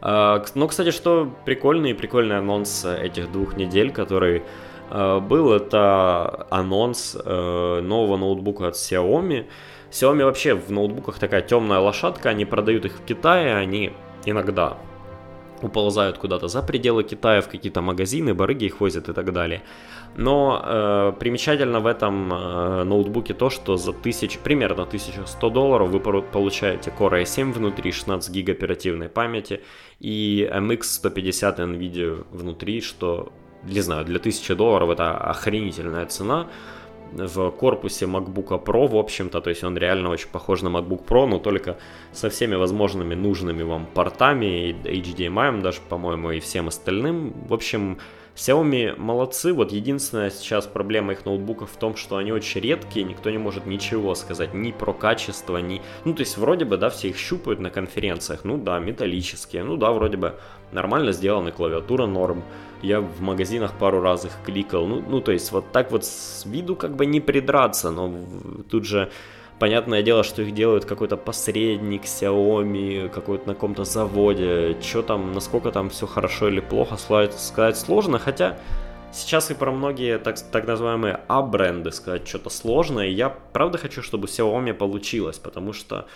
Ну, 0.00 0.68
кстати, 0.68 0.90
что 0.90 1.32
прикольный, 1.44 1.94
прикольный 1.94 2.38
анонс 2.38 2.84
этих 2.84 3.32
двух 3.32 3.56
недель, 3.56 3.90
который 3.90 4.44
э, 4.90 5.20
был, 5.20 5.52
это 5.52 6.46
анонс 6.50 7.16
э, 7.16 7.80
нового 7.80 8.16
ноутбука 8.16 8.68
от 8.68 8.74
Xiaomi. 8.74 9.46
Xiaomi 9.90 10.24
вообще 10.24 10.54
в 10.54 10.70
ноутбуках 10.70 11.18
такая 11.18 11.40
темная 11.42 11.80
лошадка, 11.80 12.28
они 12.28 12.44
продают 12.44 12.84
их 12.84 12.92
в 12.92 13.04
Китае, 13.04 13.56
они 13.56 13.92
иногда 14.24 14.76
уползают 15.62 16.18
куда-то 16.18 16.48
за 16.48 16.62
пределы 16.62 17.02
Китая, 17.02 17.40
в 17.40 17.48
какие-то 17.48 17.80
магазины, 17.80 18.34
барыги 18.34 18.66
их 18.66 18.80
возят 18.80 19.08
и 19.08 19.12
так 19.12 19.32
далее. 19.32 19.62
Но 20.16 20.62
э, 20.64 21.12
примечательно 21.18 21.80
в 21.80 21.86
этом 21.86 22.32
э, 22.32 22.84
ноутбуке 22.84 23.34
то, 23.34 23.50
что 23.50 23.76
за 23.76 23.92
тысяч, 23.92 24.38
примерно 24.38 24.82
1100 24.82 25.50
долларов 25.50 25.90
вы 25.90 26.00
получаете 26.00 26.92
Core 26.98 27.22
i7 27.22 27.52
внутри, 27.52 27.92
16 27.92 28.30
гиг 28.34 28.48
оперативной 28.48 29.08
памяти 29.08 29.60
и 30.00 30.48
MX 30.52 30.82
150 30.82 31.60
NVIDIA 31.60 32.26
внутри, 32.30 32.80
что, 32.80 33.32
не 33.64 33.80
знаю, 33.80 34.04
для 34.04 34.18
1000 34.18 34.56
долларов 34.56 34.90
это 34.90 35.16
охренительная 35.16 36.06
цена 36.06 36.48
в 37.12 37.50
корпусе 37.50 38.06
MacBook 38.06 38.62
Pro, 38.64 38.86
в 38.86 38.96
общем-то, 38.96 39.40
то 39.40 39.50
есть 39.50 39.64
он 39.64 39.76
реально 39.76 40.10
очень 40.10 40.28
похож 40.28 40.62
на 40.62 40.68
MacBook 40.68 41.04
Pro, 41.06 41.26
но 41.26 41.38
только 41.38 41.78
со 42.12 42.30
всеми 42.30 42.54
возможными 42.54 43.14
нужными 43.14 43.62
вам 43.62 43.86
портами, 43.86 44.76
HDMI 44.84 45.60
даже, 45.60 45.80
по-моему, 45.88 46.32
и 46.32 46.40
всем 46.40 46.68
остальным. 46.68 47.34
В 47.48 47.54
общем, 47.54 47.98
Xiaomi 48.38 48.96
молодцы, 48.96 49.52
вот 49.52 49.72
единственная 49.72 50.30
сейчас 50.30 50.68
проблема 50.68 51.12
их 51.12 51.24
ноутбуков 51.24 51.72
в 51.72 51.76
том, 51.76 51.96
что 51.96 52.18
они 52.18 52.30
очень 52.30 52.60
редкие, 52.60 53.04
никто 53.04 53.30
не 53.30 53.38
может 53.38 53.66
ничего 53.66 54.14
сказать 54.14 54.54
ни 54.54 54.70
про 54.70 54.92
качество, 54.92 55.56
ни... 55.56 55.82
Ну, 56.04 56.14
то 56.14 56.20
есть 56.20 56.38
вроде 56.38 56.64
бы, 56.64 56.76
да, 56.76 56.88
все 56.88 57.08
их 57.08 57.16
щупают 57.18 57.58
на 57.58 57.70
конференциях, 57.70 58.44
ну 58.44 58.56
да, 58.56 58.78
металлические, 58.78 59.64
ну 59.64 59.76
да, 59.76 59.90
вроде 59.90 60.18
бы 60.18 60.38
нормально 60.72 61.12
сделаны, 61.12 61.52
клавиатура 61.52 62.06
норм, 62.06 62.42
я 62.82 63.00
в 63.00 63.20
магазинах 63.20 63.72
пару 63.72 64.00
раз 64.00 64.24
их 64.24 64.32
кликал, 64.44 64.86
ну, 64.86 65.02
ну 65.06 65.20
то 65.20 65.32
есть 65.32 65.50
вот 65.52 65.72
так 65.72 65.90
вот 65.90 66.04
с 66.04 66.44
виду 66.46 66.76
как 66.76 66.94
бы 66.94 67.06
не 67.06 67.20
придраться, 67.20 67.90
но 67.90 68.12
тут 68.70 68.84
же 68.84 69.10
Понятное 69.58 70.02
дело, 70.02 70.22
что 70.22 70.42
их 70.42 70.54
делают 70.54 70.84
какой-то 70.84 71.16
посредник, 71.16 72.04
Xiaomi, 72.04 73.08
какой-то 73.08 73.48
на 73.48 73.54
каком-то 73.54 73.84
заводе. 73.84 74.76
Что 74.80 75.02
там, 75.02 75.32
насколько 75.32 75.72
там 75.72 75.90
все 75.90 76.06
хорошо 76.06 76.48
или 76.48 76.60
плохо, 76.60 76.96
сказать 76.96 77.76
сложно. 77.76 78.20
Хотя 78.20 78.56
сейчас 79.12 79.50
и 79.50 79.54
про 79.54 79.72
многие 79.72 80.18
так, 80.18 80.36
так 80.52 80.66
называемые 80.66 81.20
А-бренды 81.26 81.90
сказать 81.90 82.28
что-то 82.28 82.50
сложное. 82.50 83.08
Я 83.08 83.30
правда 83.30 83.78
хочу, 83.78 84.00
чтобы 84.00 84.28
Xiaomi 84.28 84.74
получилось, 84.74 85.38
потому 85.38 85.72
что... 85.72 86.06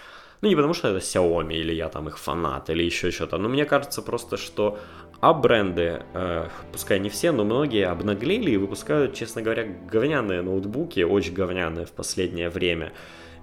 Ну, 0.42 0.48
не 0.48 0.56
потому 0.56 0.74
что 0.74 0.88
это 0.88 0.98
Xiaomi, 0.98 1.54
или 1.54 1.72
я 1.72 1.88
там 1.88 2.08
их 2.08 2.18
фанат, 2.18 2.68
или 2.68 2.82
еще 2.82 3.12
что-то. 3.12 3.38
Но 3.38 3.48
мне 3.48 3.64
кажется 3.64 4.02
просто, 4.02 4.36
что 4.36 4.78
а-бренды, 5.20 6.02
э, 6.14 6.48
пускай 6.72 6.98
не 6.98 7.08
все, 7.08 7.30
но 7.30 7.44
многие 7.44 7.86
обнаглели 7.86 8.50
и 8.50 8.56
выпускают, 8.56 9.14
честно 9.14 9.40
говоря, 9.40 9.64
говняные 9.92 10.42
ноутбуки, 10.42 11.04
очень 11.04 11.32
говняные 11.32 11.86
в 11.86 11.92
последнее 11.92 12.50
время. 12.50 12.92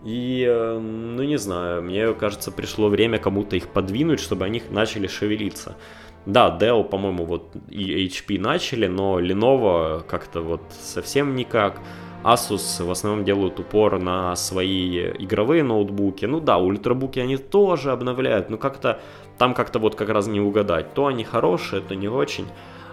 И, 0.03 0.43
эм, 0.43 1.15
ну 1.15 1.23
не 1.23 1.37
знаю, 1.37 1.83
мне 1.83 2.13
кажется, 2.13 2.51
пришло 2.51 2.89
время 2.89 3.17
кому-то 3.17 3.55
их 3.55 3.69
подвинуть, 3.69 4.19
чтобы 4.19 4.43
они 4.43 4.61
начали 4.69 5.07
шевелиться. 5.07 5.77
Да, 6.25 6.57
Dell, 6.59 6.83
по-моему, 6.83 7.23
вот 7.25 7.55
и 7.69 8.07
HP 8.07 8.39
начали, 8.39 8.87
но 8.87 9.21
Lenovo 9.21 10.03
как-то 10.05 10.41
вот 10.41 10.61
совсем 10.81 11.35
никак. 11.35 11.79
Asus 12.23 12.83
в 12.83 12.91
основном 12.91 13.23
делают 13.23 13.59
упор 13.59 13.99
на 13.99 14.35
свои 14.35 15.11
игровые 15.11 15.63
ноутбуки. 15.63 16.25
Ну 16.25 16.39
да, 16.39 16.57
ультрабуки 16.57 17.19
они 17.19 17.37
тоже 17.37 17.91
обновляют, 17.91 18.49
но 18.49 18.57
как-то 18.57 18.99
там 19.37 19.53
как-то 19.53 19.79
вот 19.79 19.95
как 19.95 20.09
раз 20.09 20.27
не 20.27 20.41
угадать. 20.41 20.93
То 20.93 21.07
они 21.07 21.23
хорошие, 21.23 21.81
то 21.81 21.95
не 21.95 22.09
очень. 22.09 22.45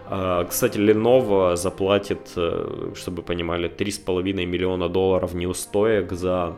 А, 0.09 0.45
кстати, 0.45 0.79
Lenovo 0.79 1.57
заплатит, 1.57 2.33
э, 2.37 2.93
чтобы 2.95 3.23
понимали, 3.23 3.69
3,5 3.69 4.47
миллиона 4.47 4.89
долларов 4.89 5.35
неустоек 5.35 6.13
за 6.13 6.55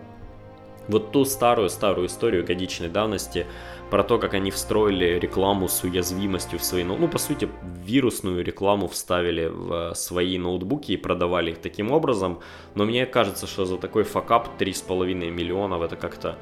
вот 0.88 1.12
ту 1.12 1.24
старую-старую 1.24 2.06
историю 2.06 2.44
годичной 2.44 2.88
давности 2.88 3.46
про 3.90 4.02
то, 4.02 4.18
как 4.18 4.34
они 4.34 4.50
встроили 4.50 5.18
рекламу 5.18 5.68
с 5.68 5.84
уязвимостью 5.84 6.58
в 6.58 6.64
свои, 6.64 6.84
ну, 6.84 6.96
ну 6.96 7.08
по 7.08 7.18
сути, 7.18 7.48
вирусную 7.84 8.44
рекламу 8.44 8.88
вставили 8.88 9.46
в 9.46 9.94
свои 9.94 10.38
ноутбуки 10.38 10.92
и 10.92 10.96
продавали 10.96 11.50
их 11.50 11.58
таким 11.58 11.92
образом. 11.92 12.40
Но 12.74 12.84
мне 12.84 13.06
кажется, 13.06 13.46
что 13.46 13.64
за 13.64 13.78
такой 13.78 14.04
факап 14.04 14.48
3,5 14.58 15.30
миллионов 15.30 15.82
это 15.82 15.96
как-то 15.96 16.36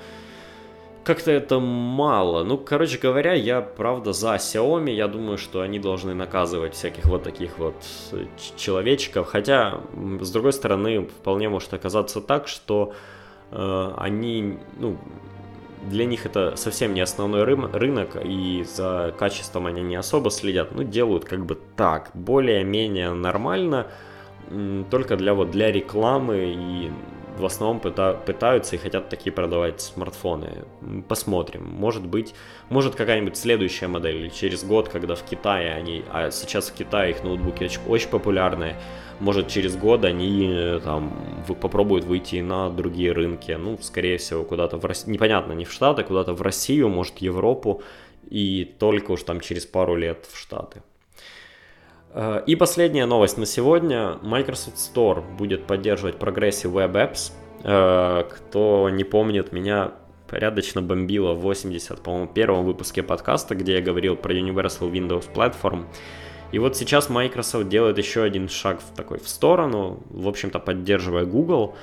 как-то 1.04 1.30
это 1.30 1.60
мало. 1.60 2.42
Ну, 2.42 2.58
короче 2.58 2.98
говоря, 2.98 3.32
я 3.32 3.60
правда 3.60 4.12
за 4.12 4.34
Xiaomi. 4.34 4.90
Я 4.90 5.06
думаю, 5.06 5.38
что 5.38 5.60
они 5.60 5.78
должны 5.78 6.14
наказывать 6.14 6.74
всяких 6.74 7.04
вот 7.04 7.22
таких 7.22 7.58
вот 7.58 7.76
человечков. 8.56 9.28
Хотя, 9.28 9.80
с 10.20 10.32
другой 10.32 10.52
стороны, 10.52 11.06
вполне 11.06 11.48
может 11.48 11.72
оказаться 11.72 12.20
так, 12.20 12.48
что 12.48 12.92
Э, 13.50 13.92
они, 13.96 14.58
ну, 14.78 14.96
для 15.82 16.04
них 16.04 16.26
это 16.26 16.56
совсем 16.56 16.94
не 16.94 17.00
основной 17.00 17.44
рынок, 17.44 18.16
и 18.22 18.64
за 18.64 19.14
качеством 19.18 19.66
они 19.66 19.82
не 19.82 19.96
особо 19.96 20.30
следят, 20.30 20.74
ну, 20.74 20.82
делают 20.82 21.24
как 21.24 21.44
бы 21.44 21.58
так, 21.76 22.10
более-менее 22.14 23.12
нормально, 23.12 23.86
только 24.90 25.16
для 25.16 25.34
вот 25.34 25.50
для 25.50 25.72
рекламы 25.72 26.54
и 26.56 26.90
в 27.38 27.44
основном 27.44 27.80
пытаются 27.80 28.76
и 28.76 28.78
хотят 28.78 29.08
такие 29.08 29.32
продавать 29.32 29.80
смартфоны. 29.80 30.64
Посмотрим. 31.08 31.64
Может 31.64 32.06
быть, 32.06 32.34
может 32.70 32.94
какая-нибудь 32.94 33.36
следующая 33.36 33.88
модель 33.88 34.16
или 34.16 34.28
через 34.28 34.64
год, 34.64 34.88
когда 34.88 35.14
в 35.14 35.22
Китае 35.22 35.74
они, 35.74 36.04
а 36.12 36.30
сейчас 36.30 36.70
в 36.70 36.74
Китае 36.74 37.10
их 37.10 37.22
ноутбуки 37.22 37.64
очень, 37.64 37.80
очень 37.86 38.08
популярные, 38.08 38.76
может 39.20 39.48
через 39.48 39.76
год 39.76 40.04
они 40.04 40.50
э, 40.50 40.80
там 40.82 41.12
попробуют 41.60 42.04
выйти 42.04 42.36
на 42.36 42.70
другие 42.70 43.12
рынки, 43.12 43.52
ну, 43.52 43.78
скорее 43.80 44.18
всего, 44.18 44.44
куда-то 44.44 44.76
в 44.76 44.84
Россию, 44.84 45.14
непонятно, 45.14 45.52
не 45.52 45.64
в 45.64 45.72
Штаты, 45.72 46.02
куда-то 46.02 46.34
в 46.34 46.42
Россию, 46.42 46.88
может, 46.88 47.18
Европу, 47.18 47.82
и 48.28 48.64
только 48.78 49.12
уж 49.12 49.22
там 49.22 49.40
через 49.40 49.66
пару 49.66 49.96
лет 49.96 50.26
в 50.30 50.38
Штаты. 50.38 50.82
Э, 52.16 52.42
и 52.46 52.56
последняя 52.56 53.06
новость 53.06 53.36
на 53.36 53.46
сегодня. 53.46 54.18
Microsoft 54.22 54.78
Store 54.78 55.22
будет 55.36 55.66
поддерживать 55.66 56.16
Progressive 56.16 56.72
Web 56.72 56.92
Apps. 56.92 57.32
Э, 57.62 58.24
кто 58.28 58.88
не 58.90 59.04
помнит, 59.04 59.52
меня 59.52 59.92
порядочно 60.26 60.82
бомбило 60.82 61.34
в 61.34 61.40
80, 61.40 62.02
по-моему, 62.02 62.26
первом 62.26 62.64
выпуске 62.64 63.02
подкаста, 63.02 63.54
где 63.54 63.74
я 63.74 63.82
говорил 63.82 64.16
про 64.16 64.34
Universal 64.34 64.90
Windows 64.90 65.26
Platform. 65.32 65.84
И 66.52 66.58
вот 66.58 66.76
сейчас 66.76 67.10
Microsoft 67.10 67.68
делает 67.68 67.98
еще 67.98 68.22
один 68.22 68.48
шаг 68.48 68.80
в 68.80 68.96
такой 68.96 69.18
в 69.18 69.28
сторону, 69.28 70.00
в 70.08 70.26
общем-то 70.26 70.58
поддерживая 70.58 71.26
Google. 71.26 71.76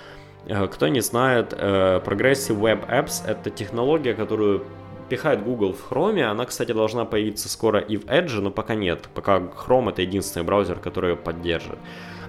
Э, 0.47 0.67
кто 0.67 0.87
не 0.87 1.01
знает, 1.01 1.53
Progressive 1.53 2.59
Web 2.59 2.89
Apps 2.89 3.21
это 3.27 3.51
технология, 3.51 4.15
которую 4.15 4.65
пихает 5.13 5.43
Google 5.43 5.73
в 5.73 5.91
Chrome. 5.91 6.23
Она, 6.23 6.43
кстати, 6.45 6.71
должна 6.71 7.05
появиться 7.05 7.47
скоро 7.47 7.79
и 7.79 7.97
в 7.97 8.05
Edge, 8.05 8.41
но 8.41 8.49
пока 8.49 8.73
нет. 8.73 9.09
Пока 9.13 9.37
Chrome 9.37 9.91
это 9.91 10.01
единственный 10.01 10.41
браузер, 10.41 10.79
который 10.79 11.11
ее 11.11 11.15
поддержит. 11.15 11.77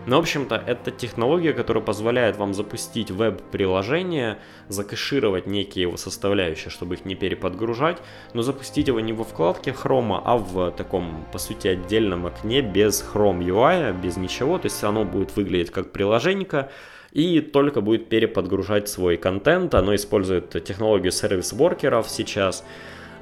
Но, 0.04 0.16
в 0.16 0.18
общем-то, 0.18 0.62
это 0.66 0.90
технология, 0.90 1.54
которая 1.54 1.82
позволяет 1.82 2.36
вам 2.36 2.52
запустить 2.52 3.10
веб-приложение, 3.10 4.36
закэшировать 4.68 5.46
некие 5.46 5.84
его 5.84 5.96
составляющие, 5.96 6.68
чтобы 6.68 6.96
их 6.96 7.06
не 7.06 7.14
переподгружать, 7.14 8.02
но 8.34 8.42
запустить 8.42 8.88
его 8.88 9.00
не 9.00 9.14
во 9.14 9.24
вкладке 9.24 9.70
Chrome, 9.70 10.20
а 10.22 10.36
в 10.36 10.70
таком, 10.72 11.24
по 11.32 11.38
сути, 11.38 11.68
отдельном 11.68 12.26
окне 12.26 12.60
без 12.60 13.02
Chrome 13.02 13.40
UI, 13.40 13.98
без 13.98 14.18
ничего. 14.18 14.58
То 14.58 14.66
есть 14.66 14.84
оно 14.84 15.06
будет 15.06 15.34
выглядеть 15.36 15.70
как 15.70 15.90
приложение, 15.90 16.68
и 17.14 17.40
только 17.40 17.80
будет 17.80 18.08
переподгружать 18.08 18.88
свой 18.88 19.16
контент. 19.16 19.74
Оно 19.74 19.94
использует 19.94 20.50
технологию 20.64 21.12
сервис-воркеров 21.12 22.08
сейчас. 22.10 22.64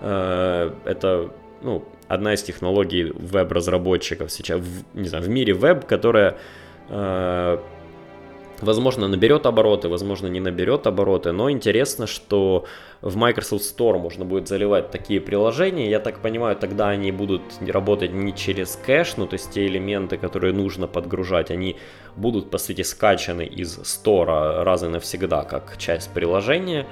Э, 0.00 0.72
это 0.84 1.30
ну, 1.62 1.84
одна 2.08 2.34
из 2.34 2.42
технологий 2.42 3.12
веб-разработчиков 3.14 4.32
сейчас, 4.32 4.60
в, 4.60 4.98
не 4.98 5.08
знаю, 5.08 5.24
в 5.24 5.28
мире 5.28 5.52
веб, 5.52 5.84
которая 5.84 6.38
э, 6.88 7.58
возможно, 8.62 9.08
наберет 9.08 9.46
обороты, 9.46 9.88
возможно, 9.88 10.28
не 10.28 10.40
наберет 10.40 10.86
обороты, 10.86 11.32
но 11.32 11.50
интересно, 11.50 12.06
что 12.06 12.64
в 13.00 13.16
Microsoft 13.16 13.64
Store 13.64 13.98
можно 13.98 14.24
будет 14.24 14.48
заливать 14.48 14.90
такие 14.90 15.20
приложения. 15.20 15.90
Я 15.90 16.00
так 16.00 16.20
понимаю, 16.20 16.56
тогда 16.56 16.88
они 16.88 17.12
будут 17.12 17.42
работать 17.66 18.12
не 18.12 18.32
через 18.34 18.78
кэш, 18.86 19.16
ну 19.16 19.26
то 19.26 19.34
есть 19.34 19.50
те 19.50 19.66
элементы, 19.66 20.16
которые 20.16 20.52
нужно 20.52 20.86
подгружать, 20.86 21.50
они 21.50 21.76
будут, 22.16 22.50
по 22.50 22.58
сути, 22.58 22.82
скачаны 22.82 23.44
из 23.44 23.78
Store 23.78 24.62
раз 24.62 24.82
и 24.82 24.86
навсегда, 24.86 25.42
как 25.42 25.76
часть 25.78 26.10
приложения. 26.12 26.86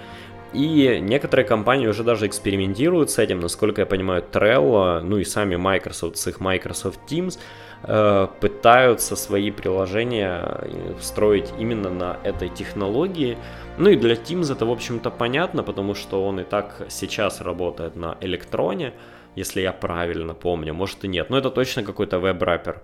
И 0.53 0.99
некоторые 1.01 1.47
компании 1.47 1.87
уже 1.87 2.03
даже 2.03 2.27
экспериментируют 2.27 3.13
с 3.13 3.19
этим, 3.19 3.39
насколько 3.39 3.83
я 3.83 3.87
понимаю, 3.87 4.25
Trello, 4.33 5.01
ну 5.01 5.19
и 5.19 5.25
сами 5.25 5.55
Microsoft 5.55 6.17
с 6.17 6.27
их 6.27 6.41
Microsoft 6.41 7.01
Teams– 7.09 7.39
пытаются 7.83 9.17
свои 9.17 9.51
приложения 9.51 10.65
строить 11.01 11.51
именно 11.59 11.89
на 11.89 12.19
этой 12.25 12.49
технологии. 12.51 13.39
Ну 13.79 13.89
и 13.89 13.97
для 13.97 14.15
Teams 14.15 14.53
это, 14.53 14.67
в 14.67 14.71
общем-то, 14.71 15.11
понятно, 15.11 15.63
потому 15.63 15.95
что 15.95 16.27
он 16.27 16.41
и 16.41 16.45
так 16.45 16.87
сейчас 16.89 17.41
работает 17.41 17.97
на 17.97 18.19
электроне, 18.21 18.93
если 19.37 19.63
я 19.63 19.73
правильно 19.73 20.35
помню, 20.35 20.75
может 20.75 21.05
и 21.05 21.09
нет, 21.09 21.31
но 21.31 21.39
это 21.39 21.51
точно 21.51 21.83
какой-то 21.83 22.19
веб-раппер 22.19 22.83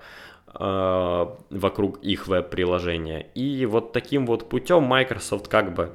э, 0.55 1.27
вокруг 1.51 1.99
их 2.03 2.27
веб-приложения. 2.29 3.27
И 3.35 3.67
вот 3.67 3.93
таким 3.93 4.27
вот 4.27 4.49
путем 4.49 4.85
Microsoft 4.85 5.49
как 5.49 5.75
бы 5.75 5.91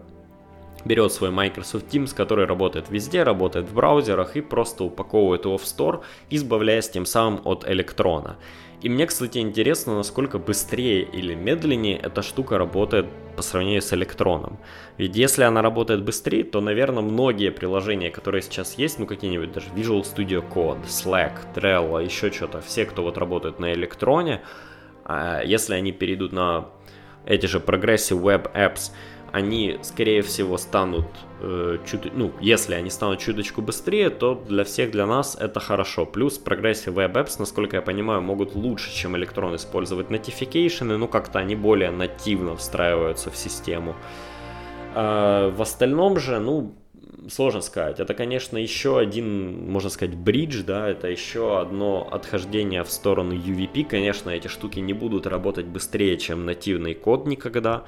берет 0.85 1.11
свой 1.11 1.31
Microsoft 1.31 1.93
Teams, 1.93 2.13
который 2.15 2.45
работает 2.45 2.89
везде, 2.89 3.23
работает 3.23 3.67
в 3.69 3.73
браузерах 3.73 4.35
и 4.35 4.41
просто 4.41 4.83
упаковывает 4.83 5.45
его 5.45 5.57
в 5.57 5.63
Store, 5.63 6.01
избавляясь 6.29 6.89
тем 6.89 7.05
самым 7.05 7.41
от 7.45 7.67
электрона. 7.67 8.37
И 8.82 8.89
мне, 8.89 9.05
кстати, 9.05 9.38
интересно, 9.38 9.95
насколько 9.95 10.39
быстрее 10.39 11.03
или 11.03 11.36
медленнее 11.36 11.97
эта 11.97 12.23
штука 12.23 12.57
работает 12.57 13.05
по 13.36 13.43
сравнению 13.43 13.82
с 13.82 13.93
электроном. 13.93 14.57
Ведь 14.97 15.15
если 15.15 15.43
она 15.43 15.61
работает 15.61 16.03
быстрее, 16.03 16.43
то, 16.43 16.61
наверное, 16.61 17.03
многие 17.03 17.51
приложения, 17.51 18.09
которые 18.09 18.41
сейчас 18.41 18.79
есть, 18.79 18.97
ну 18.97 19.05
какие-нибудь 19.05 19.51
даже 19.51 19.69
Visual 19.69 20.01
Studio 20.01 20.43
Code, 20.47 20.86
Slack, 20.86 21.53
Trello, 21.53 22.03
еще 22.03 22.32
что-то, 22.32 22.61
все, 22.61 22.86
кто 22.86 23.03
вот 23.03 23.19
работает 23.19 23.59
на 23.59 23.71
электроне, 23.73 24.41
а, 25.05 25.43
если 25.43 25.75
они 25.75 25.91
перейдут 25.91 26.32
на 26.32 26.69
эти 27.25 27.45
же 27.45 27.59
Progressive 27.59 28.19
Web 28.19 28.51
Apps, 28.53 28.91
они, 29.32 29.79
скорее 29.82 30.21
всего, 30.21 30.57
станут 30.57 31.07
э, 31.39 31.77
чуть, 31.89 32.13
ну, 32.13 32.32
если 32.41 32.75
они 32.75 32.89
станут 32.89 33.19
чуточку 33.19 33.61
быстрее, 33.61 34.09
то 34.09 34.36
для 34.36 34.63
всех, 34.63 34.91
для 34.91 35.05
нас 35.05 35.38
это 35.39 35.59
хорошо. 35.59 36.05
Плюс 36.05 36.41
Progressive 36.43 36.93
Web 36.93 37.13
Apps, 37.13 37.36
насколько 37.39 37.77
я 37.77 37.82
понимаю, 37.82 38.21
могут 38.21 38.55
лучше, 38.55 38.93
чем 38.93 39.15
электрон 39.15 39.55
использовать 39.55 40.07
notification, 40.07 40.97
ну, 40.97 41.07
как-то 41.07 41.39
они 41.39 41.55
более 41.55 41.91
нативно 41.91 42.55
встраиваются 42.55 43.32
в 43.32 43.38
систему. 43.38 43.95
А 44.93 45.49
в 45.49 45.61
остальном 45.61 46.19
же, 46.19 46.39
ну, 46.39 46.75
сложно 47.30 47.61
сказать. 47.61 47.99
Это, 47.99 48.13
конечно, 48.13 48.57
еще 48.57 48.97
один, 48.97 49.69
можно 49.69 49.89
сказать, 49.89 50.15
бридж, 50.15 50.63
да, 50.63 50.89
это 50.89 51.07
еще 51.07 51.59
одно 51.59 52.07
отхождение 52.11 52.84
в 52.84 52.91
сторону 52.91 53.34
UVP. 53.34 53.86
Конечно, 53.86 54.30
эти 54.30 54.47
штуки 54.47 54.80
не 54.80 54.93
будут 54.93 55.28
работать 55.28 55.65
быстрее, 55.65 56.17
чем 56.17 56.45
нативный 56.45 56.93
код 56.93 57.28
никогда, 57.28 57.84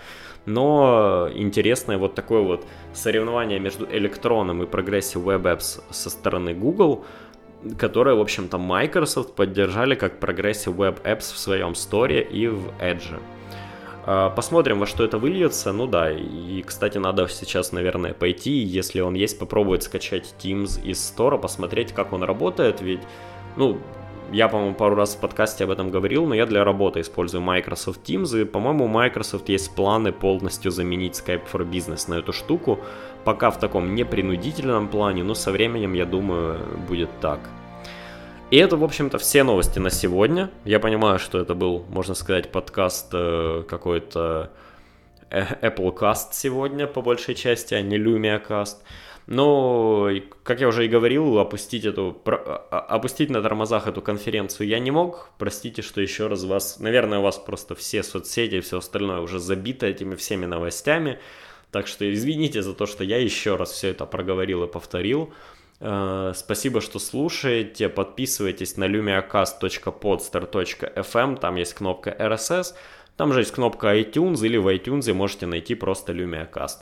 но 0.45 1.29
интересное 1.33 1.97
вот 1.97 2.15
такое 2.15 2.41
вот 2.41 2.65
соревнование 2.93 3.59
между 3.59 3.85
электроном 3.85 4.63
и 4.63 4.65
Progressive 4.65 5.23
Web 5.23 5.43
Apps 5.43 5.81
со 5.89 6.09
стороны 6.09 6.53
Google, 6.53 7.05
которое, 7.77 8.15
в 8.15 8.21
общем-то, 8.21 8.57
Microsoft 8.57 9.35
поддержали 9.35 9.95
как 9.95 10.19
Progressive 10.19 10.75
Web 10.75 11.01
Apps 11.03 11.33
в 11.33 11.37
своем 11.37 11.75
сторе 11.75 12.21
и 12.21 12.47
в 12.47 12.67
Edge. 12.79 13.19
А, 14.05 14.29
посмотрим, 14.29 14.79
во 14.79 14.85
что 14.85 15.03
это 15.03 15.17
выльется. 15.17 15.71
Ну 15.71 15.87
да, 15.87 16.11
и, 16.11 16.61
кстати, 16.61 16.97
надо 16.97 17.27
сейчас, 17.29 17.71
наверное, 17.71 18.13
пойти, 18.13 18.51
если 18.51 18.99
он 18.99 19.13
есть, 19.13 19.39
попробовать 19.39 19.83
скачать 19.83 20.35
Teams 20.39 20.83
из 20.83 21.03
стора, 21.03 21.37
посмотреть, 21.37 21.93
как 21.93 22.13
он 22.13 22.23
работает, 22.23 22.81
ведь, 22.81 23.01
ну, 23.55 23.79
я, 24.31 24.47
по-моему, 24.47 24.73
пару 24.75 24.95
раз 24.95 25.15
в 25.15 25.19
подкасте 25.19 25.63
об 25.63 25.69
этом 25.69 25.91
говорил, 25.91 26.25
но 26.25 26.33
я 26.33 26.45
для 26.45 26.63
работы 26.63 27.01
использую 27.01 27.41
Microsoft 27.41 28.01
Teams, 28.09 28.41
и, 28.41 28.45
по-моему, 28.45 28.85
у 28.85 28.87
Microsoft 28.87 29.47
есть 29.47 29.73
планы 29.75 30.11
полностью 30.11 30.71
заменить 30.71 31.13
Skype 31.13 31.43
for 31.51 31.69
Business 31.69 32.09
на 32.09 32.15
эту 32.15 32.33
штуку, 32.33 32.79
пока 33.23 33.51
в 33.51 33.59
таком 33.59 33.95
непринудительном 33.95 34.89
плане, 34.89 35.23
но 35.23 35.33
со 35.33 35.51
временем, 35.51 35.93
я 35.93 36.05
думаю, 36.05 36.57
будет 36.87 37.09
так. 37.21 37.39
И 38.53 38.57
это, 38.57 38.77
в 38.77 38.83
общем-то, 38.83 39.17
все 39.17 39.41
новости 39.41 39.79
на 39.79 39.89
сегодня. 39.89 40.51
Я 40.63 40.79
понимаю, 40.79 41.17
что 41.17 41.39
это 41.39 41.55
был, 41.55 41.83
можно 41.89 42.13
сказать, 42.13 42.51
подкаст 42.51 43.07
э, 43.11 43.63
какой-то 43.67 44.51
э, 45.31 45.41
Apple 45.67 45.91
Cast 45.97 46.33
сегодня, 46.33 46.85
по 46.85 47.01
большей 47.01 47.33
части, 47.33 47.73
а 47.73 47.81
не 47.81 47.97
Lumia 47.97 48.39
Cast. 48.47 48.75
Но, 49.25 50.07
как 50.43 50.61
я 50.61 50.67
уже 50.67 50.85
и 50.85 50.87
говорил, 50.87 51.39
опустить, 51.39 51.83
эту, 51.83 52.15
а, 52.27 52.67
а, 52.69 52.79
опустить 52.95 53.31
на 53.31 53.41
тормозах 53.41 53.87
эту 53.87 54.03
конференцию 54.03 54.67
я 54.67 54.77
не 54.77 54.91
мог. 54.91 55.31
Простите, 55.39 55.81
что 55.81 55.99
еще 55.99 56.27
раз 56.27 56.43
вас... 56.43 56.77
Наверное, 56.79 57.17
у 57.17 57.23
вас 57.23 57.39
просто 57.39 57.73
все 57.73 58.03
соцсети 58.03 58.57
и 58.57 58.61
все 58.61 58.77
остальное 58.77 59.21
уже 59.21 59.39
забито 59.39 59.87
этими 59.87 60.13
всеми 60.13 60.45
новостями. 60.45 61.17
Так 61.71 61.87
что 61.87 62.05
извините 62.13 62.61
за 62.61 62.75
то, 62.75 62.85
что 62.85 63.03
я 63.03 63.17
еще 63.17 63.55
раз 63.55 63.71
все 63.71 63.87
это 63.87 64.05
проговорил 64.05 64.63
и 64.63 64.67
повторил. 64.67 65.33
Э, 65.79 66.33
спасибо, 66.35 66.81
что 66.81 66.99
слушаете. 66.99 67.89
Подписывайтесь 67.89 68.77
на 68.77 68.85
lumiacast.podster.fm. 68.85 71.39
Там 71.39 71.55
есть 71.55 71.73
кнопка 71.73 72.11
RSS. 72.11 72.75
Там 73.17 73.33
же 73.33 73.41
есть 73.41 73.51
кнопка 73.51 73.99
iTunes 73.99 74.45
или 74.45 74.57
в 74.57 74.67
iTunes 74.67 75.11
можете 75.13 75.45
найти 75.45 75.75
просто 75.75 76.13
LumiaCast. 76.13 76.77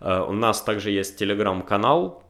Э, 0.00 0.20
у 0.20 0.32
нас 0.32 0.62
также 0.62 0.90
есть 0.90 1.18
телеграм-канал, 1.18 2.22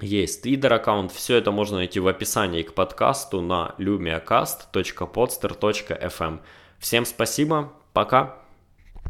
есть 0.00 0.44
Twitter 0.44 0.74
аккаунт. 0.74 1.12
Все 1.12 1.36
это 1.36 1.50
можно 1.50 1.78
найти 1.78 1.98
в 2.00 2.08
описании 2.08 2.62
к 2.62 2.74
подкасту 2.74 3.40
на 3.40 3.74
lumiacast.podster.fm. 3.78 6.40
Всем 6.78 7.06
спасибо. 7.06 7.72
Пока. 7.92 8.43